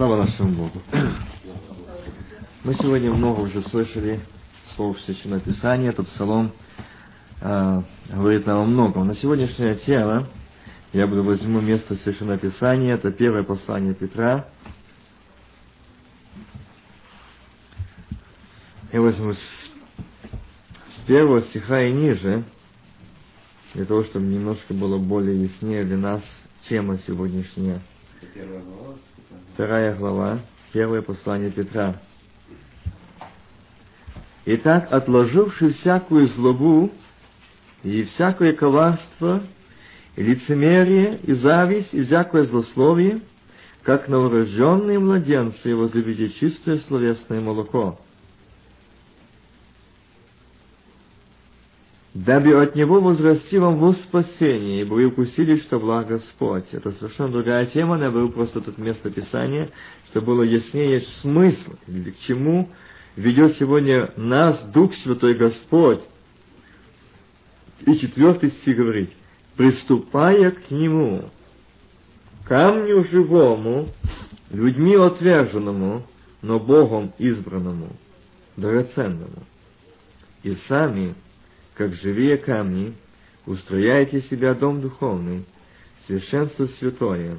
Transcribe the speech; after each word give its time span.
Слава 0.00 0.16
нашему 0.16 0.52
Богу. 0.52 0.80
Мы 2.64 2.72
сегодня 2.72 3.12
много 3.12 3.40
уже 3.40 3.60
слышали 3.60 4.22
слов 4.74 4.98
Священного 5.02 5.42
Писания. 5.42 5.90
Этот 5.90 6.08
псалом 6.08 6.52
э, 7.42 7.82
говорит 8.08 8.46
нам 8.46 8.60
о 8.60 8.64
многом. 8.64 9.08
На 9.08 9.14
сегодняшнее 9.14 9.74
тело 9.74 10.26
я 10.94 11.06
буду 11.06 11.22
возьму 11.22 11.60
место 11.60 11.96
Священного 11.96 12.38
Писания. 12.38 12.94
Это 12.94 13.12
первое 13.12 13.42
послание 13.42 13.92
Петра. 13.92 14.48
Я 18.94 19.02
возьму 19.02 19.34
с, 19.34 19.38
с 20.96 21.00
первого 21.06 21.42
стиха 21.42 21.82
и 21.82 21.92
ниже, 21.92 22.44
для 23.74 23.84
того, 23.84 24.04
чтобы 24.04 24.24
немножко 24.24 24.72
было 24.72 24.96
более 24.96 25.42
яснее 25.42 25.84
для 25.84 25.98
нас 25.98 26.22
тема 26.70 26.96
сегодняшняя. 27.06 27.82
Вторая 29.54 29.94
глава, 29.94 30.40
первое 30.72 31.00
послание 31.00 31.50
Петра. 31.50 32.00
Итак, 34.44 34.88
отложивши 34.90 35.70
всякую 35.70 36.28
злобу 36.28 36.90
и 37.82 38.02
всякое 38.04 38.52
коварство, 38.52 39.42
и 40.16 40.22
лицемерие, 40.22 41.18
и 41.22 41.32
зависть, 41.32 41.94
и 41.94 42.02
всякое 42.02 42.44
злословие, 42.44 43.22
как 43.82 44.08
новорожденные 44.08 44.98
младенцы, 44.98 45.74
возлюбите 45.74 46.30
чистое 46.30 46.78
словесное 46.80 47.40
молоко, 47.40 47.98
дабы 52.14 52.60
от 52.60 52.74
него 52.74 53.00
возрасти 53.00 53.58
вам 53.58 53.78
во 53.78 53.92
спасение, 53.92 54.82
ибо 54.82 54.94
вы 54.94 55.06
укусили, 55.06 55.56
что 55.56 55.78
благ 55.78 56.08
Господь. 56.08 56.66
Это 56.72 56.90
совершенно 56.92 57.30
другая 57.30 57.66
тема, 57.66 57.96
но 57.96 58.04
я 58.04 58.10
беру 58.10 58.30
просто 58.30 58.60
тут 58.60 58.78
место 58.78 59.10
Писания, 59.10 59.70
чтобы 60.10 60.28
было 60.28 60.42
яснее 60.42 61.02
смысл, 61.20 61.72
к 61.86 62.18
чему 62.26 62.68
ведет 63.16 63.56
сегодня 63.56 64.12
нас 64.16 64.60
Дух 64.72 64.94
Святой 64.94 65.34
Господь. 65.34 66.00
И 67.86 67.96
четвертый 67.96 68.50
стих 68.50 68.76
говорит, 68.76 69.10
приступая 69.56 70.50
к 70.50 70.70
Нему, 70.70 71.30
камню 72.44 73.04
живому, 73.04 73.88
людьми 74.50 74.96
отверженному, 74.96 76.02
но 76.42 76.58
Богом 76.58 77.12
избранному, 77.18 77.90
драгоценному, 78.56 79.44
и 80.42 80.54
сами 80.66 81.14
как 81.80 81.94
живые 81.94 82.36
камни, 82.36 82.92
устрояйте 83.46 84.20
себя 84.20 84.52
дом 84.52 84.82
духовный, 84.82 85.46
священство 86.06 86.66
святое, 86.66 87.38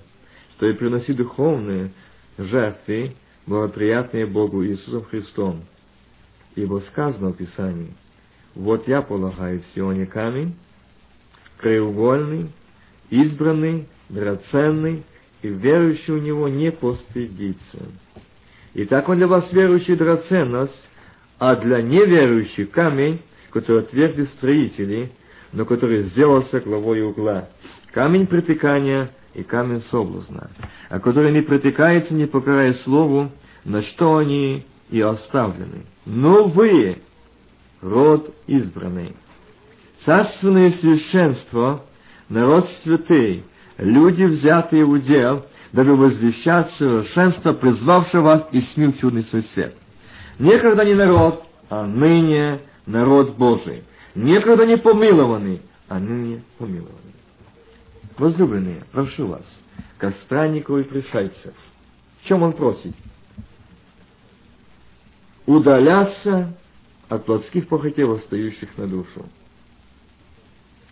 что 0.53 0.67
и 0.67 0.73
приноси 0.73 1.13
духовные 1.13 1.91
жертвы, 2.39 3.13
благоприятные 3.45 4.25
Богу 4.25 4.65
Иисусом 4.65 5.03
Христом. 5.03 5.61
Ибо 6.55 6.79
сказано 6.79 7.29
в 7.29 7.33
Писании, 7.33 7.93
«Вот 8.55 8.87
я 8.87 9.03
полагаю 9.03 9.61
в 9.61 9.65
Сионе 9.75 10.07
камень, 10.07 10.55
краеугольный, 11.59 12.49
избранный, 13.11 13.87
драгоценный, 14.09 15.03
и 15.43 15.49
верующий 15.49 16.15
в 16.15 16.23
него 16.23 16.47
не 16.47 16.71
постыдится». 16.71 17.85
Итак, 18.73 19.07
он 19.07 19.17
для 19.17 19.27
вас 19.27 19.53
верующий 19.53 19.95
драгоценность, 19.95 20.89
а 21.37 21.55
для 21.57 21.83
неверующих 21.83 22.71
камень, 22.71 23.21
который 23.51 23.81
отвергли 23.81 24.23
строители, 24.23 25.11
но 25.51 25.65
который 25.65 26.03
сделался 26.03 26.59
главой 26.61 27.01
угла. 27.01 27.49
Камень 27.93 28.27
притыкания 28.27 29.11
и 29.33 29.43
камень 29.43 29.81
соблазна, 29.81 30.49
а 30.89 30.99
который 30.99 31.31
не 31.31 31.41
притыкается, 31.41 32.13
не 32.13 32.25
покоряя 32.25 32.73
слову, 32.73 33.31
на 33.63 33.81
что 33.81 34.17
они 34.17 34.65
и 34.89 35.01
оставлены. 35.01 35.85
Но 36.05 36.45
вы, 36.45 36.99
род 37.81 38.33
избранный, 38.47 39.15
царственное 40.05 40.71
священство, 40.71 41.85
народ 42.29 42.69
святый, 42.83 43.43
люди, 43.77 44.23
взятые 44.23 44.85
в 44.85 44.91
удел, 44.91 45.45
дабы 45.73 45.95
возвещать 45.95 46.71
совершенство, 46.71 47.53
призвавшего 47.53 48.21
вас 48.21 48.47
и 48.51 48.61
смил 48.61 48.93
чудный 48.93 49.23
свой 49.23 49.43
свет. 49.43 49.75
Некогда 50.39 50.83
не 50.83 50.95
народ, 50.95 51.43
а 51.69 51.85
ныне 51.85 52.59
народ 52.85 53.35
Божий, 53.37 53.83
некогда 54.15 54.65
не 54.65 54.77
помилованный, 54.77 55.61
а 55.87 55.99
ныне 55.99 56.43
помилованный. 56.57 56.97
Возлюбленные, 58.17 58.83
прошу 58.91 59.27
вас, 59.27 59.61
как 59.97 60.15
странников 60.17 60.79
и 60.79 60.83
пришельцев, 60.83 61.53
в 62.21 62.27
чем 62.27 62.43
он 62.43 62.53
просит? 62.53 62.93
Удаляться 65.45 66.55
от 67.09 67.25
плотских 67.25 67.67
похотей, 67.67 68.05
восстающих 68.05 68.77
на 68.77 68.87
душу, 68.87 69.25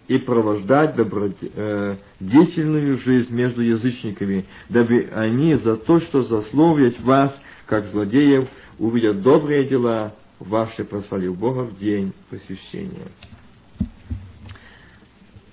и 0.08 0.18
провождать 0.18 0.96
добродетельную 0.96 1.98
э, 2.96 3.00
жизнь 3.00 3.34
между 3.34 3.62
язычниками, 3.62 4.46
дабы 4.68 5.08
они 5.14 5.54
за 5.56 5.78
то, 5.78 6.00
что 6.00 6.24
засловят 6.24 7.00
вас, 7.02 7.40
как 7.68 7.86
злодеев, 7.86 8.50
увидят 8.80 9.22
добрые 9.22 9.66
дела 9.66 10.16
ваше 10.40 10.84
прославив 10.84 11.38
Бога 11.38 11.62
в 11.62 11.78
день 11.78 12.14
посвящения. 12.30 13.08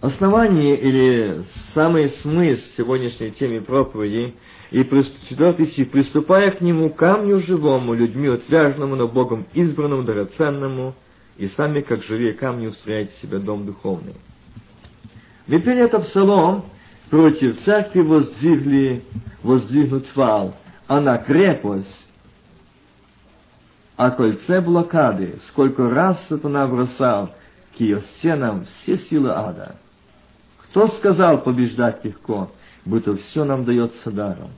Основание 0.01 0.79
или 0.79 1.43
самый 1.75 2.09
смысл 2.09 2.63
сегодняшней 2.77 3.31
темы 3.31 3.61
проповеди 3.61 4.35
и 4.71 4.85
четвертый 5.29 5.67
стих, 5.67 5.91
приступая 5.91 6.51
к 6.51 6.61
нему 6.61 6.91
камню 6.91 7.41
живому, 7.41 7.95
людьми 7.95 8.29
отвяжному, 8.29 8.95
но 8.95 9.09
Богом 9.09 9.47
избранному, 9.55 10.05
драгоценному, 10.05 10.95
и 11.39 11.49
сами, 11.49 11.81
как 11.81 12.03
живые 12.03 12.35
камни, 12.35 12.67
устрояйте 12.67 13.13
себе 13.21 13.39
дом 13.39 13.67
духовный. 13.67 14.15
Мы 15.47 15.61
пели 15.61 15.83
это 15.83 15.99
псалом, 16.01 16.67
против 17.11 17.61
церкви 17.63 18.01
воздвигли, 18.01 19.03
воздвигнут 19.43 20.15
вал, 20.15 20.57
она 20.87 21.19
крепость, 21.19 22.06
о 23.97 24.11
кольце 24.11 24.61
блокады, 24.61 25.39
сколько 25.47 25.89
раз 25.89 26.23
сатана 26.29 26.67
бросал 26.67 27.35
к 27.77 27.81
ее 27.81 28.03
стенам 28.17 28.65
все 28.65 28.99
силы 28.99 29.31
ада. 29.31 29.77
Кто 30.59 30.89
сказал 30.89 31.43
побеждать 31.43 32.05
легко, 32.05 32.51
будто 32.85 33.17
все 33.17 33.45
нам 33.45 33.65
дается 33.65 34.11
даром? 34.11 34.51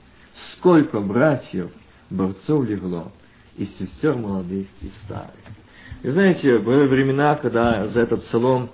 Сколько 0.53 0.99
братьев, 0.99 1.71
борцов 2.09 2.65
легло, 2.65 3.11
и 3.55 3.65
сестер 3.65 4.15
молодых 4.15 4.67
и 4.81 4.89
старых. 5.03 5.33
И 6.03 6.09
знаете, 6.09 6.59
были 6.59 6.87
времена, 6.87 7.35
когда 7.35 7.87
за 7.87 8.01
этот 8.01 8.21
псалом 8.21 8.69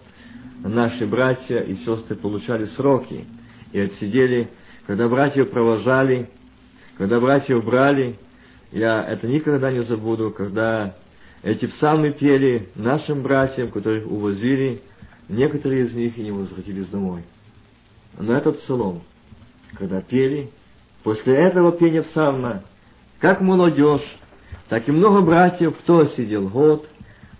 наши 0.64 1.06
братья 1.06 1.60
и 1.60 1.76
сестры 1.76 2.16
получали 2.16 2.66
сроки 2.66 3.26
и 3.72 3.80
отсидели, 3.80 4.50
когда 4.86 5.08
братьев 5.08 5.50
провожали, 5.50 6.30
когда 6.98 7.20
братьев 7.20 7.64
брали, 7.64 8.18
я 8.76 9.02
это 9.02 9.26
никогда 9.26 9.72
не 9.72 9.84
забуду, 9.84 10.32
когда 10.32 10.96
эти 11.44 11.66
псалмы 11.66 12.12
пели 12.12 12.68
нашим 12.76 13.22
братьям, 13.22 13.72
которых 13.72 14.06
увозили, 14.06 14.82
некоторые 15.30 15.86
из 15.86 15.94
них 15.94 16.18
и 16.18 16.24
не 16.24 16.32
возвратились 16.32 16.90
домой. 16.90 17.24
Но 18.20 18.36
этот 18.36 18.60
псалом, 18.60 19.04
когда 19.78 20.02
пели, 20.02 20.50
после 21.04 21.36
этого 21.36 21.72
пения 21.72 22.02
псалма, 22.02 22.64
как 23.20 23.40
молодежь, 23.40 24.04
так 24.68 24.90
и 24.90 24.92
много 24.92 25.22
братьев, 25.22 25.78
кто 25.78 26.04
сидел 26.08 26.50
год, 26.50 26.90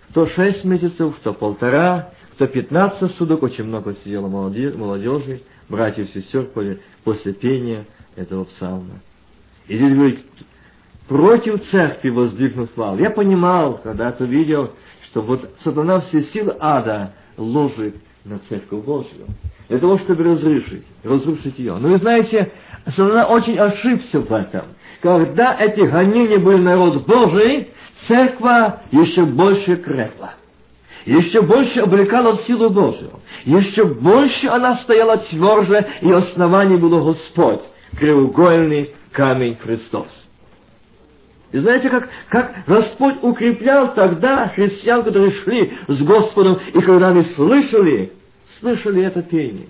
кто 0.08 0.24
шесть 0.24 0.64
месяцев, 0.64 1.16
кто 1.16 1.34
полтора, 1.34 2.12
кто 2.32 2.46
пятнадцать 2.46 3.14
суток, 3.16 3.42
очень 3.42 3.64
много 3.64 3.92
сидело 3.92 4.28
молодежи, 4.28 5.42
братьев 5.68 6.08
и 6.08 6.18
сестер 6.18 6.48
после 7.04 7.34
пения 7.34 7.84
этого 8.14 8.44
псалма. 8.44 9.00
И 9.68 9.76
здесь 9.76 9.92
говорит, 9.92 10.24
против 11.08 11.64
церкви 11.70 12.10
воздвигнут 12.10 12.76
вал. 12.76 12.98
Я 12.98 13.10
понимал, 13.10 13.80
когда-то 13.82 14.24
видел, 14.24 14.72
что 15.04 15.22
вот 15.22 15.50
сатана 15.58 16.00
все 16.00 16.22
силы 16.22 16.56
ада 16.58 17.12
ложит 17.36 17.96
на 18.24 18.38
церковь 18.48 18.84
Божью. 18.84 19.26
Для 19.68 19.78
того, 19.78 19.98
чтобы 19.98 20.24
разрушить, 20.24 20.84
разрушить 21.02 21.58
ее. 21.58 21.76
Но 21.76 21.88
вы 21.88 21.98
знаете, 21.98 22.52
сатана 22.86 23.26
очень 23.26 23.58
ошибся 23.58 24.20
в 24.20 24.32
этом. 24.32 24.66
Когда 25.00 25.56
эти 25.58 25.80
гонения 25.80 26.38
были 26.38 26.60
народ 26.60 27.04
Божий, 27.06 27.70
церковь 28.06 28.74
еще 28.92 29.24
больше 29.24 29.76
крепла. 29.76 30.34
Еще 31.04 31.40
больше 31.40 31.80
облекала 31.80 32.36
силу 32.38 32.68
Божию. 32.70 33.20
Еще 33.44 33.84
больше 33.84 34.48
она 34.48 34.74
стояла 34.74 35.18
тверже, 35.18 35.86
и 36.00 36.10
основанием 36.10 36.80
было 36.80 37.00
Господь, 37.00 37.62
кривоугольный 37.96 38.90
камень 39.12 39.56
Христос. 39.56 40.26
И 41.56 41.58
знаете, 41.58 41.88
как, 41.88 42.10
как 42.28 42.52
Господь 42.66 43.14
укреплял 43.22 43.94
тогда 43.94 44.48
христиан, 44.48 45.02
которые 45.02 45.30
шли 45.30 45.72
с 45.88 46.02
Господом, 46.02 46.58
и 46.74 46.80
когда 46.82 47.08
они 47.08 47.22
слышали, 47.22 48.12
слышали 48.60 49.02
это 49.02 49.22
пение, 49.22 49.68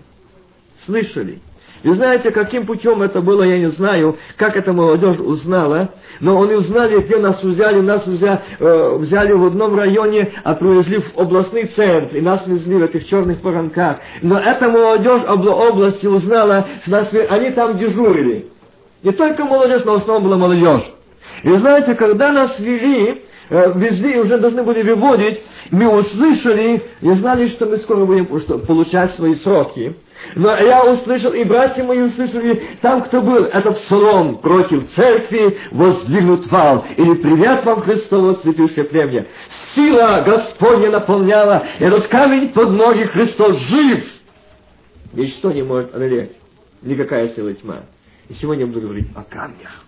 слышали. 0.85 1.39
И 1.85 1.91
знаете, 1.91 2.33
каким 2.33 2.67
путем 2.67 3.03
это 3.03 3.21
было, 3.21 3.45
я 3.45 3.59
не 3.59 3.69
знаю, 3.69 4.17
как 4.37 4.57
эта 4.57 4.73
молодежь 4.73 5.21
узнала, 5.21 5.91
но 6.19 6.43
они 6.43 6.55
узнали, 6.55 7.01
где 7.03 7.19
нас 7.19 7.41
взяли, 7.41 7.81
нас 7.81 8.05
взяли, 8.05 8.41
э, 8.59 8.97
взяли 8.97 9.31
в 9.31 9.45
одном 9.45 9.79
районе, 9.79 10.33
а 10.43 10.57
привезли 10.57 10.99
в 10.99 11.17
областный 11.17 11.67
центр, 11.67 12.17
и 12.17 12.21
нас 12.21 12.45
везли 12.49 12.75
в 12.75 12.83
этих 12.83 13.07
черных 13.07 13.45
воронках. 13.45 13.99
Но 14.23 14.41
эта 14.41 14.69
молодежь 14.69 15.23
обла 15.25 15.55
области 15.55 16.09
узнала, 16.09 16.67
что 16.83 16.91
нас, 16.91 17.13
они 17.31 17.51
там 17.51 17.79
дежурили. 17.79 18.49
Не 19.05 19.13
только 19.13 19.45
молодежь, 19.45 19.85
но 19.85 19.93
в 19.93 19.97
основном 19.99 20.25
была 20.25 20.37
молодежь. 20.37 20.96
И 21.47 21.57
знаете, 21.59 21.95
когда 21.95 22.33
нас 22.33 22.59
вели, 22.59 23.23
э, 23.51 23.73
везли, 23.77 24.19
уже 24.19 24.37
должны 24.37 24.65
были 24.65 24.83
выводить, 24.83 25.41
мы 25.71 25.89
услышали 25.89 26.83
и 27.01 27.11
знали, 27.13 27.47
что 27.51 27.67
мы 27.67 27.77
скоро 27.77 28.05
будем 28.05 28.27
получать 28.27 29.15
свои 29.15 29.37
сроки. 29.37 29.95
Но 30.35 30.57
я 30.57 30.85
услышал, 30.85 31.33
и 31.33 31.45
братья 31.45 31.85
мои 31.85 32.01
услышали, 32.01 32.61
там 32.83 33.05
кто 33.05 33.23
был, 33.23 33.45
это 33.45 33.71
псалом 33.71 34.39
против 34.39 34.93
церкви 34.95 35.57
воздвигнут 35.71 36.51
вал. 36.51 36.85
Или 36.97 37.15
привет 37.15 37.65
вам 37.65 37.81
Христово 37.81 38.35
святейшее 38.43 38.83
племя. 38.83 39.27
Сила 39.77 40.25
Господня 40.27 40.91
наполняла, 40.91 41.63
этот 41.79 42.09
камень 42.09 42.49
под 42.49 42.71
ноги 42.71 43.05
Христос 43.05 43.57
жив. 43.69 44.05
Ничто 45.13 45.53
не 45.53 45.63
может 45.63 45.95
одолеть. 45.95 46.33
Никакая 46.83 47.29
сила 47.29 47.55
тьма. 47.55 47.83
И 48.29 48.35
сегодня 48.35 48.65
я 48.65 48.67
буду 48.67 48.81
говорить 48.81 49.07
о 49.15 49.23
камнях. 49.23 49.86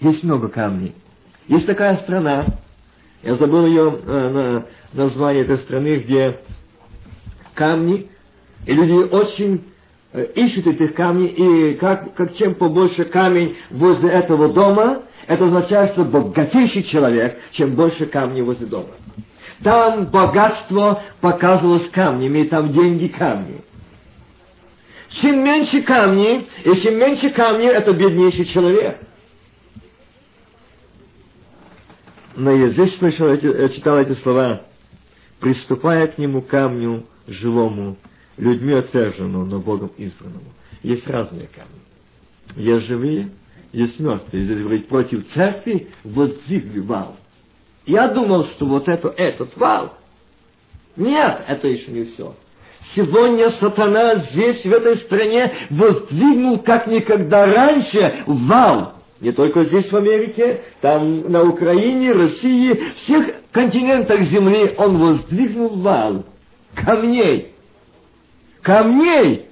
Есть 0.00 0.22
много 0.24 0.48
камней. 0.48 0.94
Есть 1.48 1.66
такая 1.66 1.96
страна, 1.96 2.46
я 3.22 3.34
забыл 3.34 3.66
ее 3.66 4.00
э, 4.04 4.28
на, 4.28 4.66
название 4.92 5.42
этой 5.42 5.58
страны, 5.58 5.96
где 5.96 6.40
камни, 7.54 8.08
и 8.66 8.74
люди 8.74 8.92
очень 8.92 9.64
э, 10.12 10.26
ищут 10.34 10.66
этих 10.66 10.94
камней, 10.94 11.28
и 11.28 11.74
как, 11.74 12.14
как 12.14 12.34
чем 12.34 12.54
побольше 12.54 13.04
камень 13.04 13.56
возле 13.70 14.10
этого 14.10 14.52
дома, 14.52 15.02
это 15.26 15.46
означает, 15.46 15.92
что 15.92 16.04
богатейший 16.04 16.82
человек, 16.82 17.38
чем 17.52 17.74
больше 17.74 18.06
камней 18.06 18.42
возле 18.42 18.66
дома. 18.66 18.90
Там 19.62 20.06
богатство 20.06 21.02
показывалось 21.20 21.88
камнями, 21.88 22.40
и 22.40 22.48
там 22.48 22.72
деньги 22.72 23.06
камни. 23.06 23.62
Чем 25.08 25.42
меньше 25.44 25.82
камней, 25.82 26.48
и 26.64 26.74
чем 26.76 26.98
меньше 26.98 27.30
камней, 27.30 27.68
это 27.68 27.92
беднейший 27.92 28.44
человек. 28.44 28.98
Но 32.36 32.52
я 32.52 32.68
здесь 32.68 32.96
слышал, 32.98 33.28
эти, 33.28 33.74
читал 33.74 33.98
эти 33.98 34.12
слова. 34.12 34.62
«Приступая 35.40 36.06
к 36.06 36.18
нему 36.18 36.42
камню 36.42 37.04
живому, 37.26 37.96
людьми 38.36 38.74
отверженному, 38.74 39.44
но 39.44 39.58
Богом 39.58 39.90
избранному». 39.96 40.52
Есть 40.82 41.08
разные 41.08 41.48
камни. 41.48 41.80
Есть 42.56 42.86
живые, 42.86 43.30
есть 43.72 43.98
мертвые. 43.98 44.44
Здесь 44.44 44.60
говорить 44.60 44.88
против 44.88 45.28
церкви 45.32 45.88
воздвигли 46.04 46.80
вал. 46.80 47.16
Я 47.86 48.08
думал, 48.08 48.44
что 48.46 48.66
вот 48.66 48.88
это, 48.88 49.08
этот 49.08 49.56
вал. 49.56 49.94
Нет, 50.96 51.42
это 51.46 51.68
еще 51.68 51.90
не 51.90 52.04
все. 52.04 52.34
Сегодня 52.94 53.50
сатана 53.50 54.16
здесь, 54.16 54.64
в 54.64 54.72
этой 54.72 54.96
стране, 54.96 55.52
воздвигнул 55.70 56.58
как 56.58 56.86
никогда 56.86 57.46
раньше 57.46 58.22
вал. 58.26 58.95
Не 59.20 59.32
только 59.32 59.64
здесь, 59.64 59.90
в 59.90 59.96
Америке, 59.96 60.60
там 60.80 61.30
на 61.32 61.42
Украине, 61.42 62.12
России, 62.12 62.80
всех 62.96 63.30
континентах 63.50 64.20
Земли 64.22 64.74
он 64.76 64.98
воздвигнул 64.98 65.70
вал 65.76 66.24
камней. 66.74 67.54
Камней, 68.60 69.46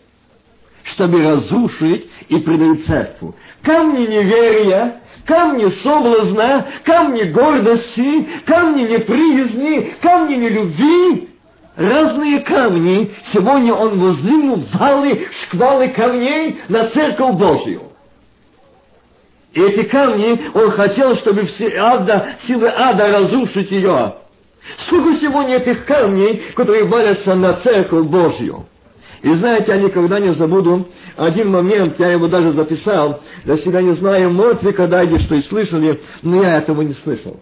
чтобы 0.83 1.23
разрушить 1.23 2.11
и 2.29 2.39
предать 2.39 2.85
церкву. 2.85 3.35
Камни 3.63 4.07
неверия, 4.07 5.01
камни 5.25 5.71
соблазна, 5.83 6.67
камни 6.85 7.23
гордости, 7.23 8.29
камни 8.45 8.83
неприязни, 8.83 9.95
камни 10.03 10.35
нелюбви, 10.35 11.29
разные 11.77 12.41
камни. 12.41 13.13
Сегодня 13.33 13.73
он 13.73 13.99
воздвигнул 13.99 14.63
валы, 14.75 15.27
шквалы 15.45 15.89
камней 15.89 16.59
на 16.69 16.91
церковь 16.91 17.37
Божью. 17.37 17.94
И 19.55 19.61
эти 19.61 19.85
камни, 19.85 20.41
он 20.53 20.71
хотел, 20.71 21.15
чтобы 21.15 21.45
все 21.47 21.77
ада, 21.77 22.31
силы 22.47 22.69
ада 22.69 23.09
разрушить 23.09 23.71
ее. 23.71 24.17
Сколько 24.87 25.17
сегодня 25.19 25.57
этих 25.57 25.85
камней, 25.85 26.43
которые 26.57 26.85
валятся 26.85 27.35
на 27.37 27.55
церковь 27.55 28.07
Божью. 28.07 28.67
И 29.23 29.33
знаете, 29.33 29.73
я 29.73 29.79
никогда 29.79 30.19
не 30.19 30.35
забуду 30.35 30.89
один 31.17 31.51
момент, 31.51 31.99
я 31.99 32.09
его 32.09 32.27
даже 32.27 32.53
записал, 32.53 33.23
для 33.45 33.57
себя 33.57 33.81
не 33.81 33.95
знаю, 33.95 34.31
может 34.31 34.63
ли 34.63 34.73
когда-нибудь 34.73 35.23
что 35.23 35.37
и 35.37 35.41
слышали, 35.41 36.01
но 36.23 36.43
я 36.43 36.59
этого 36.59 36.83
не 36.83 36.93
слышал. 36.93 37.41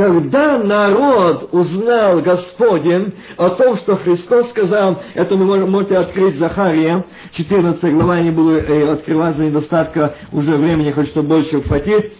Когда 0.00 0.56
народ 0.56 1.50
узнал 1.52 2.22
Господень 2.22 3.12
о 3.36 3.50
том, 3.50 3.76
что 3.76 3.96
Христос 3.96 4.48
сказал, 4.48 5.02
это 5.12 5.36
вы 5.36 5.66
можете 5.66 5.98
открыть 5.98 6.38
Захария, 6.38 7.04
14 7.32 7.82
глава, 7.92 8.18
не 8.20 8.30
буду 8.30 8.56
э, 8.56 8.90
открывать 8.90 9.36
за 9.36 9.44
недостатка 9.44 10.16
уже 10.32 10.56
времени, 10.56 10.90
хоть 10.90 11.08
что 11.08 11.22
больше 11.22 11.60
хватит, 11.60 12.14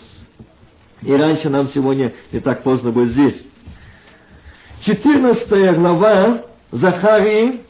и 1.01 1.11
раньше 1.11 1.49
нам 1.49 1.69
сегодня 1.69 2.13
не 2.33 2.41
так 2.41 2.65
поздно 2.65 2.93
будет 2.93 3.13
здесь. 3.13 3.47
14 4.83 5.79
глава 5.79 6.43
Захарии, 6.73 7.63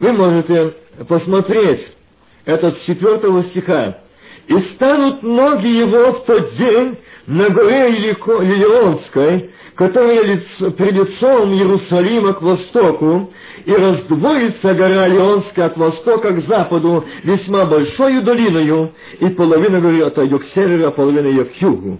вы 0.00 0.12
можете 0.12 0.74
посмотреть 1.08 1.96
этот 2.44 2.76
с 2.76 2.84
4 2.84 3.42
стиха. 3.44 4.00
И 4.48 4.58
станут 4.58 5.22
ноги 5.22 5.66
его 5.66 6.12
в 6.12 6.24
тот 6.24 6.52
день 6.54 6.98
на 7.26 7.50
горе 7.50 7.88
Лилионской, 7.88 9.50
которая 9.74 10.22
лицо, 10.22 10.70
при 10.70 10.90
лицом 10.90 11.52
Иерусалима 11.52 12.32
к 12.32 12.42
востоку, 12.42 13.32
и 13.64 13.72
раздвоится 13.72 14.74
гора 14.74 15.08
Леонская 15.08 15.66
от 15.66 15.76
востока 15.76 16.32
к 16.32 16.46
западу 16.46 17.04
весьма 17.24 17.64
большою 17.64 18.22
долиною, 18.22 18.92
и 19.18 19.28
половина 19.30 19.80
горы 19.80 20.02
отойдет 20.02 20.42
к 20.42 20.46
северу, 20.46 20.86
а 20.86 20.90
половина 20.92 21.26
ее 21.26 21.46
к 21.46 21.54
югу. 21.60 21.98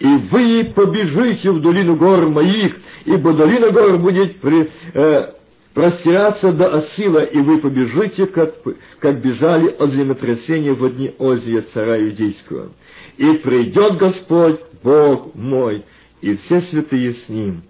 И 0.00 0.16
вы 0.32 0.72
побежите 0.74 1.52
в 1.52 1.60
долину 1.60 1.94
гор 1.94 2.28
моих, 2.28 2.74
ибо 3.04 3.34
долина 3.34 3.70
гор 3.70 3.98
будет 3.98 4.40
при, 4.40 4.68
э, 4.94 5.32
простираться 5.74 6.52
до 6.52 6.74
Осила, 6.74 7.24
и 7.24 7.38
вы 7.38 7.58
побежите, 7.58 8.26
как, 8.26 8.54
как 8.98 9.20
бежали 9.20 9.68
от 9.68 9.90
землетрясения 9.90 10.74
в 10.74 10.88
дни 10.94 11.14
Озия, 11.18 11.62
царя 11.62 12.00
Иудейского. 12.00 12.72
И 13.16 13.32
придет 13.34 13.96
Господь, 13.96 14.60
Бог 14.82 15.34
мой, 15.34 15.84
и 16.20 16.36
все 16.36 16.60
святые 16.60 17.12
с 17.12 17.28
Ним. 17.28 17.62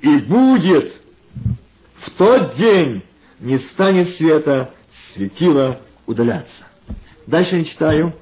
И 0.00 0.16
будет 0.18 0.92
в 2.00 2.10
тот 2.12 2.54
день 2.56 3.02
не 3.40 3.58
станет 3.58 4.10
света, 4.10 4.74
светило 5.12 5.80
удаляться. 6.06 6.66
Дальше 7.26 7.56
я 7.56 7.64
читаю 7.64 8.14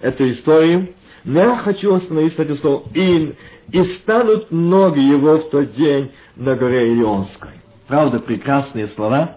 эту 0.00 0.30
историю, 0.30 0.88
но 1.24 1.40
я 1.40 1.56
хочу 1.56 1.94
остановиться 1.94 2.40
на 2.40 2.44
этом 2.44 2.58
слове. 2.58 3.36
И, 3.72 3.82
станут 3.84 4.50
ноги 4.50 5.00
его 5.00 5.38
в 5.38 5.48
тот 5.50 5.72
день 5.72 6.10
на 6.36 6.56
горе 6.56 6.92
Илионской. 6.92 7.61
Правда, 7.92 8.20
прекрасные 8.20 8.86
слова. 8.86 9.36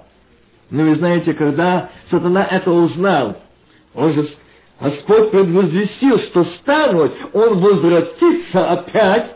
Но 0.70 0.84
вы 0.84 0.96
знаете, 0.96 1.34
когда 1.34 1.90
сатана 2.06 2.42
это 2.42 2.72
узнал, 2.72 3.36
он 3.94 4.14
же, 4.14 4.30
Господь 4.80 5.32
предвозвестил, 5.32 6.20
что 6.20 6.46
станут, 6.46 7.12
он 7.34 7.60
возвратится 7.60 8.72
опять, 8.72 9.36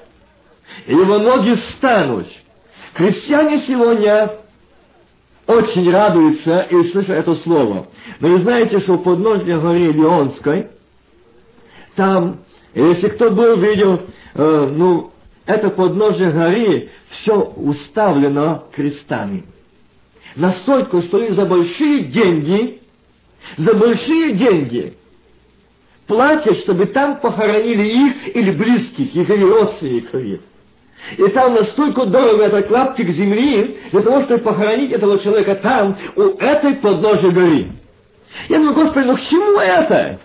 и 0.86 0.94
его 0.94 1.20
ноги 1.20 1.56
станут. 1.56 2.28
Крестьяне 2.94 3.58
сегодня 3.58 4.38
очень 5.48 5.92
радуются 5.92 6.62
и 6.62 6.82
слышат 6.84 7.10
это 7.10 7.36
слово. 7.36 7.88
Но 8.22 8.30
вы 8.30 8.38
знаете, 8.38 8.80
что 8.80 8.94
в 8.94 9.04
подножье 9.04 9.60
горе 9.60 9.92
Леонской, 9.92 10.68
там, 11.98 12.40
если 12.74 13.10
кто 13.10 13.32
был, 13.32 13.58
видел, 13.58 14.00
э, 14.36 14.74
ну, 14.74 15.12
это 15.50 15.72
подножие 15.72 16.30
горы 16.30 16.90
все 17.08 17.34
уставлено 17.34 18.66
крестами. 18.72 19.46
Настолько, 20.36 21.02
что 21.02 21.18
и 21.24 21.32
за 21.32 21.46
большие 21.46 22.04
деньги, 22.04 22.82
за 23.58 23.74
большие 23.74 24.34
деньги 24.34 24.94
платят, 26.06 26.58
чтобы 26.60 26.86
там 26.86 27.20
похоронили 27.20 27.84
их 27.84 28.36
или 28.36 28.52
близких, 28.52 29.16
их 29.16 29.28
или 29.28 29.44
родственников 29.44 30.22
их. 30.22 30.40
И 31.18 31.28
там 31.30 31.56
настолько 31.56 32.06
дорого 32.06 32.44
этот 32.44 32.68
клаптик 32.68 33.10
земли, 33.10 33.80
для 33.92 34.02
того, 34.02 34.22
чтобы 34.22 34.44
похоронить 34.44 34.92
этого 34.92 35.18
человека 35.18 35.56
там, 35.56 35.98
у 36.16 36.22
этой 36.22 36.76
подножия 36.76 37.32
горы. 37.32 37.70
Я 38.50 38.58
думаю, 38.58 38.76
Господи, 38.76 39.08
ну 39.08 39.16
к 39.16 39.22
чему 39.22 39.60
это? 39.60 40.20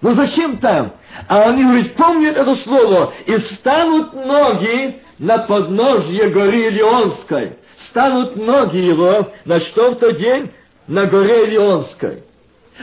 Ну 0.00 0.12
зачем 0.12 0.58
там? 0.58 0.94
А 1.26 1.42
они 1.48 1.64
говорят, 1.64 1.94
помнят 1.94 2.36
это 2.36 2.56
слово, 2.56 3.12
и 3.26 3.38
станут 3.38 4.14
ноги 4.14 5.02
на 5.18 5.38
подножье 5.38 6.28
горы 6.28 6.68
Леонской. 6.68 7.56
Станут 7.88 8.36
ноги 8.36 8.78
его 8.78 9.32
на 9.44 9.60
что 9.60 9.92
в 9.92 9.96
тот 9.96 10.16
день? 10.18 10.50
На 10.86 11.06
горе 11.06 11.46
Леонской. 11.46 12.22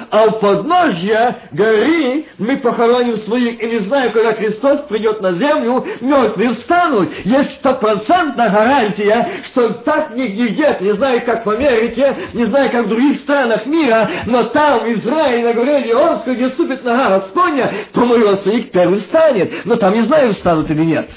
А 0.09 0.25
у 0.25 0.39
подножья 0.39 1.37
горы 1.51 2.25
мы 2.37 2.57
похороним 2.57 3.17
своих, 3.17 3.61
и 3.61 3.65
не 3.65 3.79
знаю, 3.79 4.11
когда 4.11 4.33
Христос 4.33 4.81
придет 4.81 5.21
на 5.21 5.33
землю, 5.33 5.85
мертвые 6.01 6.51
встанут. 6.51 7.09
Есть 7.23 7.53
стопроцентная 7.55 8.49
гарантия, 8.49 9.29
что 9.45 9.69
так 9.69 10.13
нигде, 10.15 10.77
не 10.81 10.93
знаю, 10.95 11.21
как 11.25 11.45
в 11.45 11.49
Америке, 11.49 12.15
не 12.33 12.45
знаю, 12.45 12.71
как 12.71 12.85
в 12.85 12.89
других 12.89 13.19
странах 13.19 13.65
мира, 13.65 14.09
но 14.25 14.43
там, 14.43 14.79
в 14.79 14.87
Израиле, 14.89 15.47
на 15.47 15.53
горе 15.53 15.79
Леонской, 15.79 16.35
где 16.35 16.49
ступит 16.49 16.83
нога 16.83 17.19
Господня, 17.19 17.71
то 17.93 18.01
мой 18.01 18.19
родственник 18.19 18.71
первый 18.71 18.99
встанет. 18.99 19.65
Но 19.65 19.77
там 19.77 19.93
не 19.93 20.01
знаю, 20.01 20.33
встанут 20.33 20.69
или 20.71 20.83
нет. 20.83 21.09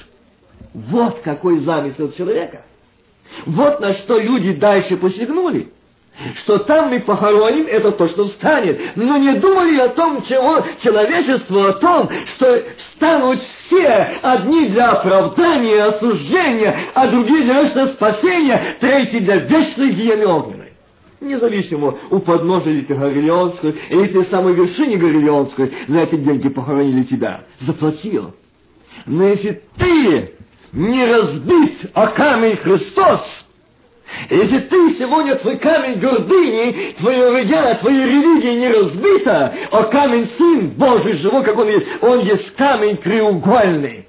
Вот 0.73 1.21
какой 1.25 1.59
замысел 1.61 2.13
человека. 2.13 2.63
Вот 3.45 3.81
на 3.81 3.93
что 3.93 4.19
люди 4.19 4.53
дальше 4.55 4.97
посягнули 4.97 5.73
что 6.37 6.59
там 6.59 6.91
мы 6.91 7.01
похороним, 7.01 7.67
это 7.67 7.93
то, 7.93 8.09
что 8.09 8.27
встанет. 8.27 8.81
Но 8.97 9.17
не 9.17 9.33
думали 9.35 9.79
о 9.79 9.89
том, 9.89 10.23
чего 10.23 10.65
человечество, 10.83 11.71
о 11.71 11.73
том, 11.75 12.11
что 12.35 12.63
встанут 12.77 13.41
все, 13.67 14.19
одни 14.23 14.67
для 14.67 14.91
оправдания, 14.93 15.83
осуждения, 15.83 16.77
а 16.95 17.07
другие 17.09 17.43
для 17.43 17.63
вечного 17.63 17.87
спасения, 17.89 18.63
третий 18.81 19.21
для 19.21 19.37
вечной 19.37 19.91
гиены 19.91 20.27
огненной. 20.27 20.73
Независимо, 21.21 21.99
у 22.11 22.21
подножия 22.21 22.73
ли 22.73 22.83
ты 22.83 22.95
Горелионскую, 22.95 23.75
или 23.91 24.07
ты 24.07 24.21
в 24.21 24.29
самой 24.29 24.55
вершине 24.55 24.97
Горелионской, 24.97 25.73
за 25.89 26.03
эти 26.03 26.15
деньги 26.17 26.49
похоронили 26.49 27.03
тебя. 27.03 27.43
Заплатил. 27.61 28.35
Но 29.05 29.25
если 29.25 29.63
ты 29.77 30.33
не 30.73 31.05
разбит 31.05 31.91
о 31.95 32.09
камень 32.09 32.57
Христос, 32.57 33.21
если 34.31 34.61
ты 34.61 34.95
сегодня, 34.95 35.35
твой 35.37 35.59
камень 35.59 36.01
гордыни, 36.01 36.95
твое 36.99 37.31
рыдя, 37.31 37.75
твоя 37.77 38.07
религия 38.07 38.55
не 38.55 38.69
разбита, 38.69 39.55
а 39.71 39.85
камень 39.85 40.29
Сын 40.39 40.71
Божий 40.71 41.15
живой, 41.15 41.45
как 41.45 41.59
Он 41.59 41.69
есть, 41.69 41.87
Он 42.01 42.21
есть 42.21 42.55
камень 42.55 42.97
треугольный. 42.97 44.07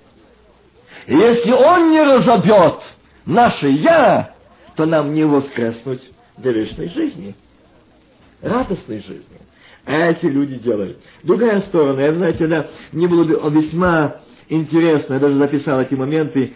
И 1.06 1.15
если 1.15 1.51
Он 1.51 1.91
не 1.91 2.01
разобьет 2.01 2.82
наше 3.25 3.70
«я», 3.70 4.36
то 4.75 4.86
нам 4.86 5.13
не 5.13 5.25
воскреснуть 5.25 6.01
до 6.38 6.51
вечной 6.51 6.89
жизни, 6.89 7.36
радостной 8.41 9.00
жизни. 9.00 9.38
А 9.86 9.94
эти 9.94 10.27
люди 10.27 10.56
делают. 10.56 11.00
Другая 11.24 11.60
сторона, 11.62 12.01
я, 12.01 12.13
знаете, 12.13 12.48
да, 12.48 12.68
мне 12.94 13.08
было 13.08 13.25
бы 13.25 13.34
весьма 13.50 14.18
интересно, 14.48 15.15
я 15.15 15.20
даже 15.20 15.36
записал 15.36 15.82
эти 15.82 15.94
моменты, 15.94 16.53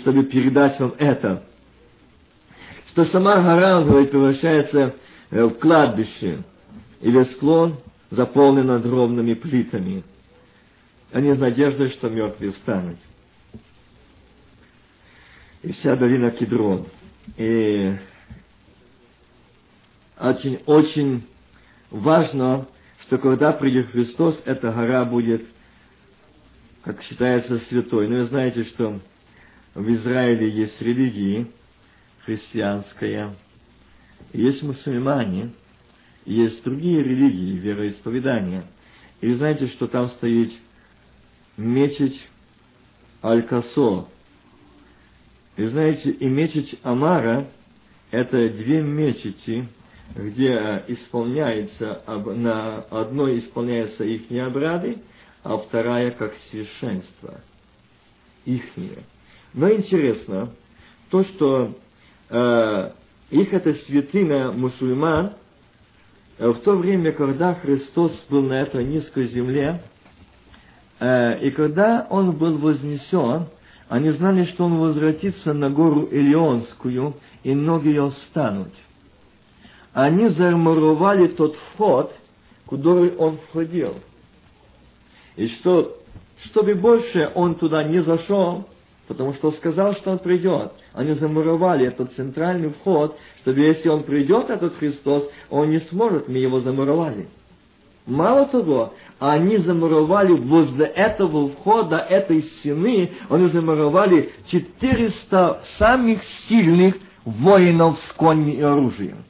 чтобы 0.00 0.24
передать 0.24 0.78
вам 0.78 0.94
это– 0.98 1.44
что 2.94 3.06
сама 3.06 3.42
гора, 3.42 3.80
он 3.80 3.88
говорит, 3.88 4.12
превращается 4.12 4.94
э, 5.30 5.42
в 5.42 5.58
кладбище, 5.58 6.44
или 7.00 7.24
склон 7.24 7.76
заполнен 8.10 8.68
надгробными 8.68 9.34
плитами, 9.34 10.04
не 11.12 11.34
с 11.34 11.38
надеждой, 11.38 11.88
что 11.88 12.08
мертвые 12.08 12.52
встанут. 12.52 12.96
И 15.62 15.72
вся 15.72 15.96
долина 15.96 16.30
Кедрон. 16.30 16.86
И 17.36 17.96
очень, 20.16 20.60
очень 20.66 21.26
важно, 21.90 22.68
что 23.00 23.18
когда 23.18 23.50
придет 23.52 23.90
Христос, 23.90 24.40
эта 24.44 24.70
гора 24.70 25.04
будет, 25.04 25.44
как 26.84 27.02
считается, 27.02 27.58
святой. 27.58 28.06
Но 28.06 28.18
вы 28.18 28.24
знаете, 28.24 28.62
что 28.62 29.00
в 29.74 29.92
Израиле 29.92 30.48
есть 30.48 30.80
религии, 30.80 31.48
христианская, 32.24 33.34
есть 34.32 34.62
мусульмане, 34.62 35.50
есть 36.24 36.64
другие 36.64 37.02
религии, 37.02 37.56
вероисповедания. 37.56 38.64
И 39.20 39.32
знаете, 39.32 39.68
что 39.68 39.86
там 39.86 40.08
стоит 40.08 40.52
мечеть 41.56 42.20
Аль-Касо. 43.22 44.08
И 45.56 45.64
знаете, 45.64 46.10
и 46.10 46.26
мечеть 46.26 46.78
Амара– 46.82 47.46
это 48.10 48.48
две 48.48 48.82
мечети, 48.82 49.68
где 50.14 50.82
исполняется, 50.88 52.02
на 52.06 52.78
одной 52.90 53.38
исполняются 53.38 54.04
их 54.04 54.30
обряды, 54.30 54.98
а 55.42 55.56
вторая 55.58 56.10
как 56.10 56.34
священство. 56.50 57.40
Ихние. 58.44 59.04
Но 59.52 59.70
интересно, 59.70 60.50
то, 61.10 61.22
что 61.24 61.78
Э, 62.36 62.90
их 63.30 63.54
это 63.54 63.74
святыня 63.74 64.50
мусульман, 64.50 65.34
э, 66.38 66.48
в 66.48 66.58
то 66.62 66.72
время, 66.76 67.12
когда 67.12 67.54
Христос 67.54 68.26
был 68.28 68.42
на 68.42 68.54
этой 68.54 68.84
низкой 68.84 69.28
земле, 69.28 69.84
э, 70.98 71.38
и 71.46 71.52
когда 71.52 72.08
Он 72.10 72.32
был 72.32 72.58
вознесен, 72.58 73.46
они 73.88 74.10
знали, 74.10 74.46
что 74.46 74.64
Он 74.64 74.78
возвратится 74.78 75.54
на 75.54 75.70
гору 75.70 76.08
Илионскую, 76.10 77.14
и 77.44 77.54
ноги 77.54 77.88
ее 77.88 78.10
встанут. 78.10 78.72
Они 79.92 80.26
замуровали 80.26 81.28
тот 81.28 81.54
вход, 81.54 82.12
куда 82.66 82.94
Он 83.16 83.38
входил. 83.48 83.94
И 85.36 85.46
что, 85.46 85.96
чтобы 86.46 86.74
больше 86.74 87.30
Он 87.36 87.54
туда 87.54 87.84
не 87.84 88.00
зашел, 88.00 88.66
потому 89.06 89.34
что 89.34 89.50
сказал, 89.50 89.94
что 89.94 90.12
он 90.12 90.18
придет. 90.18 90.72
Они 90.92 91.12
замуровали 91.12 91.86
этот 91.86 92.12
центральный 92.12 92.70
вход, 92.70 93.18
чтобы 93.40 93.60
если 93.60 93.88
он 93.88 94.02
придет, 94.02 94.50
этот 94.50 94.76
Христос, 94.76 95.28
он 95.50 95.70
не 95.70 95.78
сможет, 95.78 96.28
мы 96.28 96.38
его 96.38 96.60
замуровали. 96.60 97.28
Мало 98.06 98.46
того, 98.46 98.92
они 99.18 99.56
замуровали 99.56 100.32
возле 100.32 100.84
этого 100.86 101.48
входа, 101.48 101.96
этой 101.96 102.42
стены, 102.42 103.10
они 103.30 103.48
замуровали 103.48 104.30
400 104.46 105.62
самых 105.78 106.22
сильных 106.22 106.96
воинов 107.24 107.98
с 107.98 108.12
коньми 108.12 108.52
и 108.52 108.60
оружием. 108.60 109.24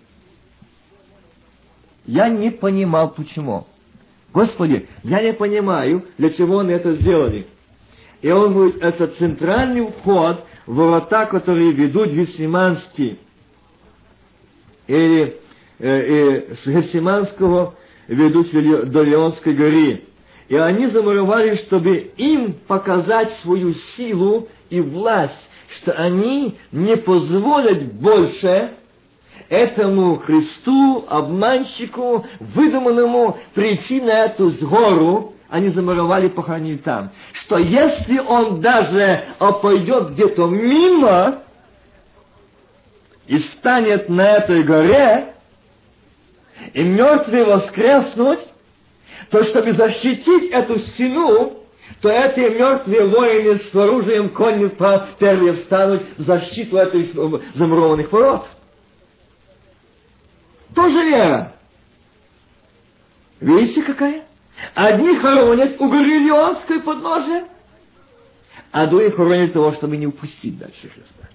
Я 2.06 2.28
не 2.28 2.50
понимал, 2.50 3.10
почему. 3.10 3.66
Господи, 4.32 4.88
я 5.04 5.22
не 5.22 5.32
понимаю, 5.32 6.04
для 6.18 6.30
чего 6.30 6.58
они 6.58 6.72
это 6.72 6.94
сделали. 6.94 7.46
И 8.24 8.30
он 8.30 8.54
говорит, 8.54 8.82
это 8.82 9.08
центральный 9.08 9.86
вход, 9.86 10.46
ворота, 10.64 11.26
которые 11.26 11.72
ведут 11.72 12.08
в 12.08 12.14
Гефсиманский. 12.14 13.18
Или 14.86 15.36
э, 15.78 15.86
э, 15.86 16.54
с 16.54 16.66
Гефсиманского 16.66 17.74
ведут 18.08 18.50
до 18.50 19.02
Леонской 19.02 19.52
горы. 19.52 20.04
И 20.48 20.56
они 20.56 20.86
замуровали, 20.86 21.56
чтобы 21.56 21.96
им 22.16 22.54
показать 22.66 23.30
свою 23.42 23.74
силу 23.74 24.48
и 24.70 24.80
власть, 24.80 25.50
что 25.68 25.92
они 25.92 26.56
не 26.72 26.96
позволят 26.96 27.82
больше 27.92 28.70
этому 29.50 30.16
Христу, 30.16 31.04
обманщику, 31.10 32.24
выдуманному 32.40 33.36
прийти 33.52 34.00
на 34.00 34.24
эту 34.24 34.50
гору, 34.62 35.33
они 35.54 35.68
замуровали, 35.68 36.26
похоронили 36.26 36.78
там. 36.78 37.12
Что 37.32 37.58
если 37.58 38.18
он 38.18 38.60
даже 38.60 39.22
пойдет 39.62 40.10
где-то 40.10 40.48
мимо 40.48 41.44
и 43.28 43.38
станет 43.38 44.08
на 44.08 44.32
этой 44.32 44.64
горе, 44.64 45.32
и 46.72 46.82
мертвые 46.82 47.44
воскреснуть, 47.44 48.40
то 49.30 49.44
чтобы 49.44 49.70
защитить 49.74 50.50
эту 50.50 50.80
стену, 50.80 51.60
то 52.00 52.08
эти 52.08 52.40
мертвые 52.40 53.06
воины 53.06 53.60
с 53.60 53.72
оружием 53.76 54.30
конни 54.30 54.66
первые 55.20 55.52
встанут 55.52 56.02
в 56.18 56.22
защиту 56.22 56.78
этих 56.78 57.14
замурованных 57.54 58.10
ворот. 58.10 58.44
Тоже 60.74 61.00
вера. 61.04 61.52
Видите, 63.38 63.82
какая? 63.82 64.24
Одни 64.74 65.16
хоронят 65.16 65.80
у 65.80 65.88
горы 65.88 66.18
Леонской 66.18 66.80
подножия, 66.80 67.46
а 68.70 68.86
другие 68.86 69.10
хоронят 69.10 69.52
того, 69.52 69.72
чтобы 69.72 69.96
не 69.96 70.06
упустить 70.06 70.58
дальше 70.58 70.88
Христа. 70.88 71.28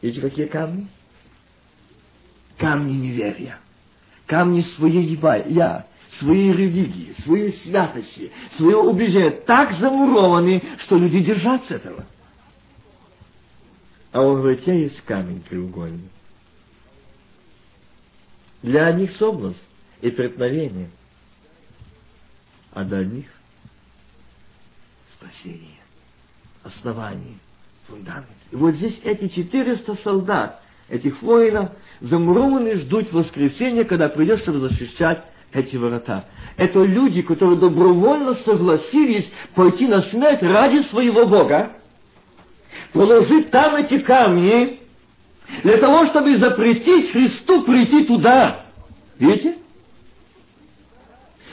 Видите, 0.00 0.20
какие 0.20 0.46
камни? 0.46 0.88
Камни 2.56 2.92
неверия. 2.92 3.58
Камни 4.26 4.60
своей 4.60 5.18
я, 5.46 5.86
своей 6.10 6.52
религии, 6.52 7.12
своей 7.22 7.52
святости, 7.54 8.30
своего 8.56 8.82
убеждения 8.82 9.30
так 9.30 9.72
замурованы, 9.72 10.62
что 10.78 10.96
люди 10.96 11.20
держатся 11.20 11.76
этого. 11.76 12.04
А 14.12 14.22
он 14.22 14.36
говорит, 14.36 14.66
я 14.66 14.74
есть 14.74 15.00
камень 15.02 15.42
треугольный. 15.42 16.08
Для 18.62 18.86
одних 18.86 19.12
соблазн 19.12 19.58
и 20.00 20.10
преткновение, 20.10 20.90
а 22.78 22.84
для 22.84 23.04
них 23.04 23.26
спасение, 25.12 25.80
основание. 26.62 27.34
фундамент. 27.88 28.28
И 28.52 28.56
вот 28.56 28.74
здесь 28.74 29.00
эти 29.02 29.26
400 29.26 29.96
солдат, 29.96 30.62
этих 30.88 31.20
воинов, 31.20 31.70
замурованы 32.00 32.76
ждут 32.76 33.12
воскресенья, 33.12 33.82
когда 33.82 34.08
придет, 34.08 34.38
чтобы 34.38 34.60
защищать 34.60 35.24
эти 35.52 35.74
ворота. 35.74 36.26
Это 36.56 36.84
люди, 36.84 37.22
которые 37.22 37.58
добровольно 37.58 38.34
согласились 38.34 39.28
пойти 39.56 39.88
на 39.88 40.02
смерть 40.02 40.44
ради 40.44 40.82
своего 40.82 41.26
Бога, 41.26 41.72
положить 42.92 43.50
там 43.50 43.74
эти 43.74 43.98
камни, 43.98 44.80
для 45.64 45.78
того, 45.78 46.04
чтобы 46.04 46.36
запретить 46.36 47.10
Христу 47.10 47.62
прийти 47.62 48.04
туда. 48.04 48.66
Видите? 49.18 49.56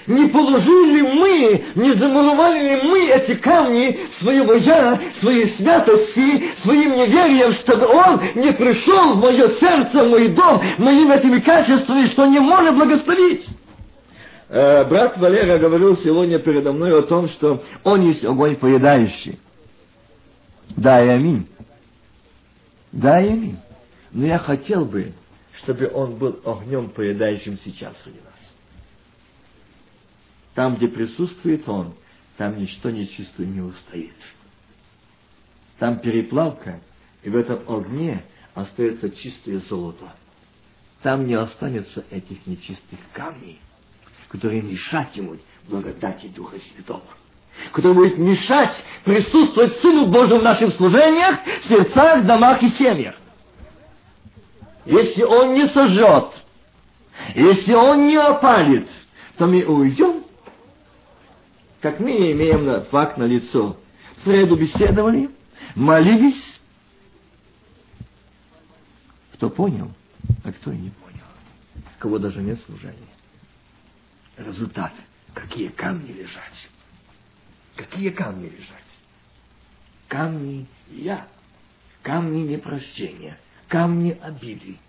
Не 0.08 0.28
положили 0.28 0.98
ли 0.98 1.02
мы, 1.02 1.64
не 1.76 1.94
замуровали 1.94 2.60
ли 2.60 2.88
мы 2.88 3.10
эти 3.10 3.34
камни 3.36 4.00
своего 4.20 4.54
я, 4.54 5.00
своей 5.20 5.50
святости, 5.56 6.54
своим 6.62 6.96
неверием, 6.96 7.54
чтобы 7.54 7.88
он 7.88 8.22
не 8.36 8.52
пришел 8.54 9.14
в 9.14 9.22
мое 9.22 9.50
сердце, 9.60 10.04
в 10.04 10.10
мой 10.10 10.28
дом, 10.28 10.62
моими 10.78 11.16
этими 11.16 11.40
качествами, 11.40 12.06
что 12.06 12.26
не 12.28 12.40
может 12.40 12.76
благословить? 12.76 13.48
Э, 14.50 14.84
брат 14.86 15.18
Валера 15.18 15.58
говорил 15.58 15.98
сегодня 15.98 16.38
передо 16.38 16.72
мной 16.72 17.00
о 17.00 17.02
том, 17.02 17.28
что 17.28 17.64
он 17.84 18.02
есть 18.02 18.24
огонь 18.24 18.56
поедающий. 18.58 19.40
Да 20.70 21.04
и 21.04 21.08
аминь. 21.08 21.48
Да 22.92 23.20
и 23.22 23.30
аминь. 23.30 23.58
Но 24.12 24.28
я 24.28 24.38
хотел 24.38 24.86
бы, 24.86 25.14
чтобы 25.54 25.90
он 25.92 26.16
был 26.16 26.40
огнем 26.46 26.90
поедающим 26.90 27.58
сейчас 27.58 27.98
среди 28.04 28.20
нас. 28.20 28.25
Там, 30.56 30.76
где 30.76 30.88
присутствует 30.88 31.68
он, 31.70 31.94
там 32.38 32.58
ничто 32.58 32.90
нечистое 32.90 33.46
не 33.46 33.62
устоит. 33.62 34.16
Там 35.78 36.00
переплавка, 36.00 36.80
и 37.22 37.30
в 37.30 37.36
этом 37.36 37.62
огне 37.68 38.24
остается 38.54 39.10
чистое 39.10 39.60
золото. 39.60 40.14
Там 41.04 41.28
не 41.28 41.36
останется 41.36 42.06
этих 42.10 42.48
нечистых 42.48 43.00
камней, 43.14 43.60
которые 44.30 44.62
мешать 44.62 45.16
ему 45.18 45.38
благодати 45.68 46.28
Духа 46.28 46.58
Святого 46.60 47.04
который 47.72 47.94
будет 47.94 48.18
мешать 48.18 48.76
присутствовать 49.06 49.78
Сыну 49.78 50.08
Божьему 50.08 50.42
в 50.42 50.44
наших 50.44 50.74
служениях, 50.74 51.38
сердцах, 51.70 52.26
домах 52.26 52.62
и 52.64 52.68
семьях. 52.68 53.16
Если 54.86 55.24
он 55.24 55.54
не 55.54 55.68
сожжет, 55.70 56.34
если 57.34 57.74
он 57.74 58.08
не 58.08 58.18
опалит, 58.18 58.90
то 59.38 59.48
мы 59.48 59.64
уйдем, 59.64 60.25
как 61.86 62.00
мы 62.00 62.32
имеем 62.32 62.84
факт 62.86 63.16
на 63.18 63.26
лицо. 63.26 63.78
В 64.18 64.24
среду 64.24 64.56
беседовали, 64.56 65.30
молились. 65.76 66.60
Кто 69.34 69.52
понял, 69.52 69.92
а 70.44 70.52
кто 70.52 70.72
и 70.72 70.78
не 70.78 70.90
понял. 70.90 71.28
Кого 72.00 72.18
даже 72.18 72.42
нет 72.42 72.60
служения. 72.62 72.98
Результат. 74.36 74.94
Какие 75.36 75.68
камни 75.68 76.12
лежать. 76.12 76.68
Какие 77.76 78.10
камни 78.10 78.46
лежать? 78.46 78.92
Камни 80.08 80.66
я. 80.90 81.28
Камни 82.02 82.40
непрощения 82.40 83.38
камни 83.68 84.18
обиды, 84.22 84.80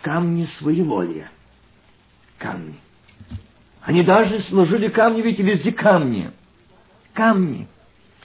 камни 0.00 0.46
своеволия, 0.58 1.30
камни. 2.38 2.80
Они 3.84 4.02
даже 4.02 4.38
сложили 4.40 4.88
камни, 4.88 5.20
видите, 5.20 5.42
везде 5.42 5.70
камни. 5.70 6.32
Камни. 7.12 7.68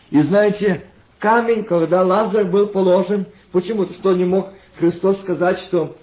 И 0.10 0.22
знаете, 0.22 0.86
камень, 1.20 1.66
когда 1.66 2.02
Лазарь 2.02 2.46
был 2.46 2.68
положен, 2.68 3.28
почему-то, 3.52 3.94
что 3.94 4.14
не 4.14 4.26
мог 4.26 4.54
Христос 4.78 5.20
сказать, 5.22 5.60
что 5.60 5.98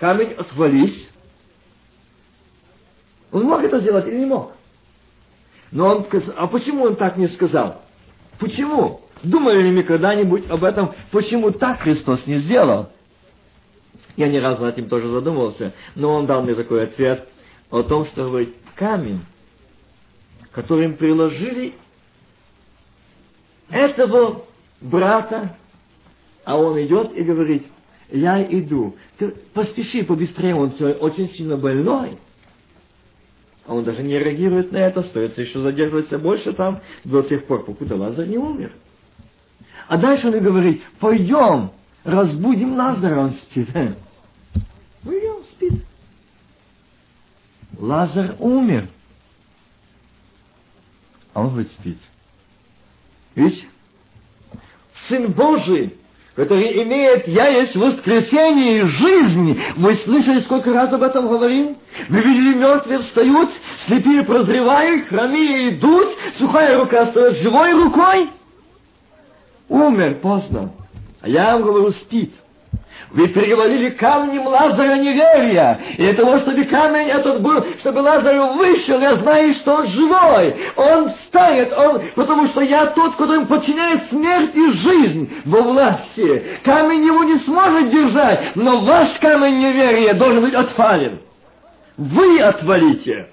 камень 0.00 0.32
отвались. 0.32 1.10
Он 3.30 3.44
мог 3.44 3.62
это 3.62 3.78
сделать 3.80 4.06
или 4.06 4.20
не 4.20 4.26
мог? 4.26 4.52
Но 5.70 5.88
он, 5.88 6.06
а 6.36 6.46
почему 6.46 6.84
он 6.84 6.96
так 6.96 7.16
не 7.18 7.28
сказал? 7.28 7.82
Почему? 8.38 9.02
Думали 9.22 9.62
ли 9.62 9.70
мы 9.70 9.82
когда-нибудь 9.82 10.48
об 10.50 10.64
этом, 10.64 10.94
почему 11.10 11.50
так 11.50 11.80
Христос 11.80 12.26
не 12.26 12.38
сделал? 12.38 12.88
Я 14.16 14.28
ни 14.28 14.38
разу 14.38 14.62
над 14.62 14.76
этим 14.76 14.88
тоже 14.88 15.08
задумывался, 15.08 15.74
но 15.94 16.12
он 16.12 16.26
дал 16.26 16.42
мне 16.42 16.54
такой 16.54 16.84
ответ 16.84 17.28
о 17.70 17.82
том, 17.82 18.04
что 18.06 18.24
говорит, 18.24 18.54
камень, 18.82 19.20
которым 20.50 20.96
приложили 20.96 21.74
этого 23.70 24.44
брата, 24.80 25.56
а 26.44 26.56
он 26.56 26.82
идет 26.82 27.16
и 27.16 27.22
говорит, 27.22 27.64
я 28.10 28.42
иду, 28.42 28.96
ты 29.18 29.28
поспеши 29.54 30.02
побыстрее, 30.02 30.56
он 30.56 30.74
очень 30.98 31.28
сильно 31.28 31.56
больной. 31.56 32.18
А 33.66 33.74
он 33.74 33.84
даже 33.84 34.02
не 34.02 34.18
реагирует 34.18 34.72
на 34.72 34.78
это, 34.78 34.98
остается 34.98 35.42
еще 35.42 35.60
задерживается 35.60 36.18
больше 36.18 36.52
там, 36.52 36.82
до 37.04 37.22
тех 37.22 37.46
пор, 37.46 37.64
покуда 37.64 37.94
Лазарь 37.94 38.26
не 38.26 38.38
умер. 38.38 38.72
А 39.86 39.96
дальше 39.96 40.26
он 40.26 40.40
говорит, 40.40 40.82
пойдем, 40.98 41.70
разбудим 42.02 42.74
Лазаря, 42.74 43.20
он 43.20 43.30
спит. 43.34 43.68
Пойдем, 45.04 45.44
спит. 45.52 45.84
Лазарь 47.78 48.32
умер. 48.38 48.88
А 51.34 51.40
он 51.40 51.50
говорит, 51.50 51.72
спит. 51.72 51.98
Видите? 53.34 53.66
Сын 55.08 55.32
Божий, 55.32 55.96
который 56.36 56.82
имеет 56.82 57.26
«Я 57.26 57.48
есть 57.48 57.74
воскресение 57.74 58.80
и 58.80 58.82
жизнь». 58.82 59.60
Вы 59.76 59.94
слышали, 59.96 60.40
сколько 60.40 60.72
раз 60.72 60.92
об 60.92 61.02
этом 61.02 61.28
говорил? 61.28 61.76
Вы 62.08 62.20
видели, 62.20 62.54
мертвые 62.54 62.98
встают, 63.00 63.50
слепые 63.86 64.22
прозревают, 64.22 65.08
хромые 65.08 65.70
идут, 65.70 66.08
сухая 66.38 66.78
рука 66.78 67.02
остается 67.02 67.42
живой 67.42 67.72
рукой– 67.72 68.30
умер 69.72 70.16
поздно. 70.20 70.72
А 71.20 71.28
я 71.28 71.54
вам 71.54 71.62
говорю, 71.62 71.90
спит. 71.92 72.34
Вы 73.10 73.28
переговорили 73.28 73.90
камнем 73.90 74.46
Лазаря 74.46 74.96
неверия. 74.96 75.80
И 75.98 76.02
для 76.02 76.14
того, 76.14 76.38
чтобы 76.38 76.64
камень 76.64 77.08
этот 77.08 77.42
был, 77.42 77.64
чтобы 77.80 77.98
Лазарь 77.98 78.38
вышел, 78.38 79.00
я 79.00 79.16
знаю, 79.16 79.52
что 79.54 79.76
он 79.76 79.86
живой. 79.88 80.56
Он 80.76 81.10
встанет, 81.10 81.72
он, 81.72 82.02
потому 82.14 82.48
что 82.48 82.62
я 82.62 82.86
тот, 82.86 83.16
который 83.16 83.44
подчиняет 83.44 84.08
смерть 84.08 84.54
и 84.54 84.70
жизнь 84.70 85.30
во 85.44 85.60
власти. 85.60 86.44
Камень 86.64 87.04
его 87.04 87.22
не 87.24 87.38
сможет 87.40 87.90
держать, 87.90 88.56
но 88.56 88.80
ваш 88.80 89.10
камень 89.20 89.58
неверия 89.58 90.14
должен 90.14 90.40
быть 90.40 90.54
отвален. 90.54 91.20
Вы 91.98 92.40
отвалите. 92.40 93.28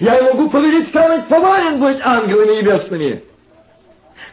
Я 0.00 0.22
могу 0.22 0.50
повелить 0.50 0.92
камень 0.92 1.22
повален 1.22 1.80
быть 1.80 1.98
ангелами 2.02 2.56
небесными. 2.56 3.22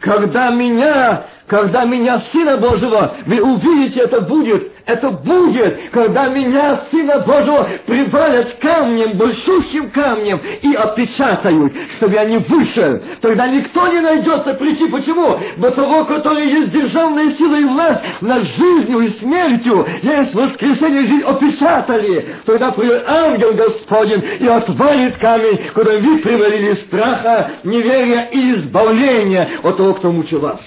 Когда 0.00 0.50
меня 0.50 1.24
когда 1.52 1.84
меня, 1.84 2.18
Сына 2.32 2.56
Божьего, 2.56 3.14
вы 3.26 3.42
увидите, 3.42 4.00
это 4.00 4.22
будет, 4.22 4.72
это 4.86 5.10
будет, 5.10 5.90
когда 5.90 6.28
меня, 6.28 6.80
Сына 6.90 7.18
Божьего, 7.18 7.68
привалят 7.84 8.52
камнем, 8.52 9.18
большущим 9.18 9.90
камнем 9.90 10.40
и 10.62 10.72
опечатают, 10.72 11.74
чтобы 11.98 12.14
я 12.14 12.24
не 12.24 12.38
вышел. 12.38 13.00
Тогда 13.20 13.48
никто 13.48 13.86
не 13.88 14.00
найдется 14.00 14.54
прийти. 14.54 14.88
Почему? 14.88 15.38
До 15.58 15.70
того, 15.72 16.06
который 16.06 16.46
есть 16.46 16.70
державная 16.70 17.32
сила 17.32 17.56
и 17.56 17.64
власть 17.64 18.00
над 18.22 18.44
жизнью 18.44 19.00
и 19.00 19.08
смертью, 19.10 19.86
есть 20.00 20.34
воскресенье 20.34 21.02
жизнь 21.02 21.22
опечатали. 21.22 22.28
Тогда 22.46 22.72
придет 22.72 23.04
ангел 23.06 23.52
Господень 23.52 24.24
и 24.40 24.46
отвалит 24.46 25.18
камень, 25.18 25.60
куда 25.74 25.98
вы 25.98 26.16
привалили 26.16 26.76
страха, 26.86 27.50
неверия 27.62 28.30
и 28.32 28.52
избавления 28.52 29.50
от 29.62 29.76
того, 29.76 29.92
кто 29.92 30.10
мучил 30.10 30.40
вас 30.40 30.58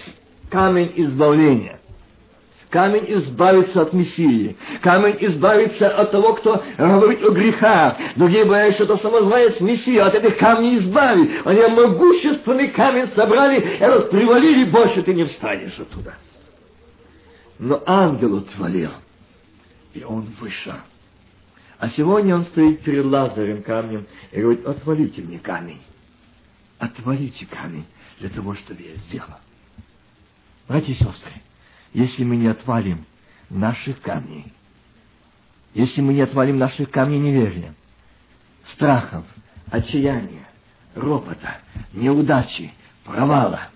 камень 0.56 0.94
избавления. 0.96 1.80
Камень 2.70 3.06
избавится 3.10 3.82
от 3.82 3.92
Мессии. 3.92 4.56
Камень 4.82 5.18
избавится 5.20 5.90
от 5.90 6.12
того, 6.12 6.34
кто 6.36 6.64
говорит 6.78 7.22
о 7.24 7.32
грехах. 7.32 7.98
Другие 8.16 8.46
боятся, 8.46 8.86
что 8.86 8.96
самозванец 8.96 9.60
Мессия 9.60 10.06
от 10.06 10.16
этих 10.16 10.38
камней 10.38 10.80
избавит. 10.80 11.46
Они 11.46 11.62
могущественный 11.62 12.70
камень 12.70 13.08
собрали, 13.16 13.60
и 13.60 13.78
этот 13.80 14.10
привалили, 14.10 14.64
больше 14.64 15.04
ты 15.04 15.14
не 15.14 15.26
встанешь 15.26 15.78
оттуда. 15.78 16.16
Но 17.60 17.84
ангел 17.86 18.38
отвалил, 18.38 18.92
и 19.94 20.04
он 20.04 20.34
вышел. 20.40 20.74
А 21.80 21.90
сегодня 21.90 22.36
он 22.36 22.44
стоит 22.44 22.82
перед 22.82 23.04
Лазарем 23.04 23.62
камнем 23.62 24.06
и 24.32 24.42
говорит, 24.42 24.66
отвалите 24.66 25.22
мне 25.22 25.40
камень. 25.40 25.82
Отвалите 26.80 27.46
камень 27.46 27.86
для 28.20 28.30
того, 28.30 28.54
чтобы 28.56 28.82
я 28.82 28.96
сделал. 28.96 29.40
Братья 30.68 30.94
и 30.94 30.96
сестры, 30.96 31.34
если 31.94 32.24
мы 32.24 32.38
не 32.38 32.48
отвалим 32.48 33.06
наших 33.50 34.02
камней, 34.02 34.52
если 35.74 36.02
мы 36.02 36.14
не 36.14 36.22
отвалим 36.22 36.58
наших 36.58 36.90
камней 36.90 37.20
неверия, 37.20 37.76
страхов, 38.66 39.26
отчаяния, 39.70 40.48
ропота, 40.96 41.60
неудачи, 41.94 42.74
провала, 43.04 43.70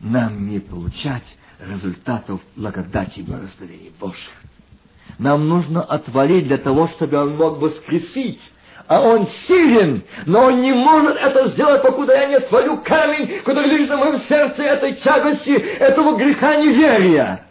нам 0.00 0.48
не 0.48 0.58
получать 0.58 1.36
результатов 1.60 2.40
благодати 2.56 3.20
и 3.20 3.22
благословений 3.22 3.92
Божьих. 3.98 4.32
Нам 5.18 5.48
нужно 5.48 5.82
отвалить 5.82 6.46
для 6.46 6.58
того, 6.58 6.88
чтобы 6.88 7.16
Он 7.18 7.36
мог 7.36 7.58
воскресить. 7.58 8.40
А 8.88 9.00
Он 9.00 9.26
силен, 9.46 10.04
но 10.26 10.46
Он 10.46 10.60
не 10.60 10.72
может 10.72 11.16
это 11.16 11.48
сделать, 11.48 11.82
покуда 11.82 12.14
я 12.14 12.26
не 12.26 12.34
отвалю 12.36 12.78
камень, 12.78 13.40
который 13.44 13.68
лежит 13.68 13.88
на 13.88 13.96
моем 13.96 14.18
сердце 14.20 14.62
этой 14.62 14.94
тягости, 14.94 15.50
этого 15.50 16.16
греха 16.16 16.56
неверия. 16.56 17.46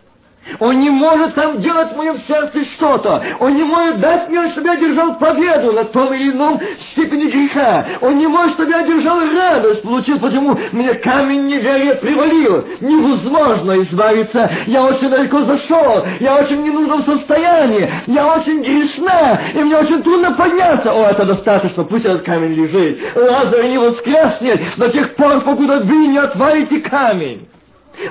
Он 0.59 0.79
не 0.79 0.89
может 0.89 1.35
там 1.35 1.59
делать 1.59 1.93
в 1.93 1.97
моем 1.97 2.17
сердце 2.27 2.65
что-то. 2.65 3.21
Он 3.39 3.55
не 3.55 3.63
может 3.63 3.99
дать 3.99 4.29
мне, 4.29 4.49
чтобы 4.49 4.67
я 4.67 4.75
держал 4.75 5.17
победу 5.17 5.71
на 5.73 5.85
том 5.85 6.13
или 6.13 6.31
ином 6.31 6.59
степени 6.91 7.25
греха. 7.25 7.85
Он 8.01 8.17
не 8.17 8.27
может, 8.27 8.53
чтобы 8.53 8.71
я 8.71 8.83
держал 8.83 9.19
радость, 9.21 9.81
получил, 9.81 10.19
потому 10.19 10.57
мне 10.71 10.93
камень 10.93 11.47
неверия 11.47 11.95
привалил. 11.95 12.65
Невозможно 12.79 13.81
избавиться. 13.83 14.51
Я 14.67 14.85
очень 14.85 15.09
далеко 15.09 15.41
зашел. 15.41 16.05
Я 16.19 16.35
очень 16.35 16.61
в 16.61 16.65
ненужном 16.65 17.03
состоянии. 17.03 17.89
Я 18.07 18.27
очень 18.27 18.61
грешна. 18.61 19.41
И 19.53 19.59
мне 19.59 19.75
очень 19.77 20.03
трудно 20.03 20.31
подняться. 20.31 20.93
О, 20.93 21.09
это 21.09 21.25
достаточно. 21.25 21.83
Пусть 21.83 22.05
этот 22.05 22.23
камень 22.23 22.53
лежит. 22.53 22.99
Лазарь 23.15 23.67
не 23.69 23.77
воскреснет 23.77 24.61
до 24.77 24.89
тех 24.89 25.15
пор, 25.15 25.41
покуда 25.43 25.79
вы 25.83 26.07
не 26.07 26.17
отвалите 26.17 26.79
камень. 26.81 27.47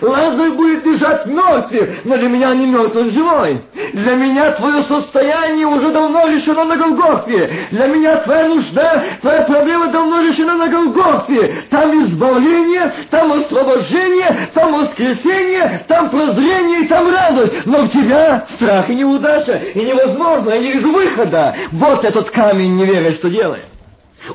Лазарь 0.01 0.53
будет 0.53 0.87
лежать 0.87 1.27
мертвым, 1.27 1.89
но 2.05 2.17
для 2.17 2.29
меня 2.29 2.55
не 2.55 2.67
мертв, 2.67 2.97
он 2.97 3.11
живой. 3.11 3.61
Для 3.93 4.15
меня 4.15 4.53
твое 4.53 4.83
состояние 4.85 5.67
уже 5.67 5.91
давно 5.91 6.29
решено 6.29 6.65
на 6.65 6.77
Голгофе. 6.77 7.51
Для 7.71 7.87
меня 7.87 8.17
твоя 8.19 8.49
нужда, 8.49 9.05
твоя 9.21 9.43
проблема 9.43 9.89
давно 9.89 10.23
решена 10.23 10.55
на 10.55 10.69
Голгофе. 10.69 11.55
Там 11.71 12.05
избавление, 12.05 12.93
там 13.11 13.33
освобождение, 13.33 14.49
там 14.55 14.73
воскресение, 14.73 15.85
там 15.87 16.11
прозрение 16.11 16.81
и 16.81 16.89
там 16.89 17.13
радость. 17.13 17.67
Но 17.67 17.83
в 17.83 17.89
тебя 17.91 18.47
страх 18.55 18.89
и 18.91 18.95
неудача, 18.95 19.61
и 19.75 19.81
невозможно, 19.81 20.51
я 20.51 20.59
не 20.59 20.73
вижу 20.73 20.91
выхода. 20.91 21.55
Вот 21.73 22.05
этот 22.05 22.31
камень 22.31 22.77
неверия 22.77 23.13
что 23.13 23.29
делает. 23.29 23.67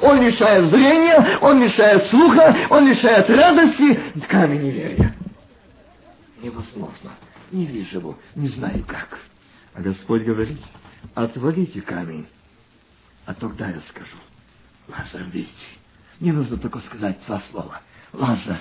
Он 0.01 0.21
лишает 0.21 0.65
зрения, 0.65 1.25
он 1.41 1.63
лишает 1.63 2.05
слуха, 2.07 2.55
он 2.69 2.87
лишает 2.87 3.29
радости. 3.29 3.99
Камень 4.27 4.61
неверия 4.61 5.08
невозможно. 6.41 7.13
Не 7.51 7.65
вижу 7.65 7.99
его, 7.99 8.19
не 8.35 8.47
знаю 8.47 8.83
как. 8.85 9.19
А 9.73 9.81
Господь 9.81 10.23
говорит, 10.23 10.59
отвалите 11.13 11.81
камень, 11.81 12.27
а 13.25 13.33
тогда 13.33 13.69
я 13.69 13.81
скажу, 13.81 14.17
Лазар, 14.87 15.23
выйди. 15.25 15.49
Не 16.19 16.31
нужно 16.31 16.57
только 16.57 16.79
сказать 16.79 17.19
два 17.25 17.39
слова. 17.41 17.81
Лазар, 18.11 18.59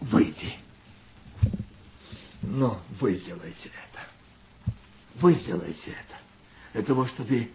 выйди. 0.00 0.54
Но 2.42 2.82
вы 3.00 3.14
сделаете 3.14 3.70
это. 3.70 4.00
Вы 5.14 5.34
сделаете 5.34 5.90
это. 5.90 6.16
Для 6.74 6.82
того, 6.82 7.06
чтобы 7.06 7.50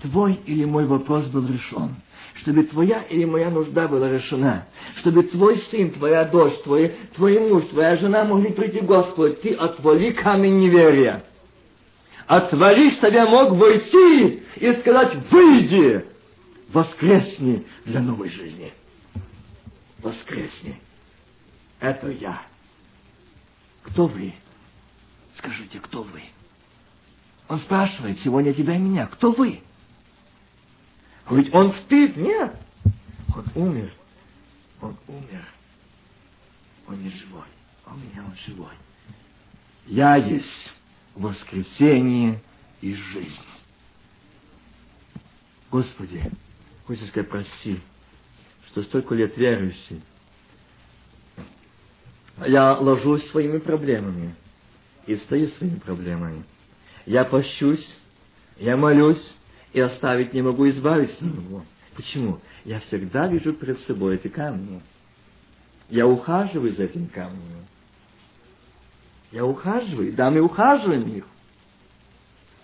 твой 0.00 0.34
или 0.46 0.64
мой 0.64 0.86
вопрос 0.86 1.26
был 1.26 1.46
решен 1.46 1.96
чтобы 2.34 2.64
твоя 2.64 3.02
или 3.02 3.24
моя 3.24 3.50
нужда 3.50 3.88
была 3.88 4.10
решена, 4.10 4.66
чтобы 4.96 5.24
твой 5.24 5.58
сын, 5.58 5.90
твоя 5.90 6.24
дочь, 6.24 6.56
твой, 6.62 6.96
твой 7.14 7.38
муж, 7.38 7.64
твоя 7.64 7.96
жена 7.96 8.24
могли 8.24 8.52
прийти 8.52 8.80
к 8.80 8.84
Господу, 8.84 9.34
ты 9.34 9.54
отвали 9.54 10.10
камень 10.12 10.58
неверия. 10.58 11.24
Отвали, 12.26 12.90
чтобы 12.90 13.14
я 13.14 13.26
мог 13.26 13.50
войти 13.52 14.42
и 14.56 14.72
сказать, 14.74 15.16
выйди, 15.30 16.06
воскресни 16.72 17.66
для 17.84 18.00
новой 18.00 18.30
жизни. 18.30 18.72
Воскресни. 19.98 20.80
Это 21.80 22.10
я. 22.10 22.40
Кто 23.82 24.06
вы? 24.06 24.32
Скажите, 25.34 25.78
кто 25.80 26.02
вы? 26.02 26.22
Он 27.52 27.58
спрашивает 27.58 28.18
сегодня 28.20 28.54
тебя 28.54 28.76
и 28.76 28.78
меня. 28.78 29.06
Кто 29.06 29.30
вы? 29.30 29.60
Ведь 31.30 31.52
он 31.52 31.74
спит? 31.74 32.16
Нет. 32.16 32.56
Он 33.36 33.44
умер. 33.54 33.92
Он 34.80 34.96
умер. 35.06 35.44
Он 36.88 37.02
не 37.02 37.10
живой. 37.10 37.44
У 37.84 37.90
меня 37.90 38.24
он 38.24 38.34
живой. 38.46 38.72
Я 39.84 40.16
есть 40.16 40.72
воскресение 41.14 42.40
и 42.80 42.94
жизнь. 42.94 43.44
Господи, 45.70 46.22
хочется 46.86 47.08
сказать, 47.08 47.28
прости, 47.28 47.80
что 48.68 48.82
столько 48.82 49.14
лет 49.14 49.36
верующий. 49.36 50.00
Я 52.46 52.78
ложусь 52.78 53.28
своими 53.28 53.58
проблемами 53.58 54.34
и 55.06 55.16
встаю 55.16 55.48
своими 55.48 55.78
проблемами. 55.80 56.44
Я 57.06 57.24
пощусь, 57.24 57.86
я 58.58 58.76
молюсь, 58.76 59.32
и 59.72 59.80
оставить 59.80 60.32
не 60.34 60.42
могу, 60.42 60.68
избавиться 60.68 61.24
от 61.24 61.34
него. 61.34 61.64
Почему? 61.94 62.40
Я 62.64 62.80
всегда 62.80 63.26
вижу 63.26 63.52
перед 63.52 63.80
собой 63.80 64.16
эти 64.16 64.28
камни. 64.28 64.80
Я 65.88 66.06
ухаживаю 66.06 66.72
за 66.72 66.84
этим 66.84 67.06
камнем. 67.06 67.66
Я 69.30 69.44
ухаживаю, 69.44 70.12
да, 70.12 70.30
мы 70.30 70.40
ухаживаем 70.40 71.08
их. 71.08 71.24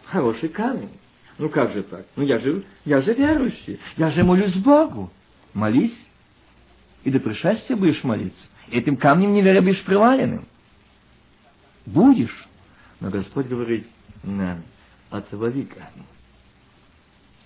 Хороший 0.04 0.48
камень. 0.48 0.90
Ну 1.38 1.48
как 1.48 1.72
же 1.72 1.82
так? 1.82 2.06
Ну 2.16 2.24
я 2.24 2.38
же, 2.38 2.64
я 2.84 3.00
же 3.00 3.14
верующий, 3.14 3.80
я 3.96 4.10
же 4.10 4.24
молюсь 4.24 4.54
Богу. 4.56 5.10
Молись, 5.54 5.98
и 7.04 7.10
до 7.10 7.20
пришествия 7.20 7.76
будешь 7.76 8.04
молиться. 8.04 8.46
Этим 8.70 8.96
камнем 8.96 9.32
неверия 9.32 9.62
будешь 9.62 9.82
приваленным. 9.82 10.46
Будешь. 11.86 12.48
Но 13.00 13.10
Господь 13.10 13.46
говорит 13.46 13.86
отвали 15.10 15.62
камень 15.62 16.06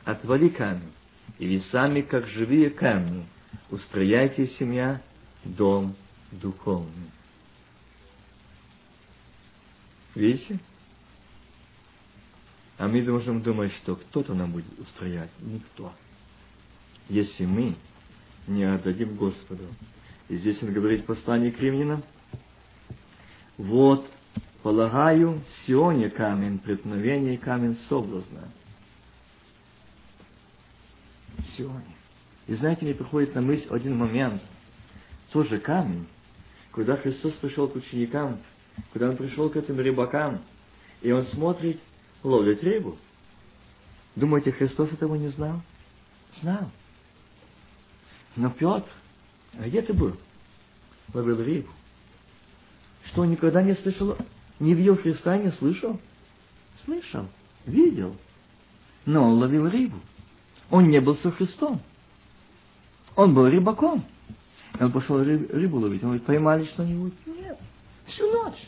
отвали 0.04 0.48
камень, 0.48 0.92
и 1.38 1.46
вы 1.46 1.64
сами, 1.66 2.00
как 2.02 2.26
живые 2.26 2.70
камни, 2.70 3.26
устрояйте 3.70 4.46
семья, 4.46 5.00
дом 5.44 5.96
духовный. 6.30 7.10
Видите? 10.14 10.58
А 12.78 12.88
мы 12.88 13.02
можем 13.02 13.42
думать, 13.42 13.72
что 13.76 13.96
кто-то 13.96 14.34
нам 14.34 14.52
будет 14.52 14.78
устроять. 14.78 15.30
Никто. 15.40 15.92
Если 17.08 17.46
мы 17.46 17.76
не 18.46 18.64
отдадим 18.64 19.14
Господу. 19.14 19.64
И 20.28 20.36
здесь 20.36 20.62
он 20.62 20.72
говорит 20.72 21.02
в 21.02 21.06
послании 21.06 21.50
к 21.50 21.60
римлянам, 21.60 22.02
вот, 23.56 24.10
полагаю, 24.62 25.40
Сионе 25.66 26.10
камень 26.10 26.58
преткновения 26.58 27.38
камень 27.38 27.76
соблазна– 27.88 28.48
Сионе. 31.56 31.96
И 32.46 32.54
знаете, 32.54 32.84
мне 32.84 32.94
приходит 32.94 33.34
на 33.34 33.40
мысль 33.40 33.66
один 33.70 33.96
момент. 33.96 34.42
Тоже 35.30 35.58
камень. 35.58 36.06
Когда 36.72 36.96
Христос 36.96 37.32
пришел 37.34 37.68
к 37.68 37.76
ученикам, 37.76 38.38
когда 38.92 39.10
Он 39.10 39.16
пришел 39.16 39.48
к 39.50 39.56
этим 39.56 39.78
рыбакам, 39.78 40.42
и 41.00 41.12
Он 41.12 41.24
смотрит, 41.26 41.80
ловит 42.22 42.62
рыбу. 42.62 42.98
Думаете, 44.16 44.52
Христос 44.52 44.92
этого 44.92 45.14
не 45.14 45.28
знал? 45.28 45.60
Знал. 46.40 46.70
Но 48.36 48.50
Петр, 48.50 48.90
а 49.58 49.68
где 49.68 49.82
ты 49.82 49.92
был? 49.92 50.16
Ловил 51.12 51.42
рыбу. 51.42 51.68
Что, 53.04 53.22
он 53.22 53.30
никогда 53.30 53.62
не 53.62 53.74
слышал, 53.74 54.16
не 54.62 54.74
видел 54.74 54.96
Христа, 54.96 55.36
не 55.36 55.50
слышал? 55.50 55.98
Слышал, 56.84 57.26
видел. 57.66 58.16
Но 59.04 59.24
он 59.24 59.38
ловил 59.38 59.68
рыбу. 59.68 59.96
Он 60.70 60.88
не 60.88 61.00
был 61.00 61.16
со 61.16 61.32
Христом. 61.32 61.80
Он 63.16 63.34
был 63.34 63.48
рыбаком. 63.48 64.04
Он 64.80 64.92
пошел 64.92 65.22
рыбу 65.22 65.78
ловить. 65.78 66.02
Он 66.02 66.10
говорит, 66.10 66.24
поймали 66.24 66.64
что-нибудь? 66.66 67.12
Нет. 67.26 67.58
Всю 68.06 68.30
ночь. 68.30 68.62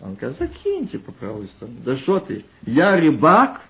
Он 0.00 0.14
говорит, 0.14 0.38
закиньте 0.38 0.98
по 1.00 1.10
правую 1.12 1.48
сторону. 1.48 1.76
Да 1.84 1.96
что 1.96 2.20
ты? 2.20 2.44
Я 2.64 2.96
рыбак, 2.96 3.62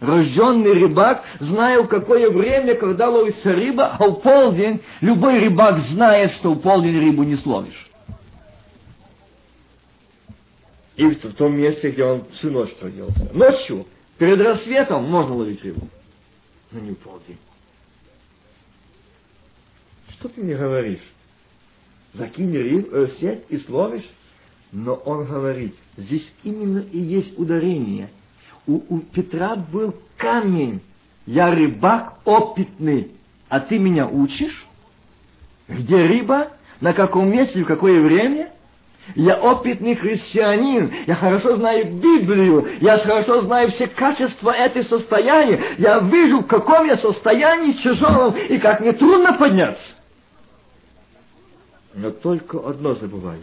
рожденный 0.00 0.74
рыбак, 0.74 1.24
знаю, 1.40 1.88
какое 1.88 2.30
время, 2.30 2.74
когда 2.74 3.08
ловится 3.08 3.52
рыба, 3.52 3.96
а 3.98 4.06
в 4.06 4.20
полдень 4.20 4.82
любой 5.00 5.40
рыбак 5.40 5.80
знает, 5.80 6.32
что 6.32 6.52
в 6.52 6.60
полдень 6.60 6.98
рыбу 6.98 7.22
не 7.22 7.36
словишь. 7.36 7.87
И 10.98 11.06
в 11.06 11.34
том 11.34 11.56
месте, 11.56 11.90
где 11.90 12.04
он 12.04 12.26
всю 12.34 12.50
ночь 12.50 12.74
трудился. 12.74 13.30
Ночью, 13.32 13.86
перед 14.18 14.38
рассветом, 14.40 15.04
можно 15.04 15.34
ловить 15.34 15.64
рыбу 15.64 15.88
но 16.70 16.80
не 16.80 16.92
в 16.92 16.98
полдень. 16.98 17.38
Что 20.10 20.28
ты 20.28 20.42
мне 20.42 20.56
говоришь? 20.56 21.02
Закинь 22.14 22.56
рыб, 22.56 22.92
э, 22.92 23.08
сеть 23.18 23.44
и 23.48 23.58
словишь? 23.58 24.08
Но 24.72 24.94
он 24.94 25.24
говорит, 25.24 25.74
здесь 25.96 26.30
именно 26.42 26.80
и 26.80 26.98
есть 26.98 27.38
ударение. 27.38 28.10
У, 28.66 28.82
у 28.88 29.00
Петра 29.00 29.56
был 29.56 29.94
камень. 30.16 30.80
Я 31.26 31.50
рыбак 31.50 32.18
опытный, 32.24 33.12
а 33.48 33.60
ты 33.60 33.78
меня 33.78 34.08
учишь? 34.08 34.66
Где 35.68 35.96
рыба? 35.96 36.52
На 36.80 36.92
каком 36.92 37.30
месте, 37.30 37.62
в 37.62 37.66
какое 37.66 38.00
время? 38.00 38.52
Я 39.14 39.36
опытный 39.36 39.94
христианин, 39.94 40.92
я 41.06 41.14
хорошо 41.14 41.56
знаю 41.56 41.86
Библию, 41.86 42.68
я 42.80 42.98
хорошо 42.98 43.40
знаю 43.42 43.70
все 43.72 43.86
качества 43.86 44.50
этой 44.50 44.84
состояния, 44.84 45.60
я 45.78 46.00
вижу, 46.00 46.40
в 46.40 46.46
каком 46.46 46.86
я 46.86 46.96
состоянии 46.96 47.72
тяжелом 47.72 48.34
и 48.36 48.58
как 48.58 48.80
мне 48.80 48.92
трудно 48.92 49.32
подняться. 49.32 49.82
Но 51.94 52.10
только 52.10 52.58
одно 52.58 52.94
забываю. 52.94 53.42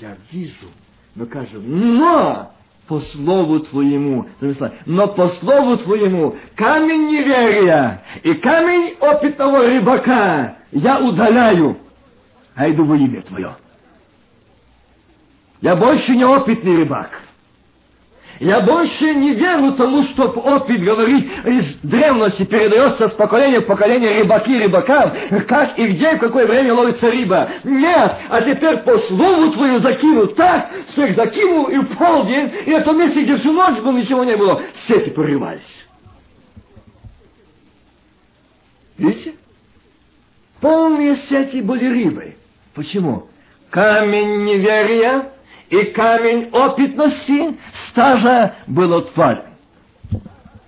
Я 0.00 0.16
вижу, 0.30 0.68
но 1.14 1.26
кажу, 1.26 1.60
но 1.60 2.52
по 2.86 3.00
слову 3.00 3.60
Твоему, 3.60 4.26
но 4.86 5.08
по 5.08 5.28
слову 5.28 5.76
Твоему 5.76 6.36
камень 6.54 7.08
неверия 7.08 8.02
и 8.22 8.34
камень 8.34 8.96
опытного 8.98 9.66
рыбака 9.66 10.56
я 10.72 10.98
удаляю, 10.98 11.76
а 12.54 12.70
иду 12.70 12.84
во 12.84 12.96
имя 12.96 13.22
Твое. 13.22 13.54
Я 15.60 15.76
больше 15.76 16.16
не 16.16 16.24
опытный 16.24 16.76
рыбак. 16.76 17.22
Я 18.38 18.60
больше 18.60 19.14
не 19.14 19.34
верю 19.34 19.72
тому, 19.72 20.02
что 20.04 20.28
опыт 20.30 20.80
говорит 20.80 21.30
из 21.44 21.76
древности, 21.82 22.46
передается 22.46 23.10
с 23.10 23.12
поколения 23.12 23.60
в 23.60 23.66
поколение 23.66 24.18
рыбаки 24.18 24.58
рыбакам, 24.58 25.14
как 25.46 25.78
и 25.78 25.88
где, 25.88 26.12
в 26.12 26.20
какое 26.20 26.46
время 26.46 26.72
ловится 26.72 27.10
рыба. 27.10 27.50
Нет, 27.64 28.16
а 28.30 28.40
теперь 28.40 28.78
по 28.78 28.96
слову 28.96 29.52
твою 29.52 29.80
закинул 29.80 30.28
так, 30.28 30.70
что 30.92 31.04
их 31.04 31.16
закинул 31.16 31.66
и 31.66 31.76
в 31.80 31.94
полдень, 31.98 32.50
и 32.64 32.70
это 32.70 32.92
месте, 32.92 33.24
где 33.24 33.36
всю 33.36 33.52
ночь 33.52 33.78
был, 33.80 33.92
ничего 33.92 34.24
не 34.24 34.36
было, 34.38 34.62
сети 34.88 35.10
порывались. 35.10 35.86
Видите? 38.96 39.34
Полные 40.62 41.16
сети 41.28 41.60
были 41.60 41.86
рыбой. 41.86 42.36
Почему? 42.74 43.26
Камень 43.68 44.44
неверия 44.44 45.30
и 45.70 45.84
камень 45.86 46.50
опытности 46.52 47.56
стажа 47.88 48.56
был 48.66 48.92
отвален. 48.94 49.44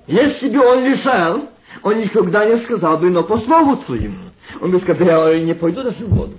Если 0.07 0.49
бы 0.49 0.65
он 0.65 0.85
лежал, 0.85 1.49
он 1.83 1.99
никогда 1.99 2.47
не 2.47 2.57
сказал 2.59 2.99
бы, 2.99 3.11
но 3.11 3.25
по 3.25 3.39
слову 3.39 3.77
твоему. 3.77 4.31
Он 4.61 4.71
бы 4.71 4.79
сказал, 4.79 5.33
я 5.33 5.41
не 5.41 5.55
пойду 5.55 5.83
в 5.83 6.09
воду. 6.09 6.39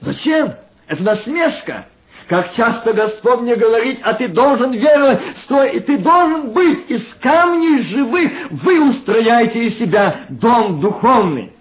Зачем? 0.00 0.54
Это 0.86 1.02
насмешка. 1.02 1.86
Как 2.28 2.54
часто 2.54 2.92
Господь 2.92 3.40
мне 3.40 3.56
говорит, 3.56 4.00
а 4.02 4.14
ты 4.14 4.28
должен 4.28 4.72
веровать, 4.72 5.20
стой, 5.42 5.76
и 5.76 5.80
ты 5.80 5.98
должен 5.98 6.52
быть 6.52 6.90
из 6.90 7.02
камней 7.20 7.82
живых. 7.82 8.32
Вы 8.50 8.88
устрояете 8.90 9.66
из 9.66 9.78
себя 9.78 10.26
дом 10.30 10.80
духовный. 10.80 11.52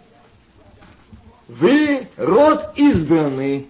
Вы 1.48 2.08
род 2.18 2.72
избранный. 2.76 3.68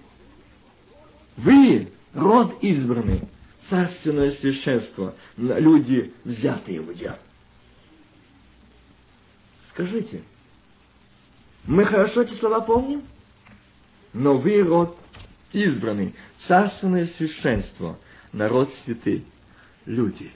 Вы 1.38 1.93
род 2.14 2.58
избранный, 2.62 3.28
царственное 3.70 4.32
священство, 4.32 5.16
люди, 5.38 6.14
взятые 6.24 6.82
в 6.82 6.90
удел. 6.90 7.16
Скажите, 9.70 10.22
мы 11.66 11.86
хорошо 11.86 12.22
эти 12.22 12.34
слова 12.34 12.62
помним? 12.62 13.04
Но 14.14 14.38
вы 14.38 14.62
род 14.62 14.98
избранный, 15.54 16.14
царственное 16.48 17.08
священство, 17.08 17.98
народ 18.32 18.72
святый, 18.84 19.26
люди, 19.86 20.32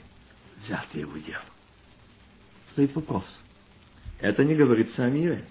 взятые 0.63 1.05
в 1.05 1.13
удел. 1.13 1.39
Стоит 2.71 2.95
вопрос. 2.95 3.25
Это 4.19 4.43
не 4.43 4.55
говорится 4.55 5.03
о 5.03 5.09
мире. 5.09 5.45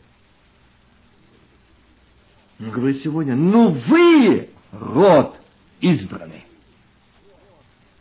Он 2.58 2.70
говорит 2.70 3.02
сегодня, 3.02 3.36
ну 3.36 3.70
вы 3.70 4.50
род 4.72 5.36
избранный. 5.80 6.44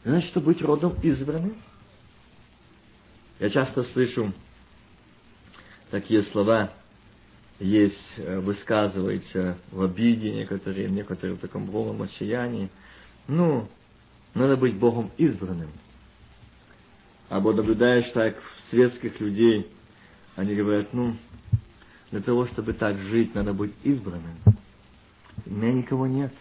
Значит, 0.04 0.30
что 0.30 0.42
быть 0.42 0.62
родом 0.62 0.96
избранным? 1.02 1.56
Я 3.40 3.50
часто 3.50 3.84
слышу 3.84 4.34
такие 5.90 6.24
слова, 6.24 6.72
есть, 7.60 8.14
э, 8.18 8.40
высказываются 8.40 9.58
в 9.72 9.82
обиде 9.82 10.32
некоторые, 10.32 10.90
некоторые 10.90 11.36
в 11.36 11.40
таком 11.40 11.66
голом 11.68 12.02
отчаянии. 12.02 12.70
Ну, 13.28 13.68
надо 14.34 14.58
быть 14.58 14.76
Богом 14.76 15.12
избранным. 15.18 15.70
Або 17.30 17.54
наблюдаешь 17.54 18.12
так 18.12 18.36
светских 18.70 19.20
людей, 19.20 19.68
они 20.36 20.54
говорят, 20.54 20.94
ну, 20.94 21.16
для 22.12 22.22
того, 22.22 22.46
чтобы 22.46 22.74
так 22.74 22.98
жить, 23.00 23.34
надо 23.34 23.54
быть 23.54 23.74
избранным. 23.84 24.38
У 25.46 25.50
меня 25.54 25.74
никого 25.74 26.08
нет. 26.08 26.34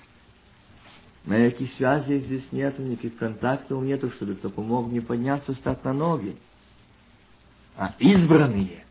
Никаких 1.27 1.73
связей 1.75 2.19
здесь 2.21 2.53
нету, 2.53 2.83
никаких 2.83 3.17
контактов 3.17 3.83
нету, 3.83 4.11
чтобы 4.11 4.35
кто 4.35 4.51
помог 4.51 4.89
мне 4.89 5.01
подняться, 5.01 5.55
стать 5.55 5.83
на 5.85 5.95
ноги. 5.95 6.37
А 7.77 7.95
избранные, 7.99 8.85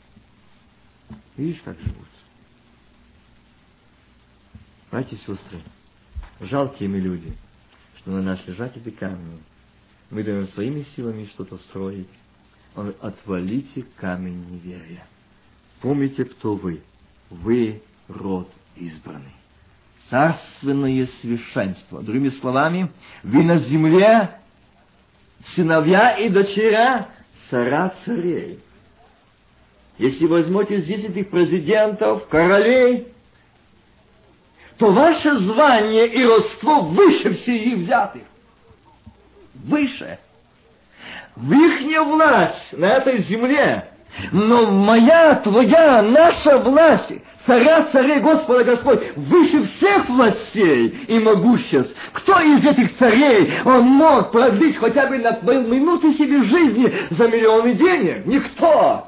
видишь, 1.37 1.61
как 1.63 1.79
живут. 1.79 2.07
Братья 4.89 5.15
и 5.15 5.19
сестры, 5.19 5.61
жалкие 6.39 6.89
мы 6.89 6.99
люди, 6.99 7.33
что 7.97 8.11
на 8.11 8.21
нас 8.21 8.45
лежат 8.47 8.75
эти 8.77 8.89
камни. 8.89 9.39
Мы 10.09 10.23
даем 10.23 10.47
своими 10.49 10.83
силами 10.95 11.25
что-то 11.25 11.57
строить. 11.59 12.09
Отвалите 12.75 13.83
камень 13.97 14.43
неверия. 14.49 15.05
Помните, 15.81 16.25
кто 16.25 16.55
вы. 16.55 16.81
Вы 17.29 17.81
род 18.07 18.51
избранный 18.75 19.33
царственное 20.13 21.07
священство. 21.21 22.03
Другими 22.03 22.29
словами, 22.29 22.91
вы 23.23 23.43
на 23.43 23.57
земле 23.57 24.29
сыновья 25.55 26.11
и 26.11 26.29
дочеря 26.29 27.09
цара 27.49 27.95
царей. 28.05 28.59
Если 29.97 30.27
возьмете 30.27 30.77
здесь 30.77 31.05
этих 31.05 31.31
президентов, 31.31 32.27
королей, 32.27 33.07
то 34.77 34.91
ваше 34.91 35.33
звание 35.33 36.05
и 36.05 36.23
родство 36.23 36.81
выше 36.81 37.33
всех 37.33 37.79
взятых. 37.79 38.21
Выше. 39.55 40.19
В 41.35 41.51
ихняя 41.51 42.01
власть 42.01 42.73
на 42.73 42.85
этой 42.85 43.17
земле, 43.23 43.89
но 44.31 44.67
моя, 44.67 45.35
твоя, 45.35 46.01
наша 46.01 46.57
власть 46.57 47.13
царя 47.45 47.87
царей 47.91 48.19
Господа 48.19 48.63
Господь, 48.63 49.15
выше 49.15 49.63
всех 49.63 50.07
властей 50.09 51.05
и 51.07 51.19
могуществ. 51.19 51.93
Кто 52.13 52.39
из 52.39 52.65
этих 52.65 52.97
царей 52.97 53.53
он 53.65 53.83
мог 53.83 54.31
продлить 54.31 54.77
хотя 54.77 55.07
бы 55.07 55.17
на 55.17 55.31
минуты 55.41 56.13
себе 56.13 56.43
жизни 56.43 56.93
за 57.09 57.27
миллионы 57.27 57.73
денег? 57.73 58.25
Никто. 58.25 59.07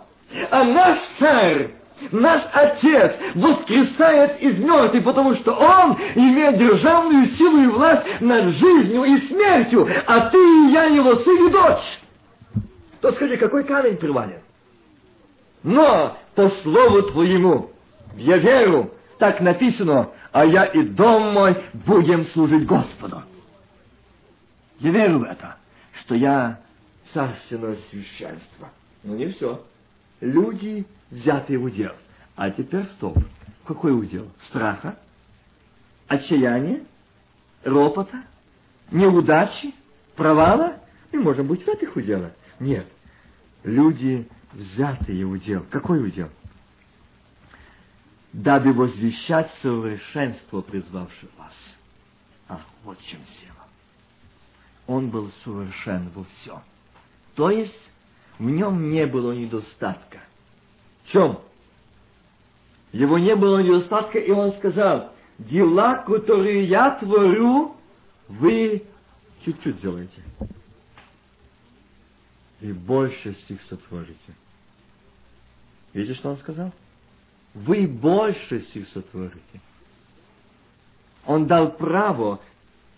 А 0.51 0.63
наш 0.63 0.97
царь, 1.19 1.69
наш 2.11 2.41
Отец 2.51 3.15
воскресает 3.35 4.41
из 4.41 4.59
мертвых, 4.59 5.03
потому 5.03 5.35
что 5.35 5.53
Он 5.53 5.97
имеет 6.15 6.57
державную 6.57 7.27
силу 7.27 7.61
и 7.61 7.67
власть 7.67 8.05
над 8.19 8.47
жизнью 8.47 9.03
и 9.03 9.17
смертью, 9.27 9.87
а 10.07 10.29
ты 10.29 10.37
и 10.37 10.71
я 10.71 10.85
его 10.85 11.15
сын 11.15 11.47
и 11.47 11.51
дочь. 11.51 11.99
То 13.01 13.11
скажи, 13.13 13.37
какой 13.37 13.63
камень 13.63 13.97
привален? 13.97 14.44
Но 15.65 16.15
по 16.35 16.47
слову 16.49 17.01
твоему 17.01 17.71
я 18.17 18.37
верю, 18.37 18.93
так 19.17 19.41
написано, 19.41 20.11
а 20.31 20.45
я 20.45 20.65
и 20.65 20.83
дом 20.83 21.33
мой 21.33 21.57
будем 21.73 22.25
служить 22.27 22.67
Господу. 22.67 23.23
Я 24.77 24.91
верю 24.91 25.19
в 25.19 25.23
это, 25.23 25.57
что 26.01 26.13
я 26.13 26.59
царственное 27.13 27.77
священство. 27.89 28.69
Но 29.03 29.15
не 29.15 29.29
все. 29.29 29.65
Люди 30.21 30.85
взяты 31.09 31.57
в 31.57 31.63
удел. 31.63 31.93
А 32.35 32.51
теперь 32.51 32.85
стоп. 32.97 33.17
Какой 33.65 33.99
удел? 33.99 34.27
Страха? 34.41 34.99
Отчаяния? 36.07 36.81
Ропота? 37.63 38.23
Неудачи? 38.91 39.73
Провала? 40.15 40.75
Мы 41.11 41.21
можем 41.21 41.47
быть 41.47 41.63
в 41.63 41.67
этих 41.67 41.95
уделах. 41.95 42.33
Нет. 42.59 42.85
Люди 43.63 44.27
взятые 44.55 45.25
удел. 45.25 45.65
Какой 45.69 46.03
удел? 46.03 46.29
дабы 48.35 48.73
возвещать 48.73 49.49
совершенство 49.61 50.59
призвавших 50.59 51.29
вас. 51.37 51.53
А, 52.49 52.59
вот 52.83 52.99
чем 53.01 53.21
сила. 53.39 53.55
Он 54.87 55.09
был 55.09 55.31
совершен 55.43 56.09
во 56.13 56.25
всем. 56.25 56.59
То 57.35 57.49
есть 57.49 57.91
в 58.37 58.43
нем 58.43 58.89
не 58.91 59.07
было 59.07 59.31
недостатка. 59.31 60.19
В 61.05 61.11
чем? 61.11 61.39
Его 62.91 63.17
не 63.17 63.35
было 63.35 63.63
недостатка, 63.63 64.19
и 64.19 64.31
он 64.31 64.51
сказал, 64.57 65.13
дела, 65.37 66.03
которые 66.03 66.65
я 66.65 66.91
творю, 66.91 67.75
вы 68.27 68.83
чуть-чуть 69.45 69.77
сделаете. 69.77 70.23
И 72.59 72.71
больше 72.73 73.33
стих 73.43 73.61
сотворите. 73.69 74.33
Видите, 75.95 76.13
что 76.13 76.29
он 76.29 76.37
сказал? 76.37 76.71
вы 77.55 77.87
больше 77.87 78.59
сих 78.73 78.87
сотворите. 78.89 79.39
Он 81.25 81.47
дал 81.47 81.71
право, 81.71 82.41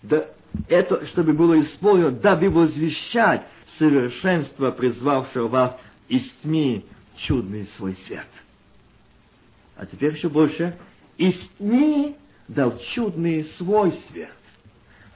да, 0.02 0.26
это, 0.68 1.06
чтобы 1.06 1.32
было 1.32 1.60
исполнено, 1.60 2.10
дабы 2.10 2.50
возвещать 2.50 3.46
совершенство 3.78 4.70
призвавшего 4.72 5.48
вас 5.48 5.78
из 6.08 6.28
тьмы 6.42 6.84
чудный 7.16 7.68
свой 7.76 7.94
свет. 8.06 8.26
А 9.76 9.86
теперь 9.86 10.14
еще 10.14 10.28
больше. 10.28 10.76
Из 11.16 11.36
тьмы 11.58 12.16
дал 12.48 12.78
чудный 12.94 13.44
свой 13.56 13.92
свет. 14.10 14.32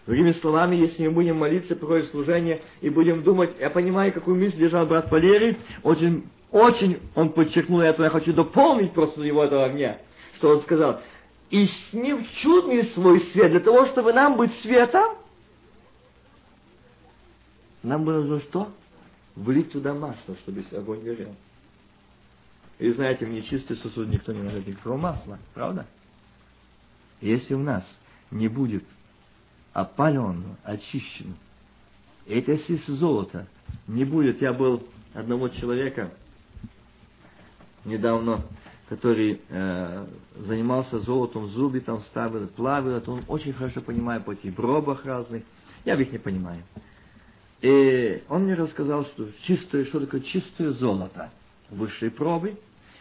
Другими 0.07 0.33
словами, 0.33 0.77
если 0.77 1.07
мы 1.07 1.15
будем 1.15 1.39
молиться, 1.39 1.77
приходит 1.77 2.11
служение, 2.11 2.63
и 2.81 2.89
будем 2.89 3.23
думать, 3.23 3.51
я 3.61 3.71
понимаю, 3.71 4.13
какую 4.13 4.37
мысль 4.37 4.59
держал 4.59 4.87
брат 4.87 5.11
Валерий, 5.11 5.59
очень, 5.83 6.25
очень 6.53 7.01
он 7.15 7.31
подчеркнул 7.31 7.81
это, 7.81 8.05
я 8.05 8.11
хочу 8.11 8.33
дополнить 8.33 8.93
просто 8.93 9.23
его 9.23 9.43
этого 9.43 9.65
огня, 9.65 9.99
что 10.37 10.51
он 10.51 10.63
сказал, 10.63 11.01
и 11.51 11.67
с 11.67 11.93
ним 11.93 12.27
чудный 12.43 12.85
свой 12.89 13.21
свет, 13.21 13.51
для 13.51 13.61
того, 13.61 13.87
чтобы 13.87 14.13
нам 14.13 14.37
быть 14.37 14.53
светом, 14.61 15.17
нам 17.83 18.05
было 18.05 18.21
нужно 18.21 18.41
что? 18.41 18.73
Влить 19.35 19.73
туда 19.73 19.95
масло, 19.95 20.37
чтобы 20.43 20.63
огонь 20.73 21.03
горел. 21.03 21.35
И 22.79 22.91
знаете, 22.91 23.27
в 23.27 23.31
нечистый 23.31 23.77
сосуд 23.79 24.09
никто 24.09 24.33
не 24.33 24.43
налит 24.43 24.67
никакого 24.67 24.97
масла, 24.99 25.39
правда? 25.55 25.87
Если 27.21 27.55
у 27.55 27.61
нас 27.61 27.85
не 28.31 28.49
будет 28.49 28.85
опаленного, 29.73 30.57
очищенного, 30.65 31.39
это 32.27 32.57
сис 32.59 32.85
золота 32.87 33.47
не 33.87 34.05
будет. 34.05 34.43
Я 34.43 34.53
был 34.53 34.87
одного 35.15 35.49
человека 35.49 36.13
недавно, 37.85 38.43
который 38.89 39.41
э, 39.49 40.07
занимался 40.37 41.01
золотом, 41.01 41.49
зубы 41.49 41.81
там 41.81 42.01
ставил, 42.03 42.47
плавил, 42.49 43.03
он 43.07 43.23
очень 43.29 43.53
хорошо 43.53 43.81
понимает 43.81 44.25
по 44.25 44.33
этих 44.33 44.55
пробах 44.55 45.05
разных. 45.05 45.43
Я 45.85 45.95
их 45.95 46.13
не 46.13 46.19
понимаю. 46.19 46.63
И 47.61 48.23
он 48.29 48.45
мне 48.45 48.55
рассказал, 48.55 49.05
что 49.07 49.29
чистое, 49.43 49.85
что 49.85 50.01
такое 50.01 50.21
чистое 50.21 50.73
золото, 50.73 51.31
высшие 51.71 52.11
пробы, 52.11 52.57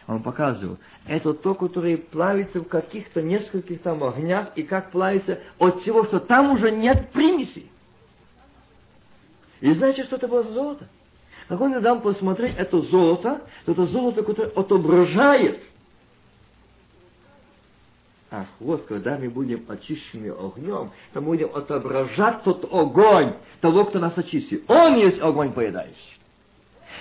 он 0.08 0.22
показывал. 0.22 0.78
Это 1.08 1.34
то, 1.34 1.56
которое 1.56 1.98
плавится 1.98 2.60
в 2.60 2.68
каких-то 2.68 3.22
нескольких 3.22 3.82
там 3.82 4.04
огнях, 4.04 4.52
и 4.56 4.64
как 4.64 4.92
плавится 4.92 5.40
от 5.58 5.82
всего, 5.82 6.06
что 6.06 6.20
там 6.20 6.52
уже 6.52 6.72
нет 6.72 7.10
примеси. 7.12 7.66
И 9.62 9.72
знаете, 9.74 10.04
что 10.04 10.16
это 10.16 10.28
было 10.28 10.44
золото? 10.44 10.88
Как 11.52 11.60
он 11.60 11.82
дам 11.82 12.00
посмотреть 12.00 12.56
это 12.58 12.80
золото, 12.80 13.42
то 13.66 13.74
это 13.74 13.86
золото, 13.88 14.24
которое 14.24 14.52
отображает. 14.52 15.62
Ах, 18.32 18.48
вот 18.62 18.86
когда 18.86 19.18
мы 19.18 19.30
будем 19.30 19.66
очищены 19.68 20.32
огнем, 20.32 20.92
то 21.12 21.20
мы 21.20 21.32
будем 21.32 21.54
отображать 21.54 22.44
тот 22.44 22.74
огонь 22.74 23.34
того, 23.60 23.84
кто 23.84 24.00
нас 24.00 24.18
очистил. 24.18 24.62
Он 24.70 24.96
есть 24.96 25.22
огонь 25.22 25.52
поедающий. 25.52 26.20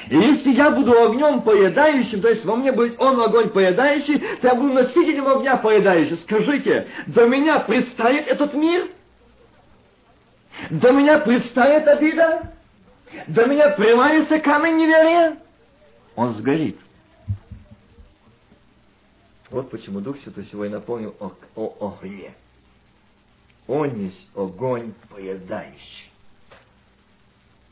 И 0.08 0.16
если 0.16 0.50
я 0.50 0.72
буду 0.72 1.00
огнем 1.00 1.42
поедающим, 1.42 2.20
то 2.20 2.28
есть 2.30 2.44
во 2.44 2.56
мне 2.56 2.72
будет 2.72 3.00
он 3.00 3.20
огонь 3.20 3.50
поедающий, 3.50 4.18
то 4.18 4.48
я 4.48 4.56
буду 4.56 4.72
носителем 4.72 5.28
огня 5.28 5.58
поедающим. 5.58 6.18
Скажите, 6.24 6.88
до 7.06 7.28
меня 7.28 7.60
предстоит 7.60 8.26
этот 8.26 8.52
мир? 8.54 8.88
До 10.70 10.90
меня 10.90 11.20
предстоит 11.20 11.86
обида? 11.86 12.50
До 13.26 13.46
меня 13.46 13.70
прямается 13.70 14.38
камень 14.38 14.76
неверия? 14.76 15.38
Он 16.14 16.34
сгорит. 16.34 16.78
Вот 19.50 19.70
почему 19.70 20.00
Дух 20.00 20.16
Святой 20.18 20.44
сегодня 20.44 20.76
напомнил 20.76 21.16
о, 21.18 21.32
о 21.56 21.98
огне. 22.00 22.34
Он 23.66 23.94
есть 23.94 24.28
огонь 24.34 24.92
поедающий. 25.08 26.10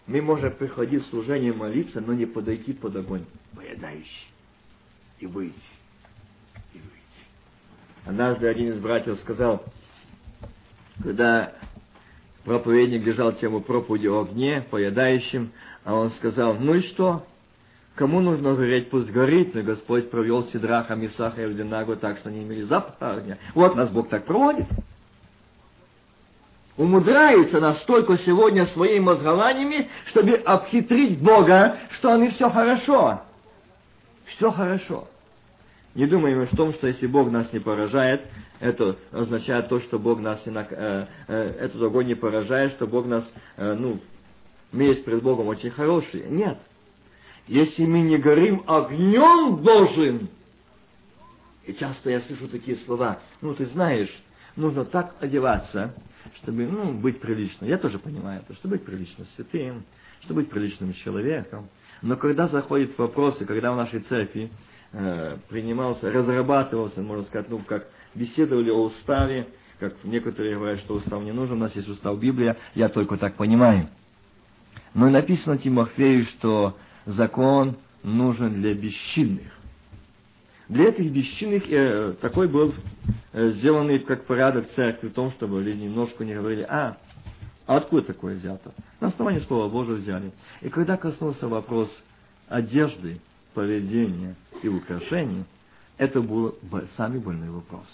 Мы 0.07 0.23
можем 0.23 0.53
приходить 0.55 1.05
в 1.05 1.11
служение 1.11 1.53
молиться, 1.53 2.01
но 2.01 2.15
не 2.15 2.27
подойти 2.27 2.73
под 2.73 2.97
огонь 2.97 3.25
поедающий. 3.55 4.29
И 5.21 5.27
выйти. 5.27 5.55
И 6.73 6.79
выйти. 6.79 7.27
Однажды 8.07 8.49
один 8.49 8.73
из 8.73 8.81
братьев 8.81 9.21
сказал, 9.21 9.65
когда 11.03 11.53
проповедник 12.49 13.05
держал 13.05 13.33
тему 13.33 13.61
проповеди 13.61 14.09
о 14.09 14.23
огне, 14.23 14.65
поедающем, 14.71 15.53
а 15.85 15.95
он 15.95 16.11
сказал, 16.11 16.55
ну 16.55 16.75
и 16.75 16.81
что? 16.81 17.25
Кому 17.95 18.21
нужно 18.21 18.55
гореть, 18.55 18.91
пусть 18.91 19.11
горит, 19.11 19.55
но 19.55 19.63
Господь 19.63 20.11
провел 20.11 20.45
Сидраха, 20.45 20.95
Мисаха 20.95 21.43
и 21.43 21.45
Авдинагу 21.45 21.97
так, 21.97 22.19
что 22.19 22.29
они 22.29 22.43
имели 22.43 22.63
запах 22.63 22.95
огня. 23.01 23.39
Вот 23.55 23.77
нас 23.77 23.91
Бог 23.91 24.09
так 24.09 24.25
проводит 24.25 24.67
умудряются 26.79 27.61
настолько 27.61 28.17
сегодня 28.19 28.65
своими 28.67 29.01
мозгованиями, 29.01 29.91
чтобы 30.07 30.35
обхитрить 30.37 31.19
Бога, 31.19 31.77
что 31.91 32.13
они 32.13 32.29
все 32.31 32.49
хорошо. 32.49 33.21
Все 34.25 34.51
хорошо. 34.51 35.09
Не 35.99 36.07
думаем 36.07 36.47
в 36.47 36.55
том, 36.55 36.73
что 36.75 36.87
если 36.87 37.09
Бог 37.09 37.29
нас 37.29 37.53
не 37.53 37.59
поражает, 37.59 38.23
это 38.61 38.97
означает 39.11 39.69
то, 39.69 39.81
что 39.81 39.99
Бог 39.99 40.21
нас 40.21 40.47
не 40.47 40.53
нак... 40.53 40.69
э, 40.71 41.09
э, 41.27 41.57
этот 41.59 41.83
огонь 41.83 42.07
не 42.07 42.15
поражает, 42.15 42.71
что 42.71 42.87
Бог 42.87 43.07
нас, 43.07 43.29
э, 43.57 43.75
ну, 43.75 43.99
мы 44.71 44.85
есть 44.85 45.05
перед 45.05 45.25
Богом 45.25 45.49
очень 45.49 45.71
хорошие. 45.71 46.29
Нет. 46.29 46.57
Если 47.49 47.85
мы 47.85 48.03
не 48.03 48.17
горим 48.17 48.63
огнем 48.69 49.57
Божьим, 49.57 50.29
и 51.67 51.75
часто 51.75 52.11
я 52.11 52.21
слышу 52.21 52.47
такие 52.47 52.77
слова, 52.77 53.19
ну, 53.41 53.53
ты 53.55 53.67
знаешь, 53.67 54.17
нужно 54.55 54.85
так 54.85 55.17
одеваться, 55.19 55.97
чтобы 56.37 56.65
ну, 56.69 56.93
быть 56.93 57.19
прилично. 57.19 57.65
Я 57.65 57.77
тоже 57.77 57.99
понимаю 57.99 58.43
это, 58.43 58.55
чтобы 58.55 58.77
быть 58.77 58.87
прилично 58.87 59.25
святым, 59.35 59.83
чтобы 60.21 60.43
быть 60.43 60.51
приличным 60.51 60.93
человеком. 60.93 61.69
Но 62.03 62.17
когда 62.17 62.47
заходят 62.47 62.97
вопросы, 62.97 63.45
когда 63.45 63.73
в 63.73 63.77
нашей 63.77 63.99
церкви 63.99 64.53
принимался, 64.91 66.11
разрабатывался, 66.11 67.03
можно 67.03 67.25
сказать, 67.25 67.51
ну, 67.51 67.59
как 67.59 67.87
беседовали 68.15 68.71
о 68.71 68.85
уставе, 68.85 69.49
как 69.79 69.95
некоторые 70.05 70.57
говорят, 70.57 70.81
что 70.81 70.95
устав 70.95 71.23
не 71.23 71.33
нужен, 71.33 71.57
у 71.57 71.61
нас 71.61 71.75
есть 71.77 71.89
устав 71.89 72.19
Библия, 72.19 72.57
я 72.75 72.89
только 72.89 73.17
так 73.17 73.35
понимаю. 73.35 73.89
Но 74.95 75.09
написано 75.11 75.59
Тимофею, 75.59 76.25
что 76.25 76.77
закон 77.07 77.77
нужен 78.03 78.55
для 78.55 78.75
бесчинных. 78.75 79.53
Для 80.69 80.89
этих 80.89 81.11
бесчинных 81.13 81.71
э, 81.71 82.15
такой 82.21 82.49
был 82.49 82.75
э, 83.33 83.51
сделанный 83.53 83.99
как 84.01 84.25
порядок 84.25 84.69
церкви 84.75 85.09
в 85.09 85.15
том, 85.15 85.31
чтобы 85.33 85.63
люди 85.63 85.83
немножко 85.83 86.25
не 86.25 86.35
говорили, 86.35 86.67
а, 86.69 86.99
а 87.67 87.77
откуда 87.77 88.03
такое 88.03 88.37
взято? 88.37 88.75
На 89.01 89.09
основании 89.09 89.41
Слова 89.41 89.69
Божьего 89.69 89.97
взяли. 89.97 90.33
И 90.61 90.69
когда 90.69 90.97
коснулся 90.97 91.49
вопрос 91.49 91.89
одежды, 92.49 93.21
поведения 93.55 94.35
и 94.63 94.69
украшений, 94.69 95.45
это 95.97 96.21
был 96.21 96.57
самый 96.97 97.19
больной 97.19 97.51
вопрос. 97.51 97.87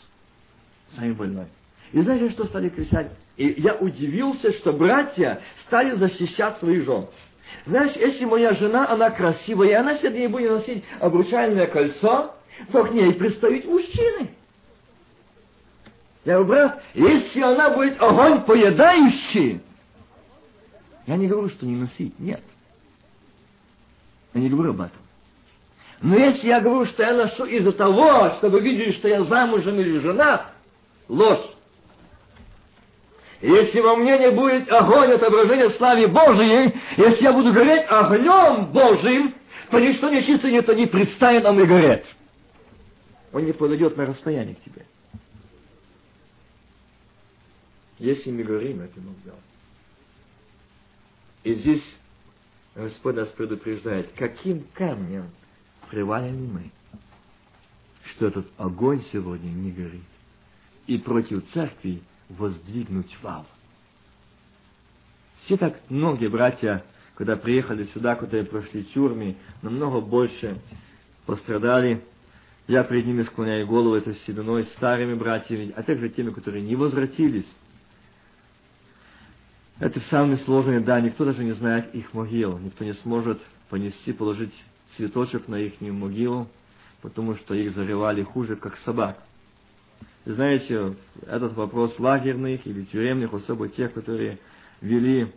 Самый 0.96 1.12
больной. 1.12 1.46
И 1.92 2.00
знаете, 2.00 2.30
что 2.30 2.44
стали 2.44 2.68
кричать? 2.68 3.10
И 3.36 3.54
я 3.58 3.74
удивился, 3.74 4.52
что 4.52 4.72
братья 4.72 5.40
стали 5.66 5.92
защищать 5.92 6.58
своих 6.58 6.84
жен. 6.84 7.06
Знаешь, 7.66 7.96
если 7.96 8.24
моя 8.24 8.52
жена, 8.54 8.88
она 8.88 9.10
красивая, 9.10 9.68
и 9.68 9.72
она 9.72 9.96
сегодня 9.98 10.28
будет 10.28 10.50
носить 10.50 10.84
обручальное 11.00 11.66
кольцо, 11.66 12.34
то 12.72 12.84
к 12.84 12.92
ней 12.92 13.12
пристают 13.14 13.64
мужчины. 13.64 14.30
Я 16.24 16.34
говорю, 16.34 16.48
брат, 16.48 16.82
если 16.94 17.42
она 17.42 17.70
будет 17.70 18.00
огонь 18.00 18.42
поедающий, 18.42 19.60
я 21.06 21.16
не 21.16 21.28
говорю, 21.28 21.48
что 21.50 21.66
не 21.66 21.76
носить, 21.76 22.18
нет. 22.18 22.42
Я 24.32 24.40
не 24.40 24.48
говорю 24.48 24.70
об 24.70 24.80
этом. 24.80 25.03
Но 26.04 26.16
если 26.16 26.48
я 26.48 26.60
говорю, 26.60 26.84
что 26.84 27.02
я 27.02 27.14
ношу 27.14 27.46
из-за 27.46 27.72
того, 27.72 28.34
чтобы 28.38 28.60
видели, 28.60 28.92
что 28.92 29.08
я 29.08 29.24
замужем 29.24 29.80
или 29.80 29.98
жена, 29.98 30.50
ложь. 31.08 31.50
Если 33.40 33.80
во 33.80 33.96
мне 33.96 34.18
не 34.18 34.30
будет 34.30 34.70
огонь 34.70 35.12
отображения 35.12 35.70
славы 35.70 36.06
Божией, 36.06 36.74
если 36.96 37.24
я 37.24 37.32
буду 37.32 37.52
гореть 37.52 37.86
огнем 37.88 38.66
Божьим, 38.66 39.34
то 39.70 39.80
ничто 39.80 40.10
нечистое 40.10 40.52
не, 40.52 40.74
не 40.76 40.86
предстанет 40.86 41.42
нам 41.42 41.58
и 41.58 41.64
гореть 41.64 42.04
он 43.34 43.44
не 43.44 43.52
подойдет 43.52 43.96
на 43.96 44.06
расстояние 44.06 44.54
к 44.54 44.62
тебе. 44.62 44.86
Если 47.98 48.30
мы 48.30 48.44
говорим 48.44 48.80
этим 48.80 49.08
огнем. 49.08 49.40
И 51.42 51.54
здесь 51.54 51.82
Господь 52.76 53.16
нас 53.16 53.28
предупреждает, 53.30 54.12
каким 54.14 54.64
камнем 54.74 55.30
привалили 55.94 56.34
мы, 56.34 56.70
что 58.10 58.26
этот 58.26 58.46
огонь 58.56 59.00
сегодня 59.12 59.48
не 59.48 59.70
горит, 59.70 60.02
и 60.88 60.98
против 60.98 61.48
церкви 61.52 62.02
воздвигнуть 62.28 63.16
вал. 63.22 63.46
Все 65.42 65.56
так 65.56 65.78
многие 65.88 66.26
братья, 66.26 66.84
когда 67.14 67.36
приехали 67.36 67.84
сюда, 67.84 68.16
которые 68.16 68.44
прошли 68.44 68.82
тюрьмы, 68.82 69.36
намного 69.62 70.00
больше 70.00 70.60
пострадали 71.26 72.04
Я 72.66 72.82
перед 72.82 73.06
ними 73.06 73.22
склоняю 73.22 73.66
голову 73.66 73.94
этой 73.94 74.14
сединой, 74.26 74.64
старыми 74.64 75.14
братьями, 75.14 75.72
а 75.76 75.82
также 75.82 76.08
теми, 76.08 76.30
которые 76.30 76.62
не 76.62 76.74
возвратились. 76.74 77.46
Это 79.78 80.00
самый 80.08 80.38
сложный, 80.38 80.80
да, 80.80 80.98
никто 81.00 81.26
даже 81.26 81.44
не 81.44 81.52
знает 81.52 81.94
их 81.94 82.14
могил. 82.14 82.58
Никто 82.58 82.84
не 82.84 82.94
сможет 82.94 83.38
понести, 83.68 84.14
положить 84.14 84.54
цветочек 84.96 85.48
на 85.48 85.56
их 85.56 85.80
могилу, 85.80 86.48
потому 87.02 87.36
что 87.36 87.54
их 87.54 87.74
заревали 87.74 88.22
хуже, 88.22 88.56
как 88.56 88.76
собак. 88.78 89.18
знаете, 90.24 90.94
этот 91.26 91.54
вопрос 91.54 91.98
лагерных 91.98 92.66
или 92.66 92.84
тюремных, 92.84 93.34
особо 93.34 93.68
тех, 93.68 93.92
которые 93.92 94.38
вели 94.80 95.32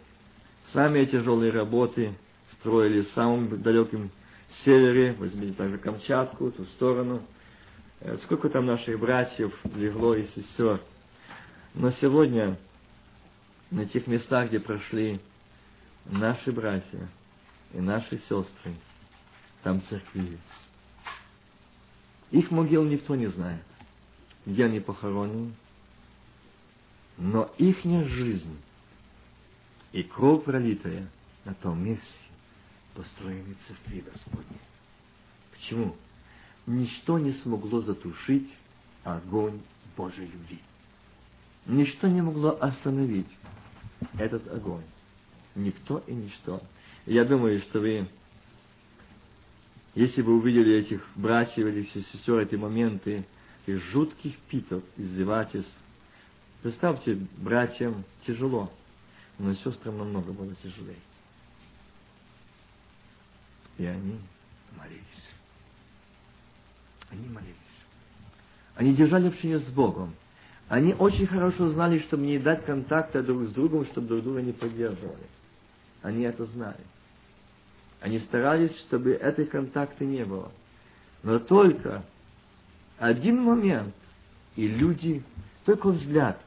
самые 0.74 1.06
тяжелые 1.06 1.52
работы, 1.52 2.14
строили 2.54 3.02
в 3.02 3.10
самом 3.10 3.62
далеком 3.62 4.12
севере, 4.64 5.16
возьмите 5.18 5.54
также 5.54 5.78
Камчатку, 5.78 6.52
ту 6.52 6.66
сторону. 6.66 7.22
Э, 8.00 8.18
сколько 8.24 8.50
там 8.50 8.66
наших 8.66 9.00
братьев 9.00 9.54
легло 9.76 10.16
и 10.16 10.28
сестер. 10.28 10.82
Но 11.74 11.92
сегодня 11.92 12.58
на 13.72 13.86
тех 13.86 14.08
местах, 14.08 14.50
где 14.50 14.60
прошли 14.60 15.20
наши 16.06 16.52
братья 16.52 17.08
и 17.74 17.80
наши 17.80 18.18
сестры, 18.20 18.76
там 19.68 19.82
церкви 19.90 20.22
есть. 20.22 20.42
Их 22.32 22.52
могил 22.52 22.86
никто 22.86 23.16
не 23.16 23.28
знает, 23.28 23.66
где 24.46 24.64
они 24.64 24.80
похоронены, 24.80 25.52
но 27.18 27.52
ихняя 27.58 28.06
жизнь 28.06 28.58
и 29.92 30.04
кровь 30.04 30.46
пролитая 30.46 31.10
на 31.44 31.54
том 31.54 31.84
месте 31.84 32.06
построены 32.94 33.58
церкви 33.68 34.06
Господни. 34.10 34.58
Почему? 35.52 35.98
Ничто 36.66 37.20
не 37.20 37.34
смогло 37.34 37.82
затушить 37.82 38.50
огонь 39.04 39.60
Божьей 39.98 40.28
любви. 40.28 40.62
Ничто 41.66 42.08
не 42.08 42.22
могло 42.22 42.58
остановить 42.62 43.28
этот 44.18 44.48
огонь. 44.50 44.86
Никто 45.56 46.02
и 46.08 46.14
ничто. 46.14 46.64
Я 47.06 47.26
думаю, 47.26 47.60
что 47.64 47.82
вы, 47.82 48.08
если 49.98 50.22
бы 50.22 50.38
увидели 50.38 50.76
этих 50.76 51.04
братьев 51.16 51.66
или 51.66 51.82
сестер, 51.86 52.38
эти 52.38 52.54
моменты, 52.54 53.26
этих 53.66 53.82
жутких 53.86 54.38
питов, 54.42 54.84
издевательств, 54.96 55.74
представьте, 56.62 57.16
братьям 57.38 58.04
тяжело, 58.24 58.72
но 59.40 59.56
сестрам 59.56 59.98
намного 59.98 60.34
было 60.34 60.54
тяжелее. 60.62 61.00
И 63.80 63.86
они 63.88 64.20
молились. 64.78 65.02
Они 67.10 67.28
молились. 67.30 67.56
Они 68.76 68.94
держали 68.94 69.30
общение 69.30 69.58
с 69.58 69.68
Богом. 69.70 70.14
Они 70.70 70.94
очень 70.94 71.26
хорошо 71.26 71.72
знали, 71.72 71.98
чтобы 72.02 72.28
не 72.28 72.38
дать 72.38 72.66
контакта 72.66 73.24
друг 73.24 73.46
с 73.46 73.50
другом, 73.50 73.88
чтобы 73.88 74.10
друг 74.10 74.24
друга 74.24 74.44
не 74.44 74.52
поддерживали. 74.52 75.26
Они 76.04 76.22
это 76.22 76.46
знали. 76.46 76.84
Они 78.00 78.20
старались, 78.20 78.78
чтобы 78.82 79.14
этих 79.14 79.50
контакта 79.50 80.06
не 80.06 80.24
было. 80.24 80.52
Но 81.24 81.40
только 81.40 82.04
один 82.98 83.42
момент, 83.42 83.96
и 84.56 84.68
люди, 84.68 85.24
только 85.66 85.90
взгляд, 85.90 86.40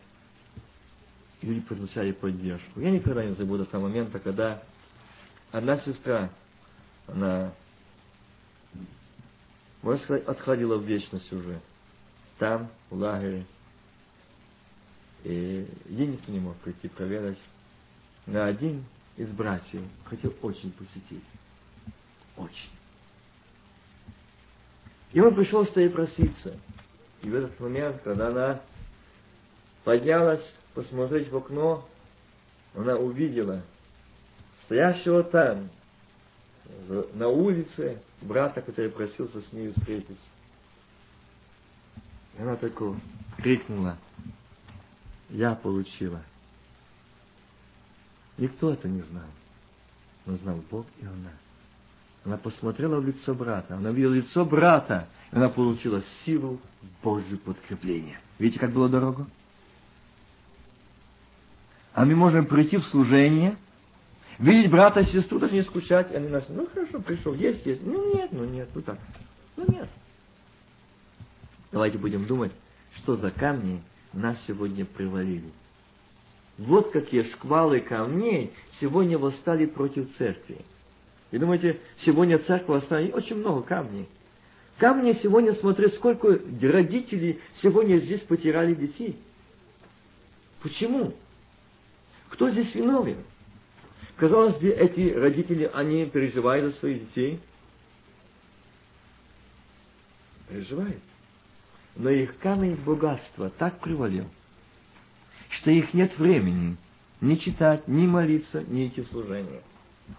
люди 1.42 1.60
получали 1.60 2.12
поддержку. 2.12 2.80
Я 2.80 2.90
никогда 2.90 3.24
не 3.24 3.34
забуду 3.34 3.66
того 3.66 3.88
момента, 3.88 4.18
когда 4.18 4.62
одна 5.50 5.78
сестра, 5.78 6.30
она, 7.06 7.52
можно 9.82 10.02
сказать, 10.04 10.24
отходила 10.26 10.76
в 10.76 10.84
вечность 10.84 11.32
уже. 11.32 11.60
Там, 12.38 12.70
в 12.88 12.96
лагере, 12.96 13.44
и 15.24 15.68
ей 15.88 16.06
никто 16.06 16.32
не 16.32 16.40
мог 16.40 16.56
прийти 16.58 16.88
проведать. 16.88 17.38
Но 18.26 18.44
один 18.44 18.84
из 19.16 19.28
братьев 19.28 19.82
хотел 20.04 20.34
очень 20.42 20.72
посетить. 20.72 21.24
Очень. 22.40 22.70
И 25.12 25.20
он 25.20 25.34
пришел 25.34 25.66
с 25.66 25.76
ей 25.76 25.90
проситься. 25.90 26.58
И 27.22 27.28
в 27.28 27.34
этот 27.34 27.58
момент, 27.60 28.00
когда 28.02 28.28
она 28.28 28.60
поднялась 29.84 30.54
посмотреть 30.74 31.30
в 31.30 31.36
окно, 31.36 31.86
она 32.74 32.96
увидела 32.96 33.62
стоящего 34.64 35.22
там, 35.24 35.68
на 37.14 37.28
улице, 37.28 38.00
брата, 38.22 38.62
который 38.62 38.90
просился 38.90 39.42
с 39.42 39.52
ней 39.52 39.72
встретиться. 39.72 40.26
И 42.38 42.42
она 42.42 42.56
такой 42.56 42.96
крикнула, 43.38 43.98
я 45.28 45.54
получила. 45.56 46.22
Никто 48.38 48.72
это 48.72 48.88
не 48.88 49.02
знал. 49.02 49.28
Но 50.24 50.36
знал 50.36 50.62
Бог 50.70 50.86
и 51.00 51.04
она. 51.04 51.32
Она 52.24 52.36
посмотрела 52.36 53.00
в 53.00 53.06
лицо 53.06 53.34
брата. 53.34 53.76
Она 53.76 53.90
видела 53.90 54.14
лицо 54.14 54.44
брата. 54.44 55.08
И 55.32 55.36
она 55.36 55.48
получила 55.48 56.02
силу 56.24 56.60
Божью 57.02 57.38
подкрепления. 57.38 58.20
Видите, 58.38 58.60
как 58.60 58.72
было 58.72 58.88
дорого? 58.88 59.26
А 61.92 62.04
мы 62.04 62.14
можем 62.14 62.46
прийти 62.46 62.76
в 62.76 62.84
служение, 62.86 63.56
видеть 64.38 64.70
брата 64.70 65.00
и 65.00 65.04
сестру, 65.04 65.38
даже 65.38 65.54
не 65.54 65.62
скучать. 65.62 66.12
И 66.12 66.14
они 66.14 66.28
нас, 66.28 66.44
ну 66.48 66.68
хорошо, 66.72 67.00
пришел, 67.00 67.34
есть, 67.34 67.64
есть. 67.66 67.84
Ну 67.84 68.14
нет, 68.14 68.30
ну 68.32 68.44
нет, 68.44 68.68
ну 68.74 68.82
так. 68.82 68.98
Ну 69.56 69.64
нет. 69.68 69.88
Давайте 71.72 71.98
будем 71.98 72.26
думать, 72.26 72.52
что 72.96 73.16
за 73.16 73.30
камни 73.30 73.82
нас 74.12 74.36
сегодня 74.46 74.84
привалили. 74.84 75.50
Вот 76.58 76.90
какие 76.90 77.22
шквалы 77.22 77.80
камней 77.80 78.52
сегодня 78.80 79.18
восстали 79.18 79.66
против 79.66 80.14
церкви. 80.16 80.58
И 81.30 81.38
думаете, 81.38 81.80
сегодня 81.98 82.38
церковь 82.38 82.68
восстала? 82.68 83.04
Очень 83.06 83.36
много 83.36 83.62
камней. 83.62 84.08
Камни 84.78 85.12
сегодня, 85.12 85.52
смотри, 85.54 85.88
сколько 85.88 86.40
родителей 86.62 87.40
сегодня 87.54 87.98
здесь 87.98 88.20
потеряли 88.20 88.74
детей. 88.74 89.16
Почему? 90.62 91.14
Кто 92.30 92.50
здесь 92.50 92.74
виновен? 92.74 93.18
Казалось 94.16 94.56
бы, 94.58 94.68
эти 94.68 95.12
родители, 95.12 95.70
они 95.72 96.06
переживают 96.06 96.72
за 96.72 96.80
своих 96.80 97.06
детей. 97.06 97.40
Переживают 100.48 101.00
но 101.96 102.10
их 102.10 102.38
камень 102.38 102.76
богатства 102.76 103.50
так 103.50 103.80
привалил, 103.80 104.26
что 105.50 105.70
их 105.70 105.92
нет 105.94 106.16
времени 106.18 106.76
ни 107.20 107.34
читать, 107.36 107.86
ни 107.88 108.06
молиться, 108.06 108.62
ни 108.62 108.88
идти 108.88 109.02
в 109.02 109.08
служение. 109.08 109.60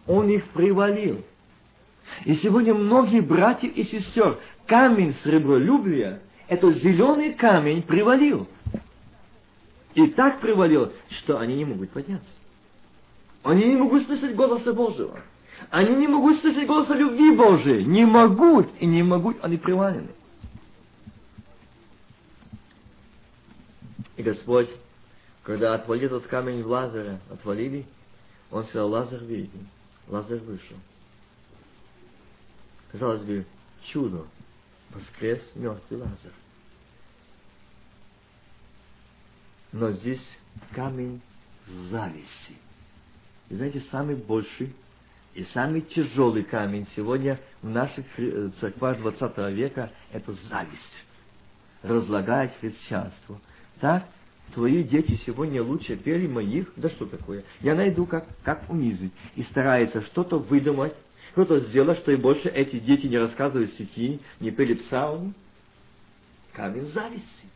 Он 0.08 0.30
их 0.30 0.46
привалил. 0.50 1.24
И 2.26 2.36
сегодня 2.36 2.74
многие 2.74 3.22
братья 3.22 3.68
и 3.68 3.84
сестер, 3.84 4.40
камень 4.66 5.16
сребролюбия, 5.24 6.22
этот 6.48 6.78
зеленый 6.78 7.34
камень 7.34 7.82
привалил. 7.82 8.48
И 9.94 10.08
так 10.08 10.40
привалил, 10.40 10.92
что 11.10 11.40
они 11.40 11.56
не 11.56 11.66
могут 11.66 11.90
подняться. 11.92 12.28
Они 13.44 13.66
не 13.66 13.76
могут 13.76 14.06
слышать 14.06 14.36
голоса 14.36 14.74
Божьего. 14.74 15.20
Они 15.70 15.96
не 15.96 16.08
могут 16.08 16.40
слышать 16.40 16.68
голоса 16.68 16.96
любви 16.96 17.36
Божией. 17.36 17.84
Не 17.86 18.06
могут 18.06 18.70
и 18.80 18.86
не 18.86 19.04
могут, 19.04 19.38
они 19.44 19.58
привалены. 19.58 20.10
И 24.18 24.24
Господь, 24.24 24.70
когда 25.44 25.74
отвалил 25.74 26.18
этот 26.18 26.28
камень 26.28 26.64
в 26.64 26.68
Лазаря, 26.68 27.20
отвалили, 27.32 27.86
он 28.52 28.66
сказал, 28.66 28.90
Лазар 28.90 29.24
виден, 29.24 29.68
Лазар 30.12 30.40
вышел. 30.40 30.76
Казалось 32.92 33.24
бы, 33.24 33.46
чудо, 33.86 34.28
воскрес 34.90 35.42
мертвый 35.56 36.02
Лазар. 36.02 36.34
Но 39.72 39.92
здесь 39.92 40.22
камень 40.76 41.22
зависти. 41.90 42.58
И 43.50 43.56
знаете, 43.56 43.80
самый 43.90 44.16
больший 44.16 44.76
и 45.34 45.46
самый 45.46 45.82
тяжелый 45.82 46.44
камень 46.44 46.86
сегодня 46.94 47.40
в 47.62 47.70
наших 47.70 48.06
церквах 48.60 48.98
20 49.00 49.38
века– 49.56 49.92
это 50.12 50.34
зависть. 50.34 51.06
Разлагает 51.82 52.54
христианство– 52.60 53.40
так, 53.82 54.06
твои 54.54 54.84
дети 54.84 55.20
сегодня 55.26 55.64
лучше 55.64 55.96
пели 55.96 56.28
моих, 56.28 56.72
да 56.76 56.90
что 56.90 57.06
такое? 57.06 57.44
Я 57.62 57.76
найду, 57.76 58.06
как, 58.06 58.26
как 58.44 58.70
унизить. 58.70 59.14
И 59.36 59.44
старается 59.44 60.02
что-то 60.04 60.38
выдумать, 60.38 60.94
что-то 61.32 61.60
сделать, 61.60 62.00
что 62.00 62.12
и 62.12 62.16
больше 62.16 62.50
эти 62.50 62.80
дети 62.80 63.08
не 63.08 63.18
рассказывают 63.18 63.74
сети, 63.74 64.20
не 64.40 64.52
пели 64.52 64.76
псалмы. 64.76 65.34
Камень 66.54 66.86
зависти. 66.88 67.52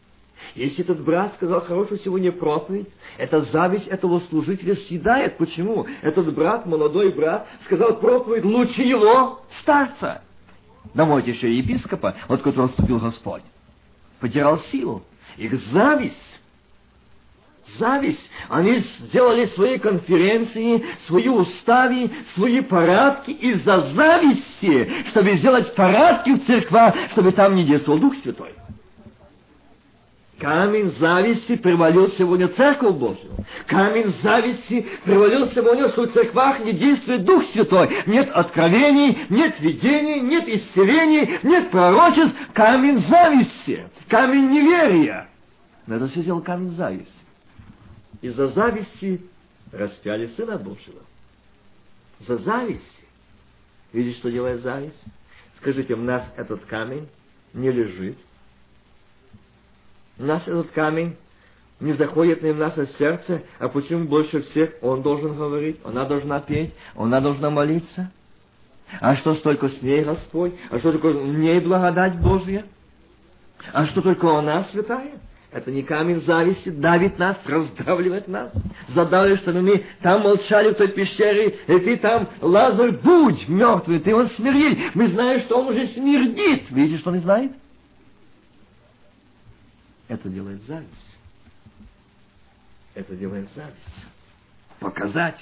Если 0.54 0.84
этот 0.84 1.04
брат 1.04 1.34
сказал 1.36 1.62
хорошую 1.62 2.00
сегодня 2.00 2.32
проповедь, 2.32 2.88
эта 3.18 3.42
зависть 3.42 3.88
этого 3.88 4.20
служителя 4.22 4.76
съедает. 4.76 5.38
Почему? 5.38 5.88
Этот 6.02 6.34
брат, 6.34 6.66
молодой 6.66 7.14
брат, 7.14 7.48
сказал 7.66 8.00
проповедь 8.00 8.46
лучше 8.46 8.82
его 8.82 9.42
старца. 9.62 10.22
Давайте 10.94 11.32
еще 11.32 11.54
епископа, 11.54 12.16
от 12.28 12.42
которого 12.42 12.70
вступил 12.70 13.00
Господь. 13.00 13.44
Потерял 14.20 14.60
силу. 14.60 15.04
Их 15.38 15.54
зависть. 15.72 16.16
Зависть. 17.78 18.32
Они 18.48 18.78
сделали 18.78 19.46
свои 19.48 19.78
конференции, 19.78 20.86
свои 21.08 21.28
устави, 21.28 22.12
свои 22.36 22.62
парадки 22.62 23.32
из-за 23.32 23.82
зависти, 23.92 24.90
чтобы 25.10 25.32
сделать 25.34 25.74
парадки 25.76 26.32
в 26.32 26.46
церквах, 26.46 26.94
чтобы 27.12 27.32
там 27.32 27.56
не 27.56 27.64
действовал 27.64 28.00
Дух 28.00 28.16
Святой. 28.18 28.54
Камень 30.40 30.94
зависти 31.00 31.56
привалил 31.56 32.12
сегодня 32.12 32.50
Церковь 32.50 32.96
Божию. 32.96 33.32
Камень 33.68 34.14
зависти 34.22 34.86
привалил 35.06 35.48
сегодня, 35.48 35.88
что 35.90 36.04
в 36.04 36.12
церквах 36.12 36.60
не 36.60 36.74
действует 36.74 37.24
Дух 37.24 37.46
Святой. 37.46 38.04
Нет 38.06 38.30
откровений, 38.34 39.18
нет 39.30 39.60
видений, 39.62 40.20
нет 40.20 40.48
исцелений, 40.48 41.40
нет 41.42 41.72
пророчеств. 41.72 42.36
Камень 42.54 43.00
зависти, 43.08 43.88
камень 44.10 44.50
неверия. 44.50 45.30
Но 45.88 45.96
это 45.96 46.10
все 46.10 46.22
сделал 46.22 46.42
камень 46.42 46.72
зависти. 46.72 47.15
Из-за 48.26 48.48
зависти 48.48 49.22
распяли 49.72 50.26
Сына 50.30 50.58
Божьего. 50.58 51.00
За 52.22 52.38
зависть. 52.38 52.82
Видите, 53.94 54.18
что 54.18 54.32
делает 54.32 54.62
зависть? 54.62 55.00
Скажите, 55.60 55.94
у 55.94 56.02
нас 56.02 56.34
этот 56.36 56.66
камень 56.66 57.08
не 57.54 57.70
лежит, 57.70 58.18
у 60.18 60.24
нас 60.24 60.42
этот 60.48 60.72
камень 60.72 61.16
не 61.80 61.94
заходит 61.94 62.42
в 62.42 62.56
наше 62.56 62.88
сердце, 62.98 63.44
а 63.60 63.70
почему 63.70 64.06
больше 64.06 64.42
всех 64.42 64.74
он 64.82 65.04
должен 65.04 65.38
говорить, 65.38 65.80
она 65.84 66.06
должна 66.06 66.40
петь, 66.40 66.74
она 66.96 67.22
должна 67.22 67.52
молиться? 67.52 68.12
А 69.02 69.18
что 69.18 69.36
столько 69.36 69.70
с 69.70 69.84
ней 69.84 70.04
Господь? 70.04 70.56
А 70.72 70.80
что 70.80 70.94
только 70.94 71.10
в 71.10 71.38
ней 71.38 71.60
благодать 71.60 72.20
Божья? 72.20 72.66
А 73.72 73.86
что 73.86 74.02
только 74.02 74.36
она 74.36 74.64
святая? 74.72 75.20
Это 75.52 75.72
не 75.72 75.84
камень 75.84 76.22
зависти, 76.22 76.70
давит 76.70 77.18
нас, 77.18 77.38
раздавливает 77.46 78.28
нас. 78.28 78.52
Задали, 78.90 79.36
что 79.36 79.54
мы 79.54 79.86
там 80.02 80.24
молчали 80.24 80.74
в 80.74 80.76
той 80.76 80.90
пещере, 80.90 81.60
и 81.68 81.80
ты 81.80 81.98
там, 81.98 82.30
Лазарь, 82.42 82.92
будь 82.92 83.48
мертвый, 83.48 84.00
ты 84.00 84.14
он 84.14 84.30
смирил. 84.32 84.78
Мы 84.94 85.08
знаем, 85.08 85.40
что 85.42 85.60
он 85.60 85.68
уже 85.68 85.88
смердит. 85.88 86.70
Видите, 86.72 87.00
что 87.00 87.12
он 87.12 87.22
знает? 87.22 87.54
Это 90.08 90.30
делает 90.30 90.62
зависть. 90.64 91.18
Это 92.94 93.16
делает 93.16 93.48
зависть. 93.56 94.06
Показать. 94.80 95.40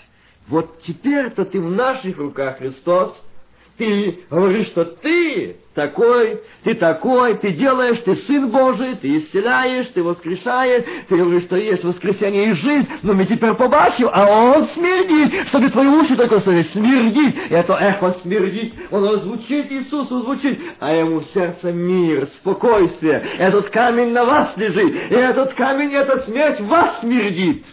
Вот 0.47 0.81
теперь-то 0.83 1.45
ты 1.45 1.59
в 1.59 1.71
наших 1.71 2.17
руках, 2.17 2.59
Христос. 2.59 3.19
Ты 3.77 4.19
говоришь, 4.29 4.67
что 4.67 4.85
ты 4.85 5.55
такой, 5.73 6.39
ты 6.63 6.75
такой, 6.75 7.35
ты 7.35 7.53
делаешь, 7.53 7.99
ты 8.05 8.15
Сын 8.17 8.51
Божий, 8.51 8.95
ты 8.95 9.17
исцеляешь, 9.17 9.87
ты 9.87 10.03
воскрешаешь, 10.03 10.83
ты 11.07 11.17
говоришь, 11.17 11.43
что 11.45 11.57
есть 11.57 11.83
воскресение 11.83 12.51
и 12.51 12.53
жизнь, 12.53 12.87
но 13.01 13.13
мы 13.13 13.25
теперь 13.25 13.55
побачим, 13.55 14.09
а 14.13 14.27
Он 14.27 14.67
смердит, 14.67 15.47
чтобы 15.47 15.71
твои 15.71 15.87
уши 15.87 16.15
только 16.15 16.39
слышали, 16.41 16.63
смердит, 16.71 17.35
это 17.49 17.73
эхо 17.73 18.11
смердит, 18.21 18.75
оно 18.91 19.17
звучит, 19.17 19.71
Иисусу 19.71 20.21
звучит, 20.21 20.59
а 20.79 20.93
ему 20.95 21.21
в 21.21 21.25
сердце 21.33 21.71
мир, 21.71 22.27
спокойствие, 22.41 23.25
этот 23.39 23.71
камень 23.71 24.11
на 24.11 24.23
вас 24.23 24.55
лежит, 24.55 24.93
и 25.09 25.15
этот 25.15 25.55
камень, 25.55 25.95
эта 25.95 26.19
смерть 26.25 26.61
вас 26.61 26.99
смердит, 26.99 27.65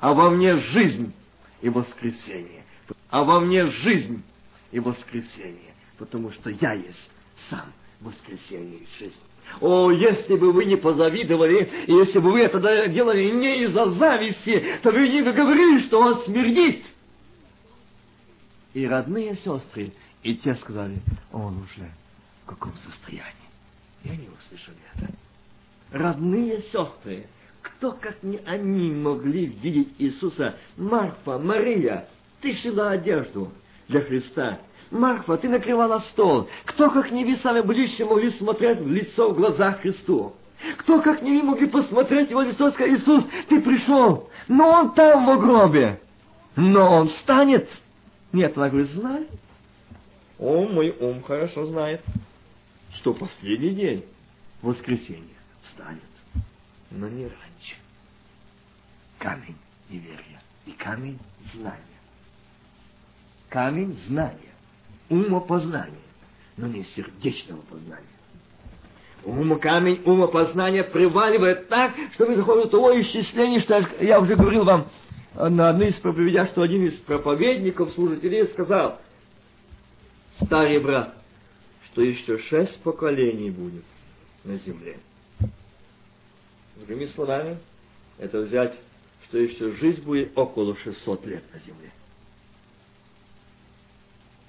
а 0.00 0.14
во 0.14 0.30
мне 0.30 0.54
жизнь 0.54 1.12
и 1.60 1.68
воскресение, 1.68 2.64
а 3.10 3.22
во 3.22 3.40
мне 3.40 3.66
жизнь 3.66 4.22
и 4.70 4.80
воскресение, 4.80 5.74
потому 5.98 6.30
что 6.32 6.50
я 6.50 6.72
есть 6.72 7.10
сам 7.50 7.72
воскресение 8.00 8.80
и 8.80 8.86
жизнь. 8.98 9.14
О, 9.60 9.90
если 9.90 10.36
бы 10.36 10.52
вы 10.52 10.64
не 10.64 10.76
позавидовали, 10.76 11.70
если 11.86 12.18
бы 12.18 12.32
вы 12.32 12.40
это 12.40 12.88
делали 12.88 13.30
не 13.30 13.64
из-за 13.64 13.90
зависти, 13.90 14.78
то 14.82 14.90
вы 14.90 15.08
не 15.08 15.22
говорили, 15.22 15.78
что 15.80 16.00
он 16.00 16.22
смердит. 16.24 16.84
И 18.74 18.86
родные 18.86 19.36
сестры, 19.36 19.92
и 20.22 20.34
те 20.36 20.54
сказали, 20.56 21.00
он 21.32 21.62
уже 21.62 21.90
в 22.44 22.48
каком 22.48 22.74
состоянии. 22.76 23.24
И 24.04 24.10
они 24.10 24.28
услышали 24.28 24.76
это. 24.94 25.12
Родные 25.90 26.60
сестры, 26.62 27.26
кто, 27.62 27.92
как 27.92 28.22
не 28.22 28.38
они, 28.44 28.90
могли 28.90 29.46
видеть 29.46 29.94
Иисуса? 29.98 30.58
Марфа, 30.76 31.38
Мария, 31.38 32.08
ты 32.40 32.54
шила 32.56 32.90
одежду 32.90 33.50
для 33.88 34.00
Христа. 34.00 34.58
Марфа, 34.90 35.36
ты 35.36 35.48
накрывала 35.48 35.98
стол. 36.00 36.48
Кто, 36.64 36.90
как 36.90 37.10
не 37.10 37.24
вы, 37.24 37.36
сами 37.36 37.60
ближе 37.60 38.04
могли 38.04 38.30
смотреть 38.30 38.78
в 38.78 38.90
лицо, 38.90 39.30
в 39.30 39.36
глаза 39.36 39.72
Христу? 39.72 40.34
Кто, 40.78 41.02
как 41.02 41.22
не 41.22 41.38
вы, 41.38 41.42
могли 41.42 41.66
посмотреть 41.66 42.30
его 42.30 42.42
лицо 42.42 42.70
сказать, 42.70 43.00
Иисус, 43.00 43.24
ты 43.48 43.60
пришел, 43.60 44.30
но 44.48 44.68
он 44.68 44.94
там 44.94 45.26
в 45.26 45.40
гробе. 45.40 46.00
Но 46.54 46.94
он 46.94 47.08
встанет. 47.08 47.68
Нет, 48.32 48.56
она 48.56 48.68
говорит, 48.68 48.90
знает. 48.90 49.28
О, 50.38 50.66
мой 50.66 50.90
ум 50.98 51.22
хорошо 51.22 51.66
знает, 51.66 52.02
что 52.92 53.12
последний 53.14 53.70
день, 53.70 54.04
воскресенье, 54.62 55.34
встанет. 55.62 56.02
Но 56.90 57.08
не 57.08 57.24
раньше. 57.24 57.76
Камень 59.18 59.56
неверия 59.88 60.42
и 60.66 60.72
камень 60.72 61.18
знания. 61.54 61.95
Камень 63.56 63.96
знания 64.08 64.52
умопознания, 65.08 65.96
но 66.58 66.66
не 66.66 66.84
сердечного 66.84 67.62
познания. 67.62 68.04
Ум, 69.24 69.58
камень 69.58 70.02
умопознания 70.04 70.84
приваливает 70.84 71.66
так, 71.68 71.94
что 72.12 72.26
мы 72.26 72.36
заходим 72.36 72.68
в 72.68 72.70
того 72.70 73.00
исчисления, 73.00 73.60
что 73.60 73.82
я 74.02 74.20
уже 74.20 74.36
говорил 74.36 74.64
вам 74.64 74.88
на 75.34 75.70
одной 75.70 75.88
из 75.88 75.94
проповедях, 75.94 76.50
что 76.50 76.60
один 76.60 76.84
из 76.84 76.98
проповедников, 76.98 77.92
служителей, 77.92 78.46
сказал, 78.48 79.00
старый 80.42 80.78
брат, 80.78 81.14
что 81.86 82.02
еще 82.02 82.36
шесть 82.36 82.78
поколений 82.82 83.48
будет 83.50 83.84
на 84.44 84.58
земле. 84.58 84.98
Другими 86.76 87.06
словами, 87.06 87.56
это 88.18 88.38
взять, 88.40 88.74
что 89.24 89.38
еще 89.38 89.72
жизнь 89.76 90.02
будет 90.02 90.36
около 90.36 90.76
600 90.76 91.24
лет 91.24 91.44
на 91.54 91.58
земле 91.60 91.90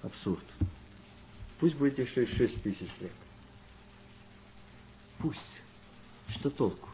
абсурд. 0.07 0.43
Пусть 1.59 1.75
будет 1.75 1.97
еще 1.99 2.25
шесть 2.25 2.61
тысяч 2.63 2.89
лет. 2.99 3.11
Пусть. 5.19 5.39
Что 6.29 6.49
толку? 6.49 6.89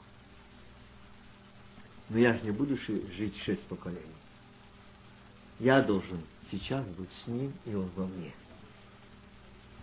Но 2.09 2.19
я 2.19 2.33
же 2.33 2.43
не 2.43 2.51
буду 2.51 2.77
жить 2.77 3.35
шесть 3.43 3.63
поколений. 3.63 4.01
Я 5.59 5.81
должен 5.81 6.21
сейчас 6.51 6.85
быть 6.85 7.11
с 7.23 7.27
ним, 7.27 7.53
и 7.65 7.73
он 7.73 7.89
во 7.95 8.05
мне. 8.05 8.33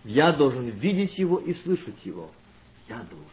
Я 0.03 0.31
должен 0.31 0.69
видеть 0.69 1.17
его 1.17 1.37
и 1.37 1.53
слышать 1.53 2.05
его. 2.05 2.31
Я 2.87 2.97
должен. 2.97 3.27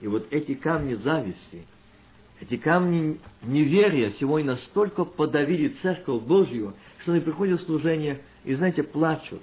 И 0.00 0.06
вот 0.06 0.26
эти 0.30 0.54
камни 0.54 0.94
зависти, 0.94 1.66
эти 2.40 2.56
камни 2.56 3.20
неверия 3.42 4.10
сегодня 4.12 4.52
настолько 4.52 5.04
подавили 5.04 5.68
Церковь 5.82 6.22
Божью, 6.22 6.74
что 7.00 7.12
они 7.12 7.20
приходят 7.20 7.60
в 7.60 7.64
служение 7.64 8.22
и, 8.48 8.54
знаете, 8.54 8.82
плачут. 8.82 9.42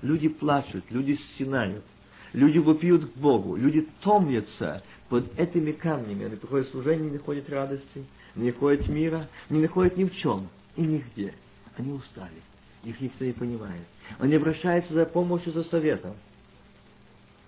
Люди 0.00 0.28
плачут, 0.30 0.82
люди 0.88 1.12
стенают. 1.12 1.84
Люди 2.32 2.56
вопиют 2.56 3.12
к 3.12 3.16
Богу. 3.18 3.56
Люди 3.56 3.86
томятся 4.00 4.82
под 5.10 5.38
этими 5.38 5.72
камнями. 5.72 6.24
Они 6.24 6.36
приходят 6.36 6.66
в 6.66 6.70
служение, 6.70 7.10
не 7.10 7.18
находят 7.18 7.50
радости, 7.50 8.06
не 8.34 8.46
находят 8.46 8.88
мира, 8.88 9.28
не 9.50 9.60
находят 9.60 9.98
ни 9.98 10.04
в 10.04 10.16
чем 10.16 10.48
и 10.76 10.80
нигде. 10.80 11.34
Они 11.76 11.92
устали. 11.92 12.40
Их 12.84 12.98
никто 13.02 13.26
не 13.26 13.32
понимает. 13.32 13.82
Они 14.18 14.34
обращаются 14.34 14.94
за 14.94 15.04
помощью, 15.04 15.52
за 15.52 15.64
советом. 15.64 16.14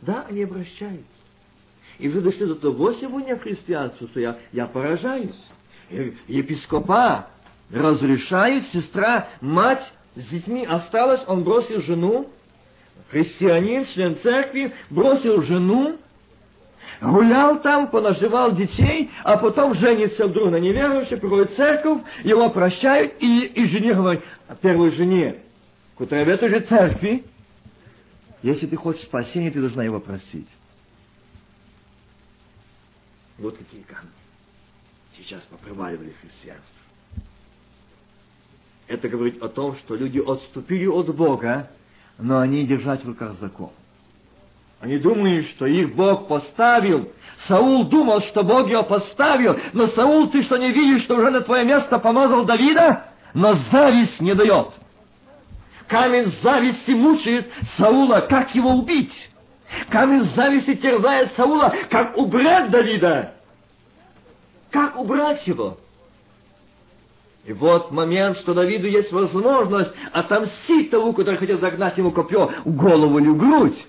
Да, 0.02 0.26
они 0.28 0.42
обращаются. 0.42 1.06
И 1.98 2.10
вы 2.10 2.20
дошли 2.20 2.44
до 2.44 2.56
того 2.56 2.92
сегодня 2.92 3.38
христианства, 3.38 4.06
что 4.06 4.20
я, 4.20 4.38
я 4.52 4.66
поражаюсь. 4.66 5.48
Епископа 6.28 7.30
разрешают, 7.70 8.66
сестра, 8.66 9.30
мать 9.40 9.90
с 10.16 10.24
детьми 10.26 10.64
осталась, 10.64 11.22
он 11.26 11.44
бросил 11.44 11.80
жену, 11.82 12.30
христианин, 13.10 13.86
член 13.86 14.16
церкви, 14.16 14.72
бросил 14.90 15.42
жену, 15.42 15.98
гулял 17.00 17.60
там, 17.60 17.88
понаживал 17.90 18.52
детей, 18.52 19.10
а 19.22 19.36
потом 19.36 19.74
женится 19.74 20.26
вдруг 20.26 20.50
на 20.50 20.56
неверующей, 20.56 21.16
приходит 21.16 21.52
в 21.52 21.56
церковь, 21.56 22.02
его 22.24 22.50
прощают, 22.50 23.14
и, 23.20 23.46
и 23.46 23.64
жене 23.66 23.94
говорит, 23.94 24.22
а 24.48 24.54
первой 24.54 24.90
жене, 24.90 25.42
которая 25.96 26.24
в 26.24 26.28
этой 26.28 26.48
же 26.48 26.60
церкви, 26.60 27.24
если 28.42 28.66
ты 28.66 28.76
хочешь 28.76 29.02
спасения, 29.02 29.50
ты 29.50 29.60
должна 29.60 29.84
его 29.84 30.00
простить. 30.00 30.48
Вот 33.38 33.56
какие 33.56 33.82
камни 33.82 34.10
сейчас 35.16 35.42
попроваливали 35.42 36.14
христианство. 36.20 36.79
Это 38.90 39.08
говорит 39.08 39.40
о 39.40 39.48
том, 39.48 39.76
что 39.76 39.94
люди 39.94 40.18
отступили 40.18 40.86
от 40.86 41.14
Бога, 41.14 41.70
но 42.18 42.40
они 42.40 42.66
держать 42.66 43.04
в 43.04 43.06
руках 43.06 43.34
закон. 43.34 43.70
Они 44.80 44.98
думают, 44.98 45.46
что 45.50 45.66
их 45.66 45.94
Бог 45.94 46.26
поставил. 46.26 47.12
Саул 47.46 47.84
думал, 47.84 48.20
что 48.22 48.42
Бог 48.42 48.68
его 48.68 48.82
поставил. 48.82 49.56
Но 49.74 49.86
Саул, 49.88 50.28
ты 50.30 50.42
что 50.42 50.56
не 50.56 50.72
видишь, 50.72 51.02
что 51.02 51.14
уже 51.14 51.30
на 51.30 51.40
твое 51.42 51.64
место 51.64 52.00
помазал 52.00 52.44
Давида? 52.44 53.04
Но 53.32 53.54
зависть 53.70 54.20
не 54.20 54.34
дает. 54.34 54.70
Камень 55.86 56.34
зависти 56.42 56.90
мучает 56.90 57.48
Саула, 57.76 58.26
как 58.28 58.52
его 58.56 58.70
убить? 58.70 59.30
Камень 59.88 60.24
зависти 60.34 60.74
терзает 60.74 61.32
Саула, 61.36 61.72
как 61.90 62.18
убрать 62.18 62.70
Давида. 62.70 63.34
Как 64.72 64.98
убрать 64.98 65.46
его? 65.46 65.78
И 67.50 67.52
вот 67.52 67.90
момент, 67.90 68.38
что 68.38 68.54
Давиду 68.54 68.86
есть 68.86 69.10
возможность 69.10 69.92
отомстить 70.12 70.88
тому, 70.92 71.12
который 71.12 71.36
хотел 71.36 71.58
загнать 71.58 71.98
ему 71.98 72.12
копье 72.12 72.46
в 72.64 72.76
голову 72.76 73.18
или 73.18 73.26
в 73.26 73.36
грудь. 73.36 73.88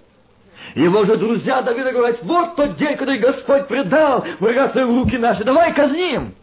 Его 0.74 1.06
же 1.06 1.16
друзья 1.16 1.62
Давида 1.62 1.92
говорят, 1.92 2.24
вот 2.24 2.56
тот 2.56 2.76
день, 2.78 2.98
когда 2.98 3.16
Господь 3.18 3.68
предал 3.68 4.26
врага 4.40 4.70
в 4.70 4.78
руки 4.78 5.16
наши, 5.16 5.44
давай 5.44 5.76
казним. 5.76 6.34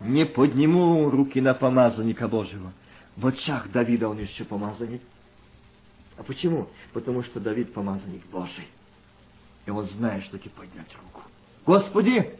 Не 0.00 0.24
подниму 0.24 1.10
руки 1.10 1.42
на 1.42 1.52
помазанника 1.52 2.26
Божьего. 2.26 2.72
В 3.18 3.26
очах 3.26 3.70
Давида 3.70 4.08
он 4.08 4.18
еще 4.18 4.44
помазанник. 4.44 5.02
А 6.16 6.22
почему? 6.22 6.68
Потому 6.94 7.22
что 7.22 7.38
Давид 7.38 7.74
помазанник 7.74 8.24
Божий. 8.32 8.66
И 9.66 9.70
он 9.70 9.84
знает, 9.84 10.22
что 10.24 10.38
таки 10.38 10.48
поднять 10.48 10.96
руку. 11.04 11.20
Господи, 11.66 12.38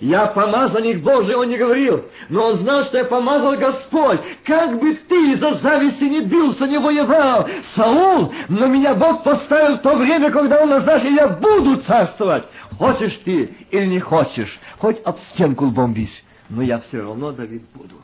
я 0.00 0.26
помазанник 0.26 1.02
Божий, 1.02 1.34
он 1.34 1.48
не 1.48 1.56
говорил, 1.56 2.04
но 2.28 2.48
он 2.48 2.58
знал, 2.58 2.84
что 2.84 2.98
я 2.98 3.04
помазал 3.04 3.56
Господь. 3.56 4.20
Как 4.44 4.78
бы 4.80 4.94
ты 4.94 5.32
из-за 5.32 5.54
зависти 5.54 6.04
не 6.04 6.22
бился, 6.22 6.66
не 6.66 6.78
воевал, 6.78 7.48
Саул, 7.74 8.32
но 8.48 8.66
меня 8.66 8.94
Бог 8.94 9.22
поставил 9.22 9.76
в 9.76 9.82
то 9.82 9.96
время, 9.96 10.30
когда 10.30 10.62
он 10.62 10.70
назначил, 10.70 11.10
я 11.10 11.28
буду 11.28 11.76
царствовать. 11.82 12.44
Хочешь 12.76 13.18
ты 13.24 13.54
или 13.70 13.86
не 13.86 14.00
хочешь, 14.00 14.58
хоть 14.78 15.00
об 15.04 15.18
стенку 15.32 15.66
лбом 15.66 15.94
бись, 15.94 16.24
но 16.48 16.62
я 16.62 16.80
все 16.80 17.00
равно, 17.00 17.32
Давид, 17.32 17.62
буду. 17.74 17.96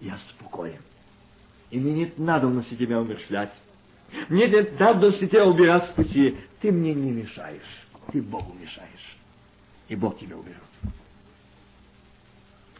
Я 0.00 0.18
спокоен. 0.30 0.80
И 1.70 1.78
мне 1.78 1.92
не 1.92 2.12
надо 2.16 2.48
на 2.48 2.62
тебя 2.62 3.00
умершлять. 3.00 3.52
Мне 4.28 4.46
не 4.46 4.62
надо 4.78 5.12
тебя 5.12 5.46
убирать 5.46 5.86
с 5.86 5.88
пути. 5.88 6.36
Ты 6.60 6.72
мне 6.72 6.94
не 6.94 7.10
мешаешь. 7.10 7.86
Ты 8.12 8.22
Богу 8.22 8.54
мешаешь. 8.60 9.16
И 9.88 9.96
Бог 9.96 10.18
тебя 10.18 10.36
уберет. 10.36 10.65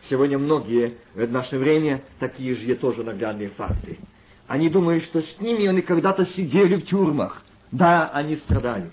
Сегодня 0.09 0.39
многие 0.39 0.99
в 1.15 1.31
наше 1.31 1.59
время 1.59 2.03
такие 2.21 2.55
же 2.55 2.75
тоже 2.77 3.03
наглядные 3.03 3.49
факты. 3.49 3.99
Они 4.47 4.69
думают, 4.69 5.05
что 5.05 5.21
с 5.21 5.41
ними 5.41 5.67
они 5.67 5.83
когда-то 5.83 6.25
сидели 6.27 6.77
в 6.77 6.87
тюрьмах. 6.87 7.43
Да, 7.73 8.11
они 8.13 8.37
страдали. 8.37 8.91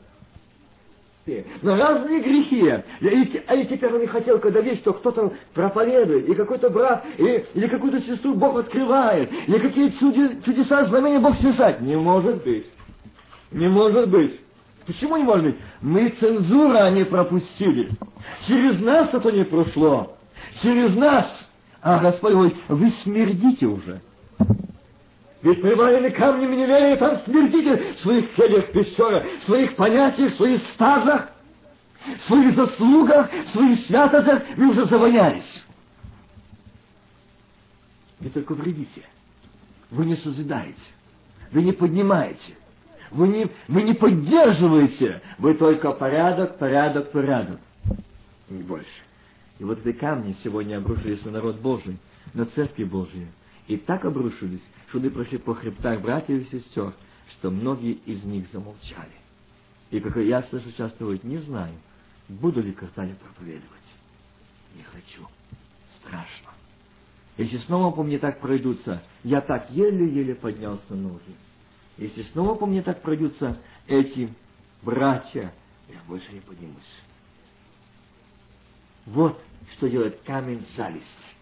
Но 1.61 1.77
разные 1.77 2.21
грехи. 2.21 2.67
А 2.67 3.55
и 3.55 3.65
теперь 3.67 3.91
не 3.93 4.07
хотел, 4.07 4.39
когда 4.39 4.61
видит, 4.61 4.79
что 4.79 4.93
кто-то 4.93 5.33
проповедует, 5.53 6.27
и 6.27 6.33
какой-то 6.33 6.69
брат, 6.69 7.05
и, 7.17 7.45
или 7.53 7.67
какую-то 7.67 8.01
сестру 8.01 8.33
Бог 8.33 8.57
открывает, 8.57 9.31
или 9.47 9.59
какие 9.59 9.89
чудеса, 10.43 10.83
знамения 10.85 11.19
Бог 11.19 11.35
совершает. 11.35 11.81
Не 11.81 11.95
может 11.95 12.43
быть. 12.43 12.65
Не 13.51 13.69
может 13.69 14.09
быть. 14.09 14.39
Почему 14.85 15.15
не 15.15 15.23
может 15.23 15.45
быть? 15.45 15.55
Мы 15.81 16.09
цензура 16.09 16.89
не 16.89 17.05
пропустили. 17.05 17.91
Через 18.47 18.81
нас 18.81 19.13
это 19.13 19.31
не 19.31 19.45
прошло 19.45 20.17
через 20.61 20.95
нас. 20.95 21.49
А 21.81 21.99
Господь 21.99 22.33
говорит, 22.33 22.57
вы 22.69 22.89
смердите 22.89 23.65
уже. 23.65 24.01
Ведь 25.41 25.61
привалены 25.61 26.09
камнями 26.11 26.55
неверия, 26.55 26.95
там 26.95 27.17
смердите 27.25 27.93
в 27.95 27.99
своих 27.99 28.33
кельях, 28.33 28.71
пещерах, 28.71 29.25
в 29.39 29.43
своих 29.43 29.75
понятиях, 29.75 30.31
в 30.31 30.37
своих 30.37 30.61
стажах, 30.69 31.29
в 32.17 32.21
своих 32.27 32.55
заслугах, 32.55 33.29
в 33.29 33.49
своих 33.49 33.79
святостях, 33.81 34.43
вы 34.55 34.69
уже 34.69 34.85
завонялись. 34.85 35.63
Вы 38.21 38.29
только 38.29 38.53
вредите. 38.53 39.01
Вы 39.91 40.05
не 40.05 40.15
созидаете. 40.15 40.79
Вы 41.51 41.61
не 41.61 41.73
поднимаете. 41.73 42.55
Вы 43.11 43.27
не, 43.27 43.47
вы 43.67 43.83
не 43.83 43.93
поддерживаете. 43.93 45.21
Вы 45.37 45.55
только 45.55 45.91
порядок, 45.91 46.57
порядок, 46.57 47.11
порядок. 47.11 47.59
Не 48.49 48.63
больше. 48.63 48.87
И 49.59 49.63
вот 49.63 49.85
эти 49.85 49.97
камни 49.97 50.33
сегодня 50.43 50.77
обрушились 50.77 51.23
на 51.25 51.31
народ 51.31 51.59
Божий, 51.59 51.97
на 52.33 52.45
церкви 52.45 52.83
Божьи. 52.83 53.27
И 53.67 53.77
так 53.77 54.05
обрушились, 54.05 54.63
что 54.89 54.99
они 54.99 55.09
прошли 55.09 55.37
по 55.37 55.55
хребтах 55.55 56.01
братьев 56.01 56.41
и 56.41 56.57
сестер, 56.57 56.93
что 57.29 57.49
многие 57.49 57.93
из 57.93 58.23
них 58.23 58.47
замолчали. 58.51 59.13
И 59.91 59.99
как 59.99 60.15
я 60.17 60.43
слышу 60.43 60.71
часто 60.71 61.03
говорить, 61.03 61.23
не 61.23 61.37
знаю, 61.37 61.75
буду 62.27 62.61
ли 62.61 62.73
когда-нибудь 62.73 63.19
проповедовать. 63.19 63.69
Не 64.75 64.83
хочу. 64.83 65.27
Страшно. 65.97 66.49
Если 67.37 67.57
снова 67.57 67.95
по 67.95 68.03
мне 68.03 68.19
так 68.19 68.39
пройдутся, 68.39 69.01
я 69.23 69.41
так 69.41 69.69
еле-еле 69.71 70.35
поднялся 70.35 70.83
на 70.89 70.95
ноги. 70.95 71.35
Если 71.97 72.23
снова 72.23 72.55
по 72.55 72.65
мне 72.65 72.81
так 72.81 73.01
пройдутся 73.01 73.57
эти 73.87 74.33
братья, 74.81 75.53
я 75.89 75.97
больше 76.07 76.31
не 76.33 76.39
поднимусь. 76.39 77.01
Вот 79.05 79.39
что 79.71 79.89
делает 79.89 80.21
камень 80.21 80.65
зависть. 80.75 81.35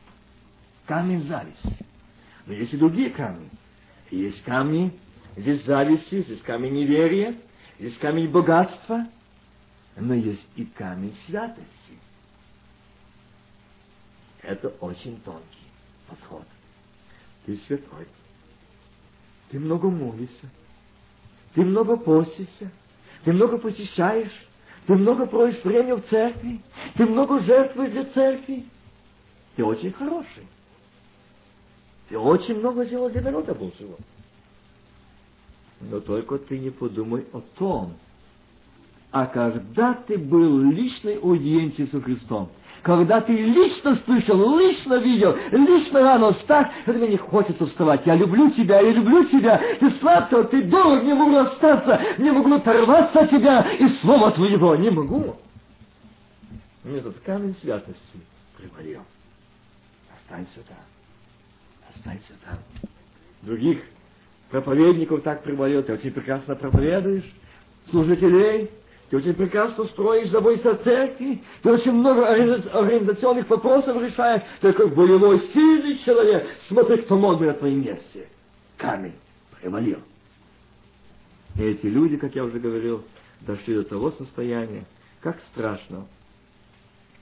Камень 0.85 1.23
зависть. 1.23 1.63
Но 2.45 2.53
есть 2.53 2.73
и 2.73 2.77
другие 2.77 3.09
камни. 3.11 3.49
Есть 4.09 4.43
камни 4.43 4.97
здесь 5.37 5.63
зависти, 5.63 6.21
здесь 6.23 6.41
камень 6.41 6.73
неверия, 6.73 7.39
здесь 7.79 7.97
камень 7.97 8.29
богатства, 8.29 9.07
но 9.95 10.13
есть 10.13 10.47
и 10.55 10.65
камень 10.65 11.15
святости. 11.25 11.99
Это 14.41 14.69
очень 14.79 15.19
тонкий 15.21 15.67
подход. 16.07 16.45
Ты 17.45 17.55
святой. 17.55 18.07
Ты 19.49 19.59
много 19.59 19.89
молишься. 19.89 20.49
Ты 21.53 21.63
много 21.63 21.97
постишься. 21.97 22.71
Ты 23.23 23.33
много 23.33 23.57
посещаешь. 23.57 24.47
Ты 24.91 24.97
много 24.97 25.25
проводишь 25.25 25.63
время 25.63 25.95
в 25.95 26.05
церкви. 26.09 26.59
Ты 26.97 27.05
много 27.05 27.39
жертвуешь 27.39 27.91
для 27.91 28.03
церкви. 28.03 28.65
Ты 29.55 29.63
очень 29.63 29.93
хороший. 29.93 30.45
Ты 32.09 32.19
очень 32.19 32.57
много 32.57 32.83
сделал 32.83 33.09
для 33.09 33.21
народа 33.21 33.55
Божьего. 33.55 33.95
Но 35.79 36.01
только 36.01 36.37
ты 36.39 36.59
не 36.59 36.71
подумай 36.71 37.25
о 37.31 37.39
том, 37.57 37.93
а 39.11 39.25
когда 39.25 39.93
ты 39.93 40.17
был 40.17 40.61
личной 40.71 41.17
аудиенцией 41.17 41.87
со 41.89 42.01
Христом, 42.01 42.49
когда 42.81 43.19
ты 43.19 43.33
лично 43.33 43.95
слышал, 43.95 44.57
лично 44.57 44.95
видел, 44.95 45.37
лично 45.51 45.99
рано 45.99 46.31
встать, 46.31 46.71
это 46.85 46.97
мне 46.97 47.09
не 47.09 47.17
хочется 47.17 47.65
вставать. 47.65 48.05
Я 48.05 48.15
люблю 48.15 48.49
тебя, 48.49 48.79
я 48.79 48.91
люблю 48.91 49.25
тебя. 49.25 49.61
Ты 49.79 49.89
сладко, 49.91 50.45
ты 50.45 50.63
дорог, 50.63 51.03
не 51.03 51.13
могу 51.13 51.35
расстаться, 51.35 52.01
не 52.17 52.31
могу 52.31 52.53
оторваться 52.53 53.19
от 53.19 53.29
тебя 53.29 53.67
и 53.77 53.87
слова 54.01 54.31
твоего. 54.31 54.75
Не 54.75 54.89
могу. 54.89 55.35
Мне 56.83 56.99
этот 56.99 57.19
камень 57.19 57.55
святости 57.61 58.19
привалил. 58.57 59.01
Останься 60.15 60.61
там. 60.67 61.93
Останься 61.93 62.33
там. 62.45 62.57
Других 63.43 63.79
проповедников 64.49 65.21
так 65.21 65.43
привалил. 65.43 65.83
Ты 65.83 65.93
очень 65.93 66.11
прекрасно 66.11 66.55
проповедуешь. 66.55 67.29
Служителей 67.89 68.71
ты 69.11 69.17
очень 69.17 69.33
прекрасно 69.33 69.83
строишь, 69.87 70.33
о 70.33 70.75
церкви. 70.75 71.43
Ты 71.61 71.69
очень 71.69 71.91
много 71.91 72.29
организационных 72.29 73.49
вопросов 73.49 74.01
решаешь. 74.01 74.41
Ты 74.61 74.71
как 74.71 74.95
боевой, 74.95 75.41
сильный 75.49 75.97
человек. 75.97 76.47
Смотри, 76.69 77.01
кто 77.01 77.17
мог 77.17 77.37
бы 77.37 77.47
на 77.47 77.53
твоем 77.53 77.83
месте. 77.83 78.29
Камень 78.77 79.15
привалил. 79.59 79.99
И 81.57 81.61
эти 81.61 81.87
люди, 81.87 82.15
как 82.15 82.33
я 82.35 82.45
уже 82.45 82.57
говорил, 82.57 83.03
дошли 83.41 83.73
до 83.75 83.83
того 83.83 84.11
состояния, 84.11 84.85
как 85.19 85.41
страшно, 85.41 86.07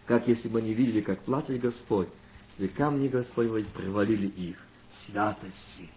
как 0.06 0.28
если 0.28 0.48
бы 0.48 0.60
они 0.60 0.76
видели, 0.76 1.02
как 1.02 1.20
платит 1.22 1.60
Господь, 1.60 2.10
и 2.60 2.68
камни 2.68 3.08
Господь 3.08 3.66
привалили 3.70 4.28
их. 4.28 4.58
Святости, 5.08 5.90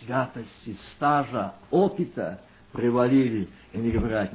святости, 0.00 0.72
стажа, 0.92 1.52
опыта 1.70 2.40
привалили. 2.72 3.48
И 3.74 3.78
они 3.78 3.90
говорят, 3.90 4.32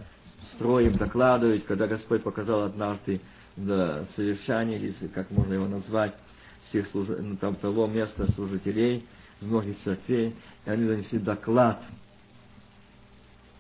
строим, 0.54 0.94
докладывать, 0.94 1.66
когда 1.66 1.88
Господь 1.88 2.24
показал 2.24 2.64
однажды 2.64 3.22
да, 3.56 4.06
совершание, 4.16 4.80
или 4.80 5.08
как 5.08 5.30
можно 5.32 5.54
его 5.54 5.68
назвать, 5.68 6.14
всех 6.70 6.88
служ... 6.88 7.08
ну, 7.08 7.36
там, 7.38 7.56
того 7.56 7.88
места 7.88 8.32
служителей 8.34 9.06
из 9.42 9.48
многих 9.48 9.80
церквей, 9.80 10.36
и 10.66 10.70
они 10.70 10.86
занесли 10.86 11.20
доклад, 11.20 11.84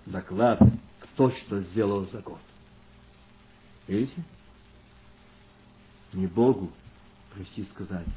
доклад, 0.05 0.59
кто 0.99 1.29
что 1.31 1.59
сделал 1.61 2.05
за 2.07 2.21
год. 2.21 2.39
Видите? 3.87 4.23
Не 6.13 6.27
Богу 6.27 6.71
прийти 7.33 7.63
сказать, 7.65 8.07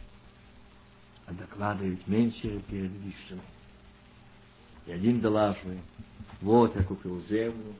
а 1.27 1.33
докладывать 1.33 2.07
меньше 2.07 2.61
перед 2.69 2.91
высшими. 2.91 3.41
И 4.87 4.93
один 4.93 5.21
долаживает. 5.21 5.81
Вот 6.41 6.77
я 6.77 6.85
купил 6.85 7.21
землю, 7.23 7.75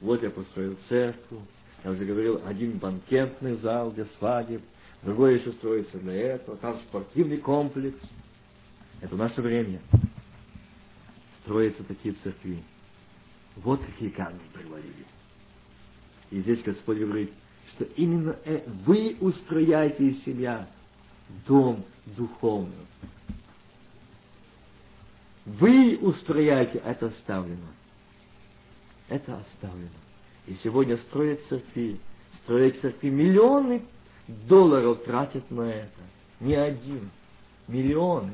вот 0.00 0.22
я 0.22 0.30
построил 0.30 0.76
церковь, 0.88 1.40
я 1.84 1.90
уже 1.90 2.04
говорил, 2.04 2.40
один 2.46 2.78
банкетный 2.78 3.56
зал 3.56 3.90
для 3.92 4.06
свадеб, 4.18 4.62
другой 5.02 5.38
еще 5.38 5.52
строится 5.52 5.98
для 5.98 6.14
этого, 6.14 6.56
там 6.56 6.78
спортивный 6.88 7.38
комплекс. 7.38 8.00
Это 9.00 9.16
наше 9.16 9.40
время. 9.40 9.80
Строятся 11.42 11.82
такие 11.84 12.14
церкви. 12.22 12.62
Вот 13.56 13.80
какие 13.84 14.10
камни 14.10 14.40
привалили. 14.52 15.06
И 16.30 16.40
здесь 16.40 16.62
Господь 16.62 16.98
говорит, 16.98 17.32
что 17.74 17.84
именно 17.84 18.36
э, 18.44 18.62
вы 18.84 19.16
устрояете 19.20 20.06
из 20.06 20.22
себя 20.24 20.68
дом 21.46 21.84
духовный. 22.04 22.74
Вы 25.46 25.98
устрояете, 26.00 26.78
это 26.78 27.06
оставлено. 27.06 27.66
Это 29.10 29.36
оставлено. 29.36 29.90
И 30.46 30.54
сегодня 30.62 30.96
строят 30.96 31.40
церкви, 31.48 31.98
строят 32.42 32.80
церкви, 32.80 33.10
миллионы 33.10 33.82
долларов 34.48 35.02
тратят 35.04 35.50
на 35.50 35.62
это. 35.62 36.00
Не 36.38 36.54
один. 36.54 37.10
Миллионы. 37.68 38.32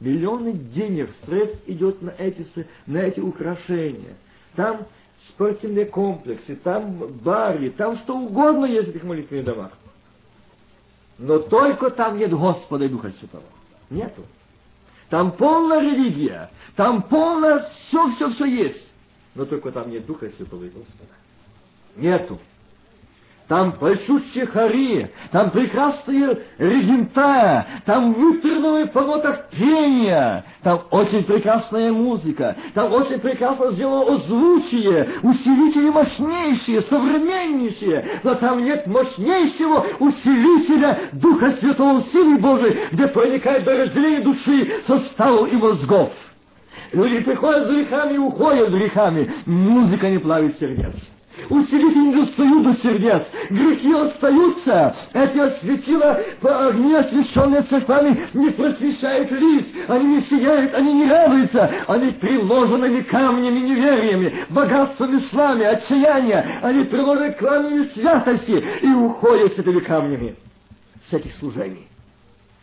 Миллионы 0.00 0.54
денег, 0.54 1.10
средств 1.24 1.62
идет 1.66 2.02
на 2.02 2.10
эти, 2.10 2.46
на 2.86 2.98
эти 2.98 3.20
украшения. 3.20 4.16
Там 4.56 4.86
спортивные 5.28 5.86
комплексы, 5.86 6.56
там 6.56 6.96
бары, 7.22 7.70
там 7.70 7.96
что 7.98 8.18
угодно 8.18 8.64
есть 8.64 8.88
в 8.88 8.90
этих 8.90 9.04
молитвенных 9.04 9.44
домах. 9.44 9.72
Но 11.18 11.38
только 11.38 11.90
там 11.90 12.18
нет 12.18 12.30
Господа 12.32 12.86
и 12.86 12.88
Духа 12.88 13.10
Святого. 13.10 13.44
Нету. 13.90 14.22
Там 15.10 15.32
полная 15.32 15.80
религия, 15.80 16.50
там 16.76 17.02
полное 17.02 17.68
все-все-все 17.88 18.46
есть. 18.46 18.93
Но 19.34 19.44
только 19.44 19.72
там 19.72 19.90
нет 19.90 20.06
Духа 20.06 20.30
Святого 20.30 20.64
и 20.64 20.68
Господа. 20.68 21.10
Нету. 21.96 22.38
Там 23.46 23.74
большущие 23.78 24.46
хари, 24.46 25.10
там 25.30 25.50
прекрасные 25.50 26.38
регента, 26.56 27.66
там 27.84 28.14
вытерновые 28.14 28.86
по 28.86 29.02
пения, 29.50 30.46
там 30.62 30.84
очень 30.90 31.24
прекрасная 31.24 31.92
музыка, 31.92 32.56
там 32.72 32.90
очень 32.90 33.20
прекрасно 33.20 33.70
сделано 33.72 34.14
озвучие, 34.14 35.10
усилители 35.22 35.90
мощнейшие, 35.90 36.80
современнейшие, 36.82 38.20
но 38.22 38.34
там 38.34 38.64
нет 38.64 38.86
мощнейшего 38.86 39.88
усилителя 40.00 41.10
Духа 41.12 41.50
Святого 41.60 42.00
силы 42.04 42.38
Божией, 42.38 42.78
где 42.92 43.08
проникает 43.08 43.64
до 43.64 43.76
разделения 43.76 44.22
души, 44.22 44.82
составов 44.86 45.52
и 45.52 45.56
мозгов. 45.56 46.12
Люди 46.92 47.20
приходят 47.20 47.68
с 47.68 47.70
грехами 47.70 48.14
и 48.14 48.18
уходят 48.18 48.70
с 48.70 48.72
грехами. 48.72 49.30
Музыка 49.46 50.10
не 50.10 50.18
плавит 50.18 50.58
сердец. 50.58 50.94
Усилители 51.50 51.98
не 51.98 52.14
достают 52.14 52.62
до 52.62 52.74
сердец. 52.76 53.26
Грехи 53.50 53.92
остаются. 53.92 54.96
Осветила 55.12 56.20
по 56.40 56.68
огне, 56.68 56.98
освященные 56.98 57.62
церквами, 57.62 58.20
не 58.34 58.50
просвещают 58.50 59.32
лиц. 59.32 59.66
Они 59.88 60.16
не 60.16 60.20
сияют, 60.22 60.74
они 60.74 60.92
не 60.94 61.08
радуются. 61.08 61.70
Они 61.86 62.12
приложенными 62.12 63.00
камнями, 63.02 63.60
невериями, 63.60 64.32
богатствами 64.48 65.18
слами, 65.30 65.64
отчаяния. 65.64 66.60
Они 66.62 66.84
приложены 66.84 67.32
камнями 67.32 67.84
святости 67.94 68.64
и 68.82 68.88
уходят 68.88 69.54
с 69.54 69.58
этими 69.58 69.80
камнями, 69.80 70.36
с 71.10 71.12
этих 71.12 71.34
служений. 71.34 71.88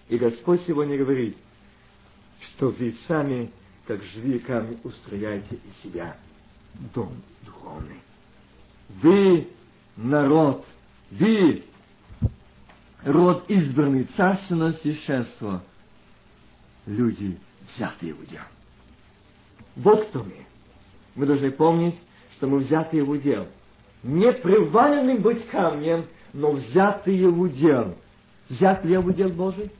И 0.07 0.17
Господь 0.17 0.61
сегодня 0.65 0.97
говорит, 0.97 1.37
что 2.41 2.73
вы 2.77 2.95
сами, 3.07 3.51
как 3.85 4.03
живые 4.03 4.39
камни, 4.39 4.77
устрояете 4.83 5.55
из 5.55 5.83
себя 5.83 6.15
дом 6.93 7.13
духовный. 7.43 7.99
Вы 9.01 9.49
народ, 9.95 10.65
вы 11.09 11.63
род 13.03 13.45
избранный, 13.47 14.05
царственное 14.15 14.73
священство, 14.73 15.63
люди, 16.85 17.37
взятые 17.73 18.13
в 18.13 18.21
удел. 18.21 18.43
Вот 19.75 20.07
кто 20.07 20.23
мы. 20.23 20.45
Мы 21.15 21.25
должны 21.25 21.51
помнить, 21.51 21.95
что 22.37 22.47
мы 22.47 22.59
взятые 22.59 23.03
в 23.03 23.09
удел. 23.09 23.47
Не 24.03 24.31
приваленным 24.33 25.21
быть 25.21 25.47
камнем, 25.47 26.05
но 26.33 26.51
взятые 26.51 27.29
в 27.29 27.39
удел. 27.39 27.97
Взят 28.49 28.83
ли 28.83 28.93
я 28.93 29.01
в 29.01 29.07
удел 29.07 29.29
Божий? 29.29 29.71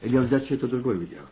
Или 0.00 0.14
я 0.14 0.20
взят 0.20 0.46
чей-то 0.46 0.68
другой 0.68 0.98
в 0.98 1.02
удел? 1.02 1.22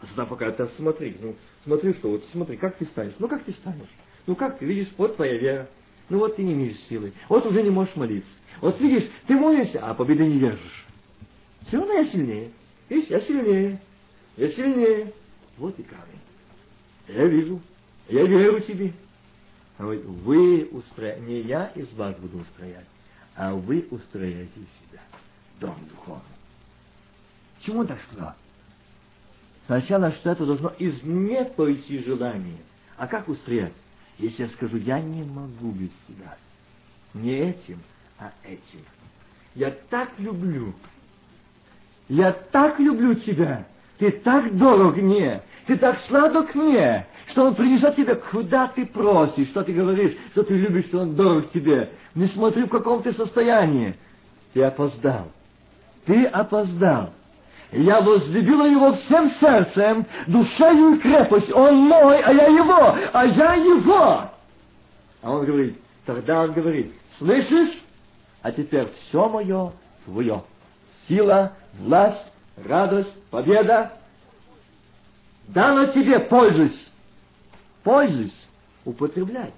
А 0.00 0.06
сюда 0.06 0.26
пока 0.26 0.50
ты 0.50 0.66
смотри, 0.76 1.16
ну 1.20 1.34
смотри, 1.64 1.92
что 1.94 2.10
вот 2.10 2.24
смотри, 2.32 2.56
как 2.56 2.76
ты 2.76 2.86
станешь? 2.86 3.14
Ну 3.18 3.28
как 3.28 3.42
ты 3.44 3.52
станешь? 3.52 3.88
Ну 4.26 4.36
как 4.36 4.58
ты 4.58 4.66
видишь, 4.66 4.88
вот 4.96 5.16
твоя 5.16 5.36
вера. 5.36 5.68
Ну 6.08 6.18
вот 6.18 6.36
ты 6.36 6.42
не 6.42 6.52
имеешь 6.52 6.78
силы. 6.88 7.12
Вот 7.28 7.44
уже 7.46 7.62
не 7.62 7.70
можешь 7.70 7.96
молиться. 7.96 8.30
Вот 8.60 8.80
видишь, 8.80 9.08
ты 9.26 9.36
молишься, 9.36 9.80
а 9.80 9.94
победы 9.94 10.26
не 10.26 10.38
держишь. 10.38 10.86
Все 11.66 11.78
равно 11.78 11.94
я 11.94 12.06
сильнее. 12.06 12.50
Видишь, 12.88 13.10
я 13.10 13.20
сильнее. 13.20 13.80
Я 14.36 14.48
сильнее. 14.48 15.12
Вот 15.58 15.78
и 15.78 15.82
камень. 15.82 16.20
Я 17.08 17.26
вижу. 17.26 17.60
Я 18.08 18.24
верю 18.24 18.60
тебе. 18.60 18.92
А 19.76 19.82
говорит, 19.82 20.04
вы 20.04 20.68
устрояете, 20.72 21.22
не 21.22 21.40
я 21.42 21.66
из 21.66 21.92
вас 21.92 22.16
буду 22.18 22.38
устроять, 22.38 22.86
а 23.36 23.54
вы 23.54 23.78
из 23.78 23.88
себя 23.90 25.00
дом 25.60 25.76
духовный. 25.88 26.22
Чему 27.60 27.84
так 27.84 28.00
сказал? 28.10 28.34
Сначала, 29.68 30.10
что 30.12 30.30
это 30.30 30.46
должно 30.46 30.70
из 30.78 31.02
не 31.02 31.44
пойти 31.44 32.02
желания. 32.02 32.56
А 32.96 33.06
как 33.06 33.28
устроять? 33.28 33.74
Если 34.16 34.44
я 34.44 34.48
скажу, 34.48 34.78
я 34.78 34.98
не 34.98 35.22
могу 35.22 35.72
без 35.72 35.90
тебя. 36.08 36.38
Не 37.12 37.32
этим, 37.32 37.78
а 38.18 38.32
этим. 38.44 38.80
Я 39.54 39.70
так 39.90 40.08
люблю. 40.16 40.72
Я 42.08 42.32
так 42.32 42.80
люблю 42.80 43.14
тебя. 43.14 43.66
Ты 43.98 44.10
так 44.10 44.56
дорог 44.56 44.96
мне. 44.96 45.42
Ты 45.66 45.76
так 45.76 45.98
сладок 46.06 46.54
мне, 46.54 47.06
что 47.26 47.44
он 47.44 47.54
принесет 47.54 47.94
тебе, 47.94 48.14
куда 48.14 48.68
ты 48.68 48.86
просишь, 48.86 49.48
что 49.48 49.62
ты 49.62 49.74
говоришь, 49.74 50.16
что 50.32 50.44
ты 50.44 50.56
любишь, 50.56 50.86
что 50.86 51.00
он 51.00 51.14
дорог 51.14 51.50
тебе. 51.50 51.92
Не 52.14 52.24
смотри, 52.28 52.64
в 52.64 52.70
каком 52.70 53.02
ты 53.02 53.12
состоянии. 53.12 53.94
Ты 54.54 54.62
опоздал. 54.62 55.30
Ты 56.06 56.24
опоздал. 56.24 57.12
Я 57.70 58.00
возлюбила 58.00 58.66
его 58.66 58.92
всем 58.92 59.30
сердцем, 59.32 60.06
душою 60.26 60.94
и 60.94 60.98
крепость. 61.00 61.52
Он 61.52 61.76
мой, 61.76 62.18
а 62.22 62.32
я 62.32 62.46
его, 62.46 62.96
а 63.12 63.26
я 63.26 63.54
его. 63.54 64.30
А 65.20 65.30
он 65.30 65.44
говорит, 65.44 65.78
тогда 66.06 66.42
он 66.42 66.52
говорит, 66.52 66.92
слышишь? 67.18 67.82
А 68.40 68.52
теперь 68.52 68.88
все 68.88 69.28
мое 69.28 69.72
твое. 70.06 70.42
Сила, 71.06 71.52
власть, 71.78 72.32
радость, 72.56 73.22
победа. 73.30 73.92
Дано 75.48 75.86
тебе, 75.86 76.20
пользуйся. 76.20 76.88
Пользуйся, 77.82 78.46
употребляй. 78.84 79.52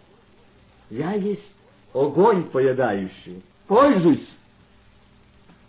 Я 0.88 1.12
есть 1.12 1.46
огонь 1.92 2.44
поедающий. 2.50 3.44
Пользуйся. 3.68 4.32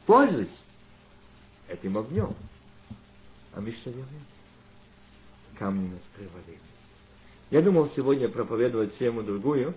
Пользуйся 0.07 0.49
этим 1.71 1.97
огнем. 1.97 2.35
А 3.53 3.61
мы 3.61 3.71
что 3.71 3.91
делаем? 3.91 4.25
Камни 5.57 5.89
нас 5.89 6.01
привалили. 6.15 6.59
Я 7.49 7.61
думал 7.61 7.89
сегодня 7.95 8.29
проповедовать 8.29 8.97
тему 8.97 9.23
другую, 9.23 9.75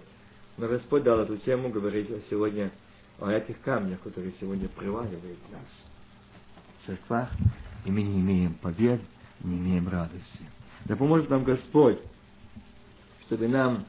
но 0.56 0.68
Господь 0.68 1.02
дал 1.02 1.20
эту 1.20 1.36
тему 1.38 1.70
говорить 1.70 2.08
сегодня 2.30 2.70
о 3.18 3.30
этих 3.30 3.60
камнях, 3.62 4.00
которые 4.00 4.32
сегодня 4.40 4.68
приваливают 4.68 5.38
нас 5.50 5.68
в 6.80 6.86
церквах, 6.86 7.30
и 7.84 7.90
мы 7.90 8.02
не 8.02 8.20
имеем 8.20 8.54
побед, 8.54 9.00
не 9.42 9.58
имеем 9.58 9.88
радости. 9.88 10.40
Да 10.84 10.96
поможет 10.96 11.30
нам 11.30 11.44
Господь, 11.44 11.98
чтобы 13.26 13.48
нам 13.48 13.84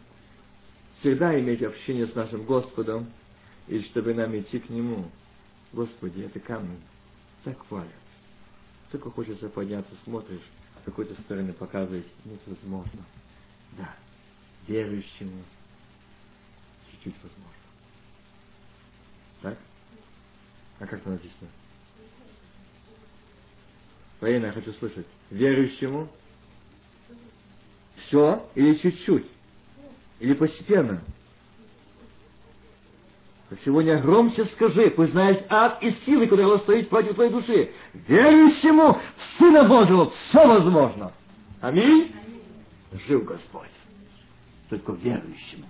всегда 1.00 1.40
иметь 1.40 1.62
общение 1.62 2.08
с 2.08 2.16
нашим 2.16 2.46
Господом, 2.46 3.08
и 3.68 3.80
чтобы 3.82 4.14
нам 4.14 4.38
идти 4.38 4.60
к 4.60 4.70
Нему. 4.70 5.06
Господи, 5.74 6.22
это 6.22 6.40
камни 6.40 6.78
так 7.46 7.68
хвалят. 7.68 7.94
Только 8.92 9.12
хочется 9.12 9.48
подняться, 9.50 9.96
смотришь, 10.04 10.42
с 10.82 10.86
какой-то 10.86 11.14
стороны 11.22 11.54
показывает, 11.54 12.06
невозможно. 12.26 13.06
Да, 13.78 13.94
верующему 14.68 15.44
чуть-чуть 16.92 17.16
возможно. 17.22 17.52
Так? 19.42 19.58
А 20.80 20.88
как 20.88 21.00
это 21.00 21.10
написано? 21.10 21.50
Военно, 24.20 24.48
я 24.48 24.52
хочу 24.52 24.74
слышать. 24.74 25.06
Верующему 25.30 26.10
все 27.98 28.50
или 28.56 28.76
чуть-чуть? 28.76 29.28
Или 30.20 30.34
постепенно? 30.34 31.04
Сегодня 33.64 34.00
громче 34.00 34.46
скажи, 34.46 34.90
пусть 34.90 35.12
знаешь 35.12 35.38
ад 35.50 35.82
и 35.82 35.92
силы, 36.06 36.28
которые 36.28 36.58
стоит 36.60 36.90
против 36.90 37.16
твоей 37.16 37.32
души. 37.32 37.72
Верующему 37.94 39.00
в 39.16 39.22
Сына 39.38 39.64
Божьего 39.64 40.10
все 40.10 40.48
возможно. 40.48 41.12
Аминь. 41.62 42.14
Жив 43.08 43.24
Господь. 43.26 43.70
Только 44.70 44.94
верующему 44.94 45.66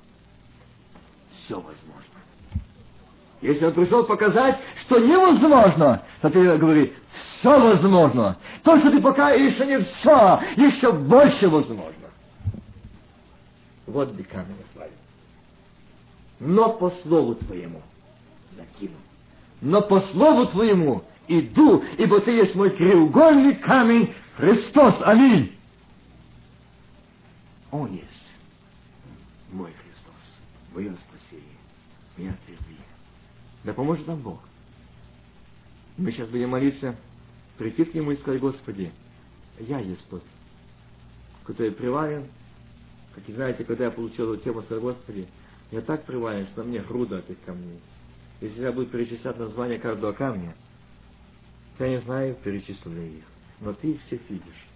все 1.44 1.56
возможно. 1.56 2.02
Если 3.42 3.66
он 3.66 3.74
пришел 3.74 4.04
показать, 4.06 4.58
что 4.82 4.98
невозможно, 4.98 6.04
то 6.22 6.30
ты 6.30 6.58
говори, 6.58 6.94
все 7.14 7.60
возможно. 7.60 8.38
То, 8.64 8.78
что 8.78 8.90
ты 8.90 9.00
пока 9.02 9.32
еще 9.32 9.66
не 9.66 9.80
все, 9.80 10.42
еще 10.56 10.92
больше 10.92 11.48
возможно. 11.50 11.94
Вот 13.86 14.14
где 14.14 14.24
камень 14.24 14.56
отвалил. 14.72 14.94
Но 16.40 16.74
по 16.74 16.90
слову 17.04 17.36
твоему 17.36 17.82
закину. 18.56 18.96
Но 19.62 19.82
по 19.82 20.02
слову 20.02 20.48
твоему 20.48 21.04
иду, 21.28 21.84
ибо 21.98 22.20
ты 22.22 22.32
есть 22.32 22.56
мой 22.56 22.72
треугольный 22.72 23.56
камень, 23.56 24.14
Христос. 24.38 24.96
Аминь. 25.02 25.56
Он 27.72 27.92
есть 27.92 28.28
мой 29.52 29.72
Христос, 29.72 30.40
мое 30.74 30.96
спасение, 30.96 31.58
моя 32.18 32.36
твердыня. 32.46 32.86
Да 33.64 33.74
поможет 33.74 34.06
нам 34.08 34.20
Бог. 34.20 34.40
Мы 35.98 36.12
сейчас 36.12 36.30
будем 36.30 36.50
молиться, 36.50 36.96
прийти 37.58 37.86
к 37.86 37.94
Нему 37.94 38.12
и 38.12 38.18
сказать, 38.18 38.42
Господи, 38.42 38.92
я 39.60 39.80
есть 39.80 40.08
тот, 40.10 40.24
который 41.46 41.72
приварен. 41.72 42.26
Как 43.16 43.28
и 43.30 43.34
знаете, 43.34 43.64
когда 43.64 43.86
я 43.86 43.92
получил 43.92 44.34
эту 44.34 44.44
тему, 44.44 44.62
сказал, 44.62 44.84
Господи, 44.84 45.28
я 45.72 45.82
так 45.82 46.04
приварен, 46.06 46.48
что 46.48 46.64
мне 46.64 46.80
груда 46.80 47.20
этих 47.20 47.38
камней. 47.46 47.80
Если 48.42 48.62
я 48.62 48.72
буду 48.72 48.88
перечислять 48.88 49.38
название 49.38 49.80
каждого 49.80 50.12
камня, 50.12 50.56
я 51.80 51.90
не 51.90 52.00
знаю, 52.00 52.36
перечислю 52.44 52.94
ли 52.94 53.18
их. 53.18 53.24
Но 53.62 53.74
ты 53.74 53.92
их 53.92 54.02
всех 54.04 54.22
видишь. 54.30 54.68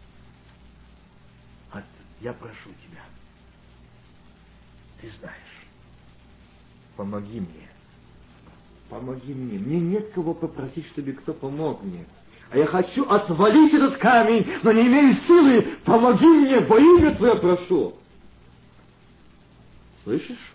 А 1.71 1.83
я 2.21 2.33
прошу 2.33 2.69
тебя, 2.69 3.03
ты 5.01 5.09
знаешь, 5.19 5.67
помоги 6.95 7.39
мне. 7.39 7.69
Помоги 8.89 9.33
мне. 9.33 9.59
Мне 9.59 9.79
нет 9.79 10.09
кого 10.13 10.33
попросить, 10.33 10.87
чтобы 10.87 11.13
кто 11.13 11.33
помог 11.33 11.83
мне. 11.83 12.05
А 12.49 12.57
я 12.57 12.65
хочу 12.65 13.05
отвалить 13.05 13.73
этот 13.73 13.97
камень, 13.97 14.47
но 14.63 14.71
не 14.71 14.87
имею 14.87 15.13
силы. 15.13 15.77
Помоги 15.85 16.25
мне, 16.25 16.59
во 16.61 16.79
имя 16.79 17.15
Твое 17.15 17.35
прошу. 17.35 17.93
Слышишь? 20.03 20.53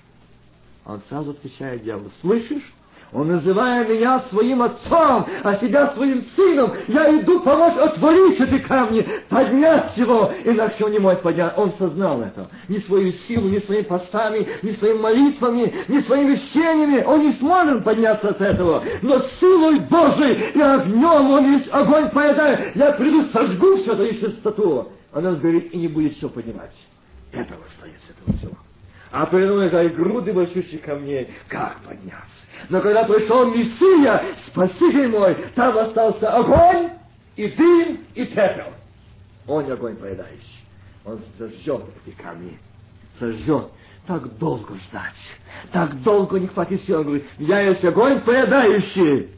Он 0.86 1.00
сразу 1.08 1.30
отвечает 1.30 1.82
дьяволу. 1.82 2.10
Слышишь? 2.20 2.74
Он 3.14 3.28
называя 3.28 3.86
меня 3.86 4.18
своим 4.28 4.60
отцом, 4.62 5.24
а 5.44 5.54
себя 5.56 5.92
своим 5.92 6.24
сыном, 6.34 6.74
я 6.88 7.20
иду 7.20 7.40
помочь 7.40 7.76
отворить 7.76 8.40
эти 8.40 8.58
камни, 8.58 9.06
поднять 9.28 9.96
его, 9.96 10.32
иначе 10.42 10.84
он 10.84 10.90
не 10.90 10.98
может 10.98 11.22
поднять. 11.22 11.56
Он 11.56 11.72
сознал 11.78 12.22
это. 12.22 12.50
Ни 12.68 12.78
свою 12.78 13.12
силу, 13.28 13.48
ни 13.48 13.60
своими 13.60 13.84
постами, 13.84 14.48
ни 14.62 14.70
своими 14.72 14.98
молитвами, 14.98 15.72
ни 15.86 16.00
своими 16.00 16.32
вещениями. 16.32 17.04
Он 17.04 17.20
не 17.20 17.32
сможет 17.34 17.84
подняться 17.84 18.30
от 18.30 18.40
этого. 18.40 18.82
Но 19.02 19.20
силой 19.40 19.78
Божией 19.78 20.50
и 20.52 20.60
огнем 20.60 21.30
он 21.30 21.52
есть 21.52 21.68
огонь 21.70 22.10
поедает. 22.10 22.74
Я 22.74 22.92
приду, 22.92 23.22
сожгу 23.26 23.76
все 23.76 23.92
это 23.92 24.14
чистоту. 24.16 24.88
Она 25.12 25.32
сгорит 25.34 25.72
и 25.72 25.76
не 25.76 25.86
будет 25.86 26.16
все 26.16 26.28
поднимать. 26.28 26.74
Этого 27.30 27.62
стоит 27.76 28.00
с 28.08 28.10
этого 28.10 28.36
всего 28.36 28.63
а 29.14 29.26
передо 29.26 29.54
мной 29.54 29.88
груды 29.90 30.32
большущих 30.32 30.82
камней. 30.82 31.32
Как 31.46 31.80
подняться? 31.82 32.46
Но 32.68 32.80
когда 32.80 33.04
пришел 33.04 33.48
Мессия, 33.48 34.34
Спаситель 34.48 35.06
мой, 35.06 35.36
там 35.54 35.78
остался 35.78 36.34
огонь, 36.34 36.90
и 37.36 37.46
дым, 37.46 38.00
и 38.16 38.24
пепел. 38.24 38.72
Он 39.46 39.70
огонь 39.70 39.94
поедающий. 39.94 40.64
Он 41.04 41.20
зажжет 41.38 41.84
эти 42.04 42.14
камни. 42.16 42.58
Сожжет. 43.20 43.68
Так 44.08 44.36
долго 44.38 44.74
ждать. 44.78 45.14
Так 45.70 46.02
долго 46.02 46.40
не 46.40 46.48
хватит 46.48 46.82
сил. 46.82 46.98
Он 46.98 47.04
говорит, 47.04 47.26
я 47.38 47.60
есть 47.60 47.84
огонь 47.84 48.20
поедающий. 48.20 49.28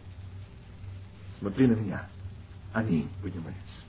Смотри 1.39 1.67
на 1.67 1.75
меня. 1.75 2.09
Аминь. 2.73 3.11
Будем 3.23 3.43
молиться. 3.43 3.86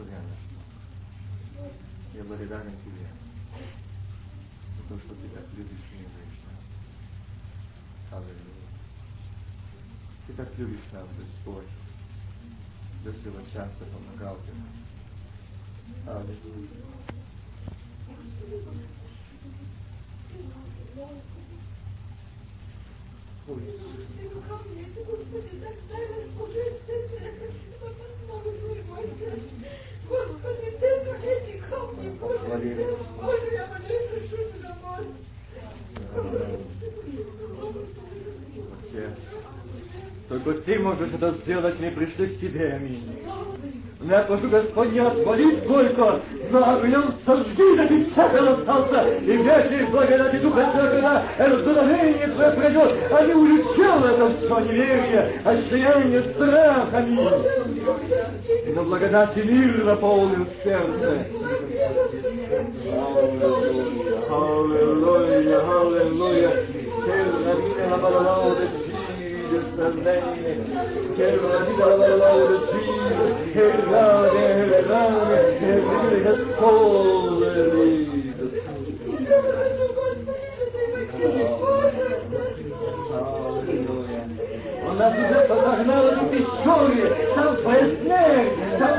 Благословенна. 0.00 0.36
Я 2.14 2.24
благодарен 2.24 2.72
Тебе 2.84 3.06
за 4.76 4.82
то, 4.88 4.98
что 4.98 5.14
Ты 5.14 5.28
так 5.28 5.44
любишь 5.56 5.90
меня, 5.92 6.08
Кришна. 6.16 6.52
Аллилуйя. 8.18 8.36
Ты 10.26 10.32
так 10.32 10.58
любишь 10.58 10.92
нас, 10.92 11.06
Господь. 11.18 11.66
До 13.04 13.12
сего 13.14 13.40
часа 13.52 13.84
помогал 13.92 14.38
Ты 14.46 14.52
нам. 14.52 14.72
Аллилуйя. 16.16 16.68
Ой, 23.48 23.62
Господи, 30.10 30.76
ты 30.80 30.86
эти 31.22 31.62
камни, 31.70 32.10
Боже, 32.18 33.48
я 33.52 33.68
молюсь, 33.68 34.08
прошу 34.10 34.42
тебя. 34.50 34.74
Отец, 38.82 39.18
только 40.28 40.54
Ты 40.62 40.78
можешь 40.80 41.12
это 41.12 41.30
сделать, 41.34 41.78
мы 41.78 41.92
пришли 41.92 42.26
к 42.26 42.40
Тебе, 42.40 42.72
аминь. 42.72 43.20
Я 44.02 44.20
прошу, 44.20 44.48
Господь, 44.48 44.92
не 44.92 44.98
отвалить 44.98 45.66
только, 45.66 46.20
но 46.50 46.70
огнем 46.70 47.12
сожги, 47.26 47.76
да 47.76 47.86
ты 47.86 48.04
пепел 48.04 48.48
остался, 48.48 49.08
и 49.18 49.36
вечер 49.36 49.88
благодати 49.90 50.36
Духа 50.36 50.72
Святого, 50.72 51.22
раздуновение 51.36 52.28
Твое 52.28 52.50
придет, 52.52 52.94
а 53.12 53.26
не 53.26 53.34
улетело 53.34 54.06
это 54.06 54.30
все 54.30 54.58
неверие, 54.60 55.42
отчаяние, 55.44 56.22
страх, 56.32 56.88
аминь. 56.94 57.28
И 58.66 58.70
на 58.72 58.82
благодати 58.84 59.40
мир 59.40 59.84
наполнил 59.84 60.46
сердце. 60.64 61.26
Аллилуйя, 64.30 65.60
аллилуйя, 65.60 66.52
Termina 67.06 68.89
la 69.79 69.79
parola 69.79 69.79
del 69.79 69.79
Figlio 69.79 69.79
Salvene, 69.79 71.13
che 71.15 71.39
la 71.39 71.57
vita 71.59 71.85
la 71.85 71.95
parola 71.95 72.47
del 72.47 72.59
Figlio, 72.71 73.23
che 73.53 73.65
rane, 73.89 74.65
le 74.65 74.81
rane, 74.81 75.57
che 75.57 75.71
vive 75.79 76.21
che 76.21 76.33
scuole, 76.53 77.53
Он 84.87 84.97
нас 84.97 85.13
уже 85.13 85.39
подогнал 85.47 86.05
эту 86.07 86.25
пещере, 86.27 87.15
там 87.35 87.57
твоя 87.57 87.95
смерть, 87.95 88.53
там 88.77 88.93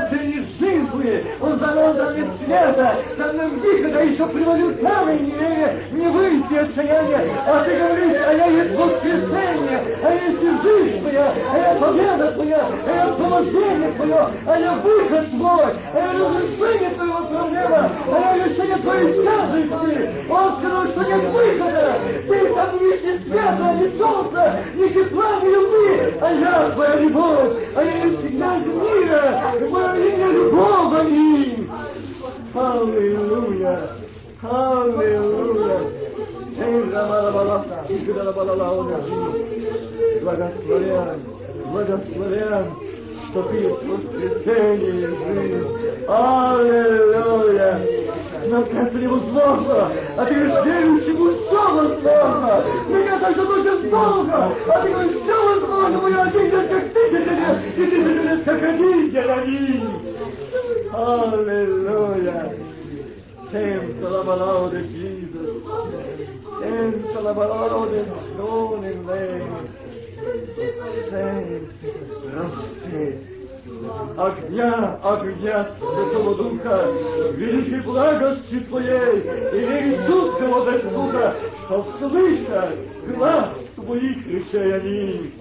из 1.92 2.44
света, 2.44 2.96
там 3.16 3.36
нам 3.36 3.58
выхода 3.60 4.02
еще 4.02 4.26
приводил 4.26 4.74
камень, 4.76 5.34
не, 5.34 5.98
не 5.98 6.08
выйти 6.08 6.54
от 6.54 6.74
сияния, 6.74 7.28
а 7.46 7.64
ты 7.64 7.76
говоришь, 7.76 8.22
а 8.26 8.32
я 8.32 8.46
есть 8.46 8.76
воскресенье, 8.76 9.98
а 10.02 10.12
есть 10.12 10.62
жизнь 10.62 11.00
твоя, 11.00 11.34
а 11.52 11.58
я 11.58 11.74
победа 11.74 12.32
твоя, 12.32 12.68
а 12.86 12.94
я 12.94 13.04
освобождение 13.04 13.92
твое, 13.92 14.28
а 14.46 14.58
я 14.58 14.72
выход 14.74 15.30
твой, 15.30 15.64
а 15.92 15.98
я 15.98 16.12
разрешение 16.12 16.90
твоего 16.90 17.26
проблема, 17.26 17.92
а 18.08 18.36
я 18.36 18.44
решение 18.44 18.76
твоей 18.78 19.12
тяжести. 19.22 20.30
Он 20.30 20.58
сказал, 20.58 20.86
что 20.88 21.02
нет 21.02 21.24
выхода, 21.32 21.98
ты 22.28 22.54
там 22.54 22.72
не 22.72 22.78
видишь 22.78 23.02
ни 23.02 23.28
света, 23.28 23.76
ни 23.80 23.98
солнца, 23.98 24.60
ни 24.74 24.88
тепла, 24.88 25.40
ни 25.40 25.48
любви, 25.48 26.18
а 26.20 26.32
я 26.32 26.70
твоя 26.70 26.96
любовь, 26.96 27.52
а 27.76 27.82
я 27.82 28.18
всегда 28.18 28.56
из 28.56 28.66
мира, 28.66 29.42
мое 29.70 29.94
имя 29.96 30.28
любовь, 30.28 31.00
аминь. 31.00 31.61
Аллилуйя, 32.54 33.88
аллилуйя. 34.42 35.80
Благословен, 40.20 41.20
благословен, 41.70 42.66
что 43.30 43.42
ты 43.44 43.56
есть 43.56 43.84
воскресенье 43.84 45.08
жизнь. 45.08 45.66
Аллилуйя! 46.06 47.80
Но 48.48 48.60
это 48.60 48.98
невозможно, 48.98 49.92
а 50.16 50.24
ты 50.26 50.34
говоришь, 50.34 50.64
верующему 50.66 51.32
все 51.32 51.62
возможно. 51.72 52.64
Меня 52.88 53.18
даже 53.18 53.42
будет 53.46 53.90
долго, 53.90 54.52
а 54.68 54.82
ты 54.82 54.88
говоришь, 54.92 55.22
все 55.22 55.36
возможно, 55.46 55.98
мой 56.00 56.14
один 56.20 56.50
день 56.50 56.68
как 56.68 56.92
тысяча 56.92 57.30
лет, 57.30 57.58
и 57.76 57.86
тысяча 57.86 58.22
лет 58.22 58.44
как 58.44 58.62
один 58.62 59.10
день, 59.10 59.30
аминь. 59.30 60.11
Hallelujah. 60.91 62.55
Canto 63.51 64.09
la 64.09 64.21
parola 64.23 64.69
di 64.69 64.87
Jesus. 64.87 65.63
Canto 66.59 67.21
la 67.21 67.33
parola 67.33 67.85
del 67.87 68.11
Sono 68.35 68.89
in 68.89 69.05
lei. 69.05 69.41
Сей, 71.09 71.69
распей. 72.33 73.35
Огня, 74.17 74.99
огня 75.03 75.67
Святого 75.77 76.35
Духа, 76.35 76.87
великой 77.33 77.81
благости 77.81 78.59
Твоей, 78.61 79.21
и 79.21 79.59
величуткого 79.59 80.71
Духа, 80.81 81.35
что 81.65 81.85
слышат 81.99 82.77
глаз 83.15 83.49
Твоих 83.84 84.26
речей 84.26 84.74
они. 84.76 85.32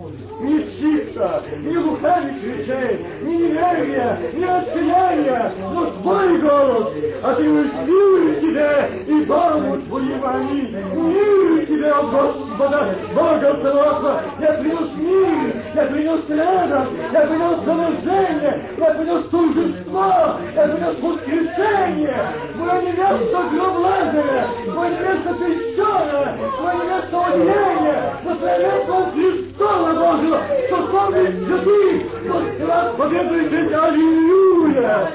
Ни 0.42 0.60
чиха, 0.80 1.44
ни 1.58 1.76
руками 1.76 2.40
кричей, 2.40 3.06
ни 3.22 3.34
неверия, 3.34 4.18
ни 4.34 4.44
отчаяния, 4.44 5.54
но 5.74 5.92
Твой 5.92 6.42
голос, 6.42 6.94
а 7.24 7.36
Ты 7.36 7.44
милую 7.44 8.42
Тебе 8.42 9.04
и 9.08 9.26
Богу 9.26 9.82
Твоему 9.88 10.26
они. 10.26 10.62
Мир 10.96 11.66
Тебе, 11.68 11.92
о 11.92 12.04
Господа, 12.04 12.96
Бога 13.14 13.60
Целого, 13.62 14.22
я 14.40 14.54
принес 14.54 14.90
мир, 14.98 15.64
я 15.76 15.86
принес 15.86 16.30
радость, 16.30 16.92
я 17.14 17.22
принес 17.22 17.60
положение, 17.66 18.66
я 18.78 18.94
принес 18.94 19.26
торжество, 19.30 20.40
я 20.56 20.68
принес 20.68 21.00
воскрешение. 21.00 22.28
Мое 22.56 22.82
невеста 22.82 23.44
гроб 23.52 23.78
Лазаря, 23.78 24.48
мое 24.68 24.90
невеста 24.90 25.34
крещена, 25.36 26.38
мое 26.62 26.76
невеста 26.84 27.26
одеяние, 27.26 28.14
наследство 28.40 29.12
Христова 29.12 29.94
Божьего, 29.94 30.40
что 30.68 30.90
славный 30.90 31.28
святый, 31.46 32.06
вот 32.30 32.68
раз 32.68 32.96
победует 32.96 33.74
Аллилуйя. 33.74 35.12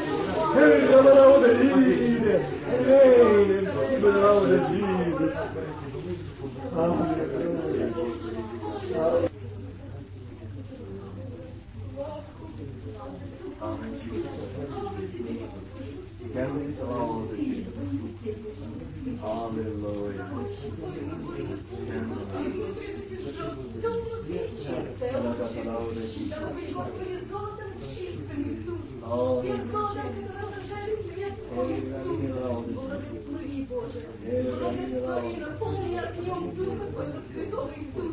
Эй, 0.56 0.90
я 0.90 1.02
народа 1.02 1.52
Лиде, 1.52 2.46
эй, 2.86 3.68
спасибо, 3.72 4.12
народа 4.12 4.56
Лиде. 4.70 5.32
Hallelujah. 19.22 20.26
Даруй, 21.96 22.35
Господи, 25.86 27.24
золотом 27.30 27.70
чистым, 27.78 28.40
Иисус. 28.42 28.80
Тем 29.42 29.70
золотом, 29.70 30.08
которое 30.26 30.96
свет 31.06 31.34
Твой, 31.48 31.78
Иисус. 31.78 32.18
Благослови, 32.74 33.58
Боже. 33.70 34.00
Благослови, 34.20 35.36
наполни 35.36 35.96
огнем 35.96 36.42
Духа 36.56 36.86
Твоего 36.90 37.20
Святого, 37.32 37.70
Иисус. 37.76 38.12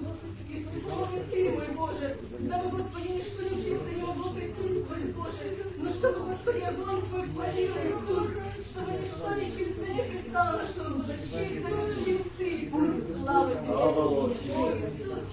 Исполни 0.54 1.20
Ты, 1.32 1.40
мой 1.50 1.70
Боже. 1.76 2.08
Дабы, 2.42 2.70
Господи, 2.78 3.08
ничто 3.08 3.42
нечисто 3.42 3.90
не 3.90 4.02
могло 4.04 4.28
присутствовать, 4.34 5.16
Боже. 5.16 5.46
Но 5.78 5.90
чтобы, 5.94 6.20
Господи, 6.30 6.60
огонь 6.60 7.02
Твой 7.10 7.28
палил, 7.30 7.74
Иисус. 7.74 8.28
Чтобы 8.70 8.92
ничто 8.92 9.30
нечисто 9.34 9.86
не 9.94 10.04
пристало, 10.04 10.62
чтобы 10.68 10.92
было 11.00 11.12
и 11.12 11.16
чисто, 11.24 11.70
Иисус. 12.44 12.90
Слава 13.24 13.50
Тебе. 13.50 13.73
О, 13.73 13.73
Иисус, 13.73 13.73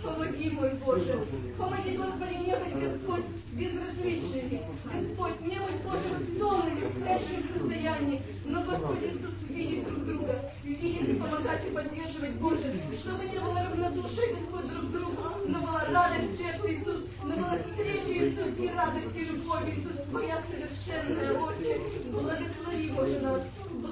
помоги, 0.03 0.51
мой 0.51 0.75
Боже. 0.85 1.27
Помоги, 1.59 1.97
Господи, 1.97 2.35
не 2.35 2.57
быть, 2.57 2.91
Господь, 2.91 3.25
безразличными. 3.53 4.63
Господь, 4.85 5.41
не 5.43 5.59
быть, 5.59 5.83
Боже, 5.85 6.39
сонными, 6.39 6.87
в 6.87 6.93
спящем 6.97 7.49
состоянии. 7.55 8.23
Но, 8.45 8.63
Господь 8.63 9.03
Иисус, 9.03 9.35
видеть 9.49 9.85
друг 9.85 10.05
друга, 10.05 10.53
видеть 10.65 11.09
и 11.09 11.15
помогать 11.15 11.67
и 11.67 11.71
поддерживать, 11.71 12.35
Боже. 12.37 12.81
Чтобы 13.01 13.25
не 13.25 13.39
было 13.39 13.63
равнодушия, 13.63 14.35
Господь, 14.35 14.69
друг 14.69 14.91
другу, 14.91 15.23
но 15.47 15.61
была 15.61 15.85
радость 15.87 16.33
в 16.33 16.39
сердце, 16.39 16.73
Иисус, 16.73 17.05
но 17.23 17.37
была 17.37 17.59
встреча, 17.59 18.13
Иисус, 18.13 18.59
и 18.59 18.69
радость, 18.69 19.17
и 19.17 19.21
любовь, 19.21 19.69
Иисус, 19.69 19.97
Твоя 20.11 20.43
совершенная, 20.51 21.39
Отче. 21.39 21.81
Благослови, 22.11 22.91
Боже, 22.91 23.21
нас. 23.21 23.43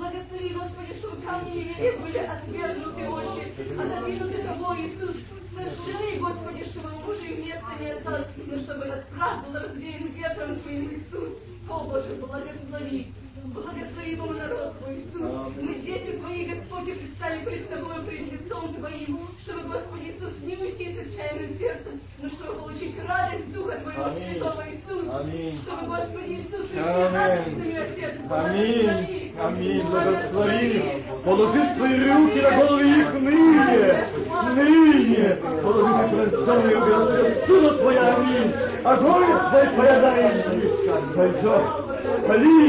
Благослови, 0.09 0.55
Господи, 0.55 0.99
чтобы 1.01 1.21
камни 1.21 1.51
неверия 1.51 1.99
были 1.99 2.19
отвергнуты, 2.19 3.09
Отче, 3.11 3.53
отодвинуты 3.79 4.43
тобой, 4.43 4.87
Иисус. 4.87 5.17
Сожжены, 5.55 6.19
Господи, 6.19 6.65
чтобы 6.65 6.91
мужа 6.93 7.21
и 7.21 7.37
места 7.37 7.75
не 7.79 7.91
осталось, 7.91 8.29
но 8.47 8.61
чтобы 8.61 8.85
этот 8.87 9.07
прах 9.09 9.45
был 9.45 9.59
развеян 9.61 10.07
ветром 10.13 10.61
Твоим, 10.61 10.95
Иисус. 10.95 11.29
О, 11.69 11.85
Боже, 11.85 12.15
благослови. 12.15 13.13
Благослови 13.45 14.11
его 14.13 14.27
народ 14.33 14.79
Твой, 14.79 14.95
Иисус. 14.97 15.23
Мы 15.61 15.75
дети 15.77 16.17
Твои, 16.19 16.47
Господи, 16.47 16.93
предстали 16.95 17.45
пред 17.45 17.69
Тобою, 17.71 18.03
пред 18.05 18.33
лицом 18.33 18.75
Твоим, 18.75 19.29
чтобы, 19.45 19.61
Господи 19.69 20.15
Иисус, 20.15 20.33
не 20.43 20.57
уйти 20.57 20.95
с 20.95 20.99
отчаянным 21.07 21.59
сердцем, 21.59 22.01
но 22.23 22.29
чтобы 22.29 22.55
получить 22.61 22.97
радость 23.07 23.53
Духа 23.53 23.77
Твоего 23.81 24.05
Аминь. 24.05 24.33
Святого, 24.33 24.65
Иисус. 24.69 25.05
Аминь. 25.13 25.61
Чтобы, 25.63 25.87
Господи 25.87 26.33
Иисус, 26.33 26.67
Аминь. 26.73 27.13
радостными, 27.13 27.77
Отец. 27.77 28.15
Аминь, 28.31 29.35
аминь, 29.39 29.83
благослови, 29.87 31.05
положи 31.25 31.75
свои 31.77 32.11
руки 32.11 32.41
на 32.41 32.51
головы 32.51 32.83
их 32.89 33.13
ныне, 33.15 34.09
ныне, 34.55 35.37
положи 35.63 36.09
священные 36.11 36.77
руки, 36.77 37.47
сила 37.47 37.79
твоя, 37.79 38.17
аминь, 38.17 38.53
огонь 38.85 39.39
твой 39.51 39.69
поедающий, 39.77 41.15
пойдет, 41.15 41.88
пали, 42.27 42.61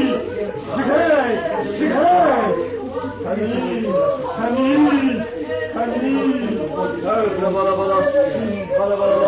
сжигай, 0.74 1.32
сжигай, 1.64 2.70
бала, 7.50 7.72
бала, 7.76 7.96
бала, 8.78 9.20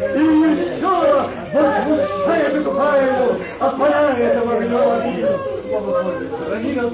и 0.00 0.22
еще 0.22 0.94
возмущает 1.52 2.54
эту 2.54 2.72
тайну, 2.74 3.40
отпаляет 3.58 4.36
этого 4.36 4.59
огнем. 5.88 6.28
Храни 6.30 6.74
нас 6.74 6.92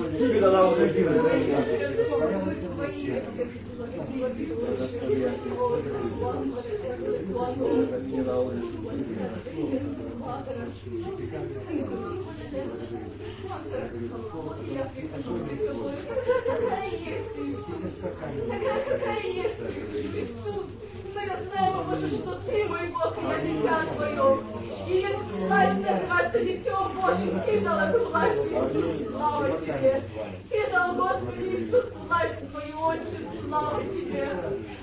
в 21.27 21.39
тебе, 21.39 21.57
да 21.57 21.67
нам 21.67 21.67
Я 21.67 21.73
знаю, 21.73 21.85
Боже, 21.85 22.11
что 22.11 22.35
Ты, 22.47 22.65
мой 22.69 22.89
Бог, 22.89 23.15
я 23.23 23.39
дитя 23.41 23.85
Твое. 23.95 24.43
И 24.87 24.93
если 24.93 25.47
власть 25.47 25.81
называться 25.81 26.39
Детем 26.39 27.01
Божьим, 27.01 27.43
Ты 27.45 27.61
дал 27.61 27.79
эту 27.81 28.09
власть, 28.09 28.41
Иисус, 28.47 29.11
слава 29.11 29.61
Тебе. 29.61 30.03
Ты 30.49 30.71
дал, 30.71 30.95
Господи 30.95 31.43
Иисус, 31.43 31.85
власть 32.07 32.51
Твою, 32.51 32.81
Отче, 32.81 33.19
слава 33.47 33.83
Тебе. 33.83 34.29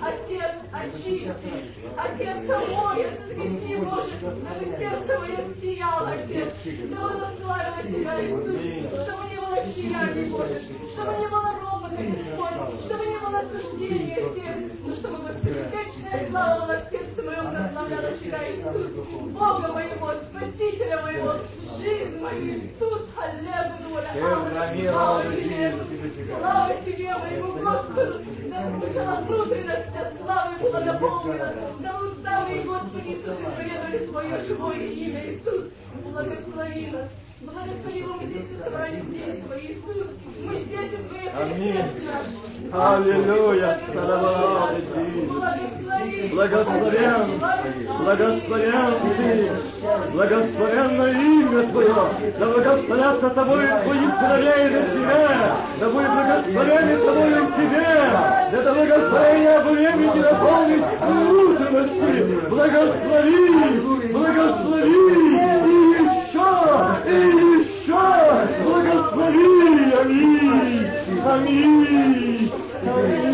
Отец, 0.02 0.56
очисти. 0.72 1.54
Отец, 1.98 2.38
омой, 2.50 3.06
освети, 3.06 3.76
Боже, 3.78 4.18
чтобы 4.18 4.78
сердце 4.78 5.20
мое 5.20 5.39
сияло, 5.62 6.10
Отец. 6.10 6.54
Чтобы 6.62 7.14
наславило 7.16 7.84
Тебя, 7.84 8.26
Иисус. 8.26 9.06
Чтобы 9.06 9.32
чаяния, 9.58 10.30
Боже. 10.32 10.62
Чтобы 10.93 11.14
не 11.18 11.28
было 11.28 11.54
ропота, 11.54 11.95
Господь. 11.97 12.86
Чтобы 12.86 13.06
не 13.06 13.18
было 13.18 13.39
осуждения, 13.39 14.16
Отец. 14.16 14.72
Но 14.84 14.95
чтобы, 14.95 15.18
Господи, 15.18 15.66
вечная 15.72 16.30
слава 16.30 16.66
была 16.66 16.76
в 16.78 16.89
сердце 16.91 17.22
моем 17.24 17.51
прославляла 17.51 18.18
Тебя, 18.18 18.39
Иисус. 18.51 18.91
Бога 19.32 19.68
моего, 19.74 20.14
Спасителя 20.30 21.01
моего, 21.01 21.34
жизнь 21.80 22.20
мою, 22.22 22.54
Иисус, 22.56 23.01
аллилуйя. 23.18 24.12
Слава 24.89 25.24
Тебе, 25.36 25.74
слава 26.39 26.74
Тебе, 26.86 27.16
моему 27.18 27.54
Господу. 27.54 28.26
Да 28.49 28.70
звучала 28.70 29.16
внутренность, 29.22 29.89
славой 30.24 30.60
была 30.60 30.80
наполнена. 30.80 31.54
Да 31.80 31.99
уста 31.99 32.41
мои, 32.41 32.64
Господи 32.64 33.08
Иисус, 33.08 33.39
исповедовали 33.39 34.06
Твое 34.08 34.43
живое 34.45 34.88
имя, 34.88 35.34
Иисус. 35.34 35.66
Благослови 36.04 36.88
нас. 36.91 37.10
Благослови 37.46 38.00
его, 38.00 38.14
мы 38.14 38.26
здесь 38.26 38.46
собрались 38.64 39.04
здесь, 39.04 39.44
Твои, 39.46 39.68
Иисус. 39.68 40.08
Мы 40.39 40.54
здесь, 40.62 40.91
Твои, 41.10 41.28
Аминь. 41.39 41.74
Христос 41.74 42.04
наш. 42.06 42.28
Аллилуйя. 42.74 43.80
Иисус. 43.88 45.74
Благослови, 45.94 46.30
Благословен, 46.34 47.39
благословен 48.00 48.94
Ты, 49.18 49.52
благословенно 50.12 51.06
имя 51.12 51.64
Твое, 51.72 52.34
да 52.39 52.46
благословятся 52.46 53.30
Тобой 53.30 53.68
Твои 53.84 54.08
сыновей 54.20 54.70
на 54.70 54.82
Тебя, 54.89 55.58
да 55.80 55.89
будет 55.89 56.12
благословение 56.12 56.98
Тобой 56.98 57.41
в 57.41 57.56
Тебе, 57.56 57.88
да 58.12 58.58
это 58.60 58.74
благословение 58.74 59.60
времени 59.60 60.20
наполнить 60.20 60.86
внутренности, 61.02 62.50
благослови, 62.50 64.12
благослови, 64.12 65.82
еще, 66.54 66.99
и 67.06 67.14
еще, 67.64 68.04
благослови, 68.64 69.93
аминь, 69.99 70.88
аминь, 71.26 72.51
аминь. 72.86 73.34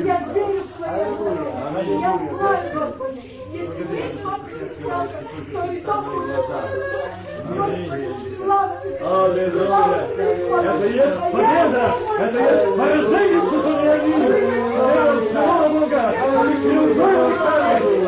Я 0.04 0.18
верю 0.34 0.64
в 0.64 0.78
Твое 0.78 1.04
Аминь. 1.78 2.02
Я 2.02 2.12
знаю, 2.18 2.64
Господи, 2.74 3.22
Аллилуйя. 9.00 10.08
Это 10.58 10.86
есть 10.88 11.20
победа. 11.32 11.86
Это 12.20 12.38
есть 12.40 12.66
поражение 12.76 13.42
сатанянина. 13.42 14.34
Это 14.34 15.32
слава 15.32 15.66
Бога. 15.70 16.04
Это 16.10 16.48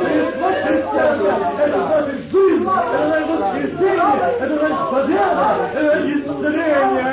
есть 0.10 0.36
наше 0.40 0.60
христианство. 0.66 1.32
Это 1.60 1.78
наша 1.78 2.12
жизнь. 2.12 2.66
Это 2.66 3.00
наше 3.10 3.32
воскресенье. 3.38 4.26
Это 4.40 4.56
наша 4.56 4.84
победа. 4.90 5.48
Это 5.76 5.98
исцеление. 6.10 7.10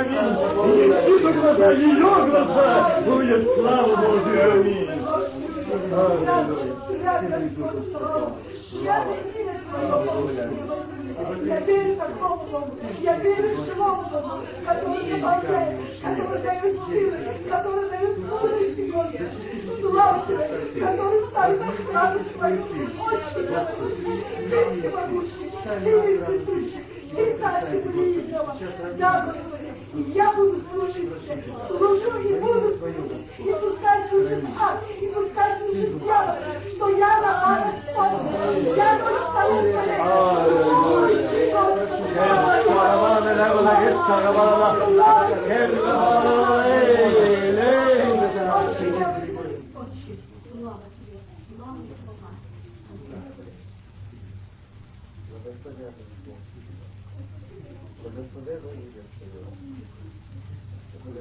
И 0.64 0.68
не 0.76 0.88
чьи 1.04 1.16
глаза, 1.32 1.68
ее 1.72 2.10
глаза 2.26 2.70
будет 3.04 3.42
слава 3.54 3.94
Божия. 3.96 4.46
Аминь. 4.52 4.86
Я 7.06 7.20
верю 11.60 11.96
такому 11.96 12.44
Богу, 12.50 12.78
я 13.00 13.16
верю 13.18 13.64
живому 13.64 14.10
Богу, 14.10 14.42
который 14.64 15.06
наполняет, 15.12 15.80
который 16.02 16.42
дает 16.42 16.76
силы, 16.86 17.16
который 17.48 17.90
дает 17.90 18.18
мудрость 18.18 18.76
сегодня, 18.76 19.30
славу 19.80 20.26
тебе, 20.26 20.80
который 20.84 21.26
ставит 21.30 21.60
охрану 21.62 22.20
свою, 22.36 22.62
очень 22.64 23.46
послушный, 23.54 24.16
ты 24.50 24.56
всемогущий, 24.80 25.46
ты 25.62 25.90
вездесущий, 25.90 26.82
ты 27.14 27.22
царь 27.38 27.64
всемогущего. 27.82 28.92
Да, 28.98 29.10
Господи, 29.26 29.65
я 30.14 30.32
буду 30.32 30.60
служить 30.70 31.10
служу 31.68 32.18
и 32.20 32.34
буду 32.38 32.76
служить, 32.78 33.26
и 33.38 33.54
пускай 33.60 34.08
служит 34.08 34.44
ад, 34.58 34.84
и 35.00 35.06
пускай 35.08 35.58
служит 35.58 36.02
дьявол, 36.02 36.34
что 36.74 36.88
я 36.90 37.20
на 37.20 37.32
радость 37.40 37.86
Господи, 37.96 38.76
я 38.76 38.98
дочь 38.98 39.26
твоя 39.30 39.62
царя. 39.72 39.96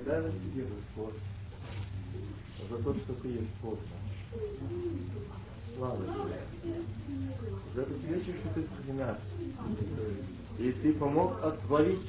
Благодарность 0.05 0.53
тебе, 0.53 0.65
Господь, 0.65 1.15
за 2.69 2.83
то, 2.83 2.93
что 2.93 3.13
ты 3.21 3.27
есть 3.27 3.49
Бог. 3.63 3.79
Слава 5.75 5.97
тебе. 5.97 6.75
За 7.73 7.81
этот 7.81 8.03
вечер, 8.03 8.33
что 8.39 8.53
ты 8.53 8.67
среди 8.67 8.99
нас. 8.99 9.17
И 10.59 10.71
ты 10.71 10.93
помог 10.93 11.43
отворить. 11.43 12.07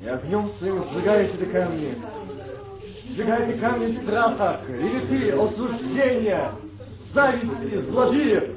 И 0.00 0.06
огнем 0.06 0.50
своим 0.58 0.84
сжигаешь 0.90 1.34
эти 1.34 1.50
камни. 1.50 1.98
Сжигай 3.08 3.50
эти 3.50 3.58
камни 3.58 4.00
страха, 4.00 4.62
клеветы, 4.66 5.32
осуждения, 5.32 6.54
зависти, 7.12 7.80
злодеев, 7.90 8.56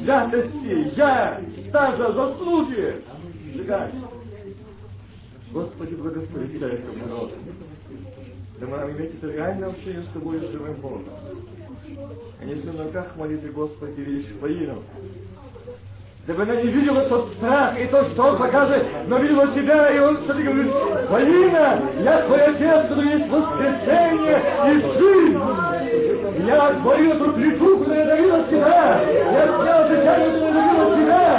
святости, 0.00 0.96
я, 0.96 1.42
стажа, 1.68 2.12
заслуги. 2.12 3.02
Сжигай. 3.52 3.92
Господи, 5.52 5.94
благослови 5.94 6.58
этому 6.58 7.06
народу. 7.06 7.32
Да 8.60 8.66
мы 8.66 8.90
иметь 8.92 9.14
это 9.14 9.32
реальное 9.32 9.68
общение 9.68 10.02
с 10.02 10.12
тобой, 10.12 10.40
с 10.40 10.50
живым 10.50 10.74
Богом. 10.74 11.04
А 12.40 12.44
не 12.44 12.54
в 12.54 12.76
ногах 12.76 13.16
молитвы, 13.16 13.50
Господи, 13.50 14.00
видишь 14.00 14.32
воинов. 14.40 14.78
Дабы 16.26 16.42
она 16.42 16.56
не 16.56 16.68
видела 16.68 17.08
тот 17.08 17.32
страх 17.34 17.80
и 17.80 17.86
то, 17.86 18.04
что 18.10 18.22
он 18.24 18.38
показывает, 18.38 18.86
но 19.06 19.16
видела 19.16 19.48
тебя, 19.54 19.88
и 19.88 19.98
он 19.98 20.18
смотри, 20.26 20.44
говорит, 20.44 20.72
Полина, 21.08 21.82
я 22.00 22.26
твой 22.26 22.44
отец, 22.44 22.88
который 22.88 23.12
есть 23.12 23.30
воскресенье 23.30 24.42
и 24.66 24.80
жизнь. 24.98 26.46
Я 26.46 26.68
отворил 26.68 27.12
эту 27.12 27.32
плиту, 27.32 27.78
куда 27.78 27.96
я 27.96 28.04
давила 28.04 28.44
тебя. 28.44 29.02
Я 29.02 29.46
снял 29.46 29.88
дыхание, 29.88 30.30
куда 30.32 30.57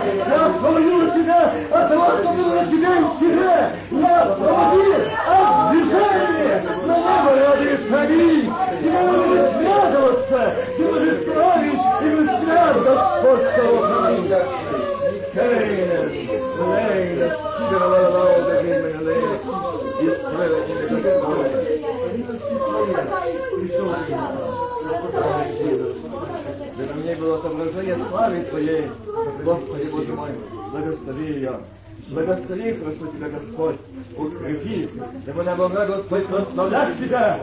я 0.05 0.11
тебя. 0.23 0.45
Освободил 0.45 1.11
тебя 1.13 1.53
от 1.71 1.89
того, 1.89 2.11
что 2.17 2.29
было 2.33 2.53
на 2.55 2.65
тебе 2.67 2.87
и 2.87 3.03
в 3.03 3.19
тебе. 3.19 3.55
Я 3.91 4.21
освободил 4.23 4.95
от 5.27 5.71
движения. 5.71 6.55
Но 6.85 6.95
было 6.95 7.31
ради 7.35 7.71
шаги. 7.89 8.51
Тебе 8.81 8.99
нужно 9.01 9.39
связываться. 9.59 10.41
Ты 10.77 10.83
можешь 10.85 11.23
славить 11.25 11.85
и 12.01 12.09
высвят 12.15 12.75
Господь 12.83 13.45
Савохамин. 13.55 14.29
Кейнес, 15.33 16.11
Лейнес, 16.57 17.33
Сидорова 17.57 18.09
Лауда, 18.09 18.53
Геймена 18.63 19.01
Лейнес, 19.03 19.43
Геймена 19.99 20.59
Пришел 23.55 23.89
На 26.77 26.93
мне 26.95 27.15
было 27.15 27.37
отображение 27.37 27.97
славы 28.09 28.41
Твоей, 28.49 28.89
Господи, 29.43 29.89
Боже 29.91 30.13
мой, 30.13 30.29
благослови 30.71 31.33
ее. 31.33 31.59
Благослови, 32.09 32.73
прошу 32.73 33.11
Тебя, 33.13 33.29
Господь, 33.29 33.75
укрепи, 34.17 34.89
дабы 35.25 35.41
она 35.41 35.55
могла, 35.55 35.85
Господь, 35.85 36.27
прославлять 36.27 36.97
Тебя, 36.97 37.39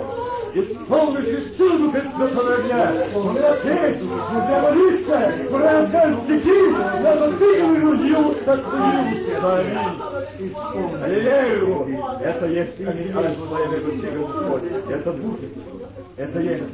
исполнившись 0.54 1.56
силу 1.56 1.78
Духа 1.78 2.02
Святого 2.16 2.54
огня. 2.54 3.06
Умря 3.14 3.52
петь, 3.62 4.02
умря 4.02 4.62
молиться, 4.62 5.34
умря 5.50 5.78
отдать 5.84 6.24
стихи, 6.24 6.70
надо 7.02 7.32
Ты 7.38 7.62
говорю, 7.62 7.94
ее 8.02 8.34
как 8.44 8.60
Аминь. 9.42 10.16
Аллилуйя. 11.04 12.18
Это 12.22 12.46
есть 12.46 12.80
аминь, 12.80 13.12
Альфа 13.16 13.44
моя 13.44 13.66
Господи, 13.68 14.10
Господь. 14.88 15.75
Это 16.16 16.38
будет. 16.38 16.48
Это 16.48 16.50
есть. 16.50 16.64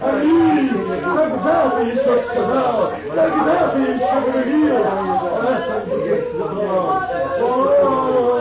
Аминь. 0.00 0.70
Когда 1.00 1.70
ты 1.70 1.82
еще 1.82 2.14
сказал, 2.30 2.92
когда 3.14 3.68
ты 3.70 3.78
еще 3.80 4.20
говорил, 4.20 4.76
а 4.76 5.44
это 5.58 5.74
будет 5.86 6.30
святого. 6.30 6.86
О, 7.40 8.40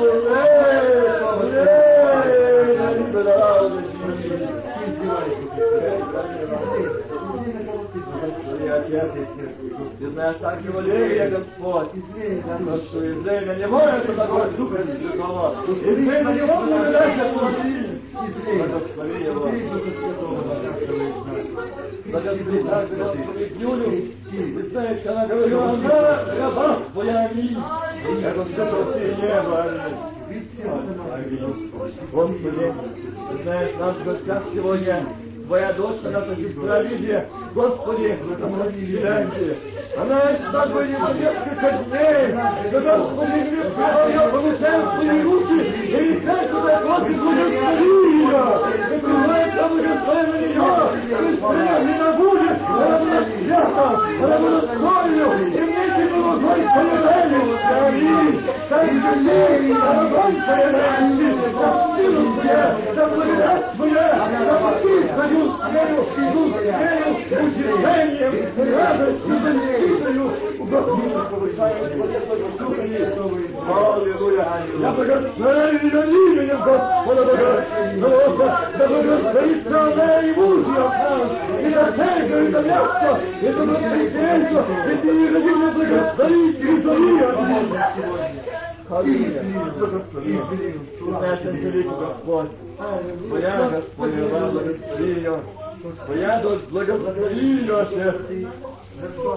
лето, 8.65 8.84
ты 9.99 10.09
знаешь, 10.11 10.37
так 10.39 10.61
же 10.61 10.71
Валерия, 10.71 11.29
Господь, 11.29 11.89
но 12.59 12.77
что 12.77 13.11
Израиля 13.11 13.55
не 13.55 13.67
может 13.67 14.15
такой 14.15 14.51
Духа 14.51 14.83
Святого. 14.83 15.55
Израиля 15.67 16.33
не 16.33 16.45
может 16.45 16.95
от 16.95 17.35
лжи. 17.35 18.01
Благослови 18.15 19.23
его. 19.23 19.49
Благослови 22.05 22.63
также, 22.63 22.95
Господи, 22.95 23.51
Юлю. 23.59 24.03
Ты 24.31 24.69
знаешь, 24.69 25.05
она 25.05 25.27
говорила, 25.27 25.69
она. 25.71 25.95
Я. 27.03 28.33
Господи, 32.11 32.73
знаешь, 33.43 33.75
нас 33.77 34.43
сегодня 34.53 35.05
Твоя 35.47 35.73
дочь, 35.73 36.01
наша 36.03 36.35
сестра 36.37 36.81
Лидия, 36.81 37.29
Господи, 37.53 38.17
благословляйте. 38.23 39.57
Она 39.95 40.21
с 40.33 40.51
тобой 40.51 40.87
не 40.87 40.93
несколько 40.93 41.71
дней, 41.85 42.33
но, 42.71 42.79
Господи, 42.81 43.39
мы 43.77 44.11
ее 44.11 44.29
получаем 44.31 44.89
свои 44.95 45.21
руки, 45.21 45.59
и 45.85 46.25
как 46.25 46.49
туда, 46.49 46.81
Господи, 46.81 47.13
благослови 47.13 47.89
ее, 48.15 48.43
закрывай 48.89 49.51
там 49.51 49.69
благословен 49.73 50.41
ее, 50.49 50.65
быстрее 51.21 51.75
не 51.85 51.93
забудет, 51.99 52.57
она 52.67 52.97
будет 52.99 53.25
свята, 53.37 53.87
она 54.23 54.37
будет 54.39 54.65
солью, 54.79 55.27
и 55.47 55.74
так 58.69 58.91
же 58.91 59.73
огонь 59.73 60.41
поедаем, 60.47 61.37
за 61.53 61.69
силу 61.95 62.23
Твоя, 62.35 62.77
за 62.95 63.03
благодать 63.07 63.65
Твоя, 63.75 64.07
за 64.45 64.53
покой 64.59 64.99
Твою, 65.03 65.41
свою 65.55 65.75
веру, 65.75 66.01
иду 66.17 66.43
веру, 66.59 67.09
утешением, 67.45 68.33
радостью, 68.75 69.35
Господа 70.65 71.25
повышаем, 71.29 71.85
Аллилуйя. 73.67 74.47
Я 74.79 74.91
благословляю 74.91 75.79
именем 75.79 76.59
Господа 76.63 77.23
Бога, 77.95 78.47
да 78.77 78.87
благословится 78.87 79.81
она 79.81 80.21
и 80.21 80.33
муж 80.33 80.65
ее 80.65 80.83
нас, 80.85 81.31
и 81.59 81.67
на 81.69 81.83
церковь, 81.91 82.47
и 82.47 82.49
на 82.49 82.61
место, 82.61 83.09
и 83.41 83.49
на 83.49 83.61
воскресенье, 83.65 84.61
и 84.91 84.97
ты 84.97 85.09
не 85.11 85.27
родили 85.29 85.67
благословить, 85.71 86.24
и 86.31 86.81
зови 86.81 87.21
Аллилуйя. 88.89 89.73
Благослови. 89.79 90.39
Наш 91.21 91.43
великий 91.43 91.89
Господь. 91.89 92.51
Твоя 93.27 93.69
Господь, 93.69 94.11
благослови 94.11 95.13
ее. 95.13 95.39
Твоя 96.05 96.41
дочь, 96.41 96.63
благослови 96.71 97.61
ее, 97.61 97.77
Отец. 97.77 98.15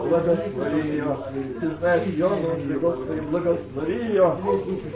Благослови 0.08 0.88
ее. 0.88 1.16
Ты 1.60 1.70
знаешь 1.72 2.06
ее 2.06 2.28
нужды, 2.28 2.78
Господи, 2.78 3.20
благослови 3.20 3.94
ее. 4.06 4.36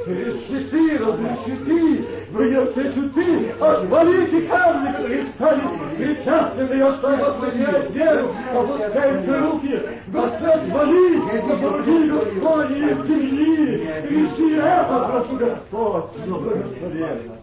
Решити, 0.07 0.97
разрешити, 0.97 2.07
в 2.31 2.41
ее 2.41 2.67
встречу 2.67 3.11
ты, 3.11 3.51
отвалите 3.61 4.43
камни, 4.43 4.93
которые 4.93 5.27
стали 5.35 5.63
препятствием 5.97 6.73
ее, 6.73 6.93
что 6.95 7.09
благословляет 7.09 7.91
веру, 7.91 8.35
опускаются 8.55 9.39
руки. 9.41 9.81
Господь, 10.09 10.73
вали, 10.73 11.21
запорожи, 11.49 12.11
Господи, 12.11 12.73
из 12.73 13.07
земли. 13.07 13.89
Реши 14.09 14.57
это, 14.57 15.09
прошу, 15.11 15.37
Господь, 15.37 16.27
благослови. 16.27 17.42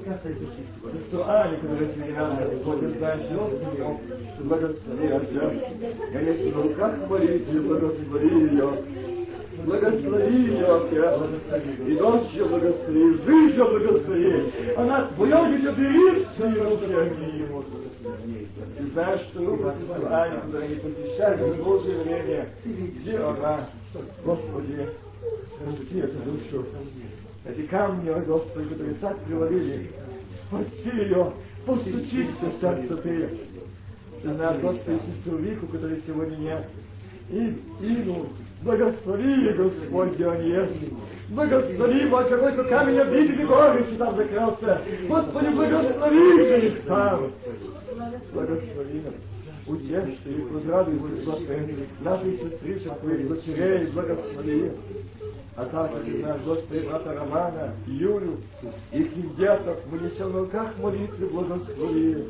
Семена, 1.94 2.36
Господь, 2.36 2.80
ты 2.80 2.90
знаешь 2.98 3.30
ее, 3.30 3.44
благослови, 7.64 8.30
ее. 8.30 8.68
Благослови 9.65 10.38
ее, 10.48 10.65
Отец. 10.65 11.14
И 11.86 11.95
дочь 11.95 12.34
благослови, 12.49 13.06
жизнь 13.26 13.57
благослови. 13.57 14.34
Она 14.77 15.06
твое 15.15 15.57
дитя 15.57 15.72
бери 15.73 16.06
в 16.23 16.27
свои 16.38 16.56
руки, 16.56 16.86
аминь. 16.86 18.48
Ты 18.77 18.84
знаешь, 18.94 19.22
что 19.31 19.40
сестры 19.80 20.06
Ани, 20.07 20.38
которая 20.41 20.68
не 20.69 20.76
посещает 20.76 21.40
в 21.40 21.64
Божье 21.64 21.98
время, 22.03 22.49
где 22.64 23.18
она, 23.18 23.69
Господи, 24.23 24.90
спаси 25.57 25.99
эту 25.99 26.18
душу. 26.19 26.65
Эти 27.45 27.61
камни, 27.68 28.10
о 28.10 28.20
Господи, 28.20 28.70
которые 28.70 28.95
так 28.95 29.18
привалили, 29.20 29.90
спаси 30.48 30.98
ее, 30.98 31.34
постучись 31.66 32.30
в 32.41 32.60
сердце 32.60 32.98
ты. 32.98 33.30
Ты 34.22 34.34
знаешь, 34.34 34.61
Господи, 34.61 34.99
сестру 35.07 35.38
Вику, 35.38 35.68
которой 35.68 36.02
сегодня 36.06 36.36
нет, 36.36 36.66
и 37.30 37.61
Ину, 37.82 38.28
благослови 38.61 39.53
Господь, 39.53 40.16
где 40.16 40.28
он 40.28 40.41
есть. 40.41 40.94
Благослови 41.30 42.02
его, 42.02 42.18
какой-то 42.18 42.64
камень 42.66 42.99
обидели 42.99 43.45
горечи 43.45 43.95
там 43.98 44.18
закрылся. 44.18 44.82
Господи, 45.07 45.48
благослови 45.48 46.68
их 46.68 46.84
там. 46.84 47.32
Благослови 48.34 49.02
нас. 49.02 49.14
Утешь 49.68 50.18
ты 50.24 50.32
их, 50.32 50.52
возрадуйся, 50.52 51.26
Господи, 51.26 51.88
нашей 52.02 52.38
сестричек, 52.38 52.94
дочерей, 53.30 53.88
благослови. 53.88 54.72
А 55.60 55.65
также, 55.65 56.03
ты 56.06 56.19
знаешь, 56.22 56.41
Господи, 56.45 56.80
брата 56.88 57.14
Романа, 57.14 57.73
Юлю, 57.86 58.38
их 58.94 59.36
деток, 59.36 59.80
мы 59.91 59.98
несем 59.98 60.31
на 60.31 60.40
руках 60.40 60.69
молитвы, 60.77 61.27
благослови. 61.27 62.23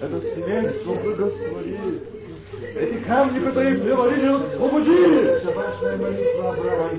Это 0.00 0.20
семейство 0.34 0.94
благослови. 0.94 2.00
Эти 2.76 3.04
камни, 3.04 3.38
которые 3.38 3.78
привалили, 3.78 4.26
освободи! 4.26 5.44
Ваша 5.54 5.96
молитва 5.96 6.48
Авраама. 6.50 6.90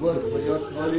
Господи, 0.00 0.48
отвали! 0.48 0.98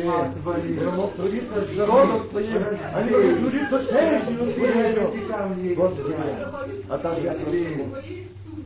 Я 0.80 0.91
мог 0.91 1.14
трудиться 1.14 1.61
с 1.66 1.76
народом 1.78 2.30
Твоим, 2.30 2.66
а 2.94 3.03
не 3.03 3.10
трудиться 3.36 3.80
честью 3.86 4.53
Твоей. 4.53 5.76
Господи, 5.76 6.14
прошу, 6.16 7.86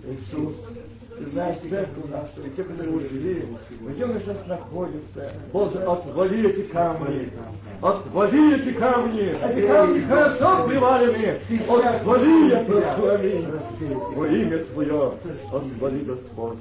Иисус, 0.06 0.56
ты 1.24 1.32
знаешь 1.32 1.58
церковь 1.70 2.10
нашу, 2.10 2.46
и 2.46 2.50
те, 2.56 2.64
которые 2.64 2.96
ушли, 2.96 3.48
где 3.82 4.06
мы 4.06 4.20
сейчас 4.20 4.46
находимся. 4.48 5.34
Боже, 5.52 5.80
отвали 5.80 6.50
эти 6.50 6.68
камни. 6.70 7.32
Отвали 7.82 8.62
эти 8.62 8.74
камни. 8.78 9.22
Эти 9.22 9.68
камни 9.68 10.02
хорошо 10.02 10.68
привалены. 10.68 11.40
Отвали, 11.70 12.50
я 12.50 12.64
прошу, 12.66 13.08
аминь. 13.10 13.48
Во 14.16 14.28
имя 14.28 14.66
Твое, 14.66 15.14
отвали, 15.52 16.04
Господь. 16.04 16.58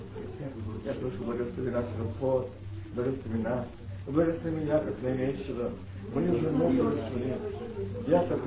Я 0.85 0.93
прошу, 0.95 1.25
благослови 1.25 1.71
наш 1.71 1.85
Господь, 1.99 2.47
благослови 2.95 3.43
нас. 3.43 3.67
Благослови 4.07 4.57
меня, 4.57 4.79
как 4.79 4.95
наименьшего. 5.03 5.71
Мою 6.15 6.33
жену 6.41 6.69
благослови. 6.69 7.35
Я 8.07 8.19
так 8.19 8.39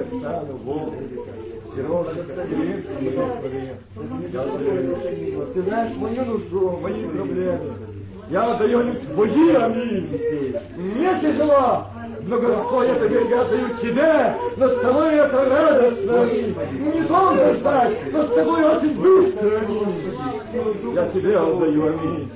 Оксану, 0.00 0.56
Волгу, 0.64 0.94
Сережа, 1.74 2.12
Иринку, 2.50 2.92
благослови. 3.00 3.70
Ты 5.54 5.62
знаешь 5.62 5.96
мою 5.96 6.24
нужду, 6.24 6.78
мои 6.82 7.06
проблемы. 7.08 7.74
Я 8.30 8.52
отдаю 8.52 8.78
они 8.80 8.92
Твои, 8.92 9.54
аминь. 9.54 10.20
Мне 10.76 11.20
тяжело, 11.20 11.86
но, 12.22 12.38
Господь, 12.38 12.86
я 12.86 12.94
тебе 12.94 13.28
я 13.28 13.40
отдаю 13.40 13.68
Тебе, 13.82 14.36
но 14.56 14.68
с 14.68 14.80
Тобой 14.80 15.14
это 15.14 15.44
радостно, 15.50 16.22
аминь. 16.22 16.54
Не 16.94 17.00
долго 17.08 17.54
ждать, 17.54 18.12
но 18.12 18.26
с 18.26 18.34
Тобой 18.34 18.64
очень 18.64 19.00
быстро. 19.00 19.62
Я 20.94 21.08
Тебе 21.08 21.36
отдаю, 21.36 21.86
аминь. 21.88 22.30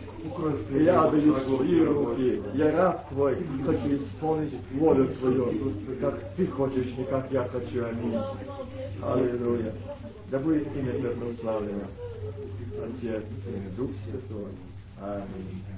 И 0.70 0.86
отдаю 0.86 1.34
свои 1.40 1.84
руки, 1.84 2.42
я 2.54 2.72
раб 2.72 3.08
Твой, 3.10 3.36
хочу 3.64 3.96
исполнить 3.96 4.54
волю 4.72 5.08
Твою, 5.20 5.72
как 6.00 6.34
Ты 6.36 6.46
хочешь, 6.48 6.96
не 6.96 7.04
как 7.04 7.30
я 7.30 7.44
хочу, 7.44 7.84
аминь. 7.84 8.18
Аллилуйя. 9.02 9.72
Да 10.30 10.38
будет 10.40 10.66
имя 10.74 10.92
Твое 10.92 11.14
прославлено. 11.14 11.84
Отец, 12.82 13.22
Сын, 13.44 13.74
Дух 13.76 13.90
Святой. 14.04 14.52
Аминь. 15.00 15.73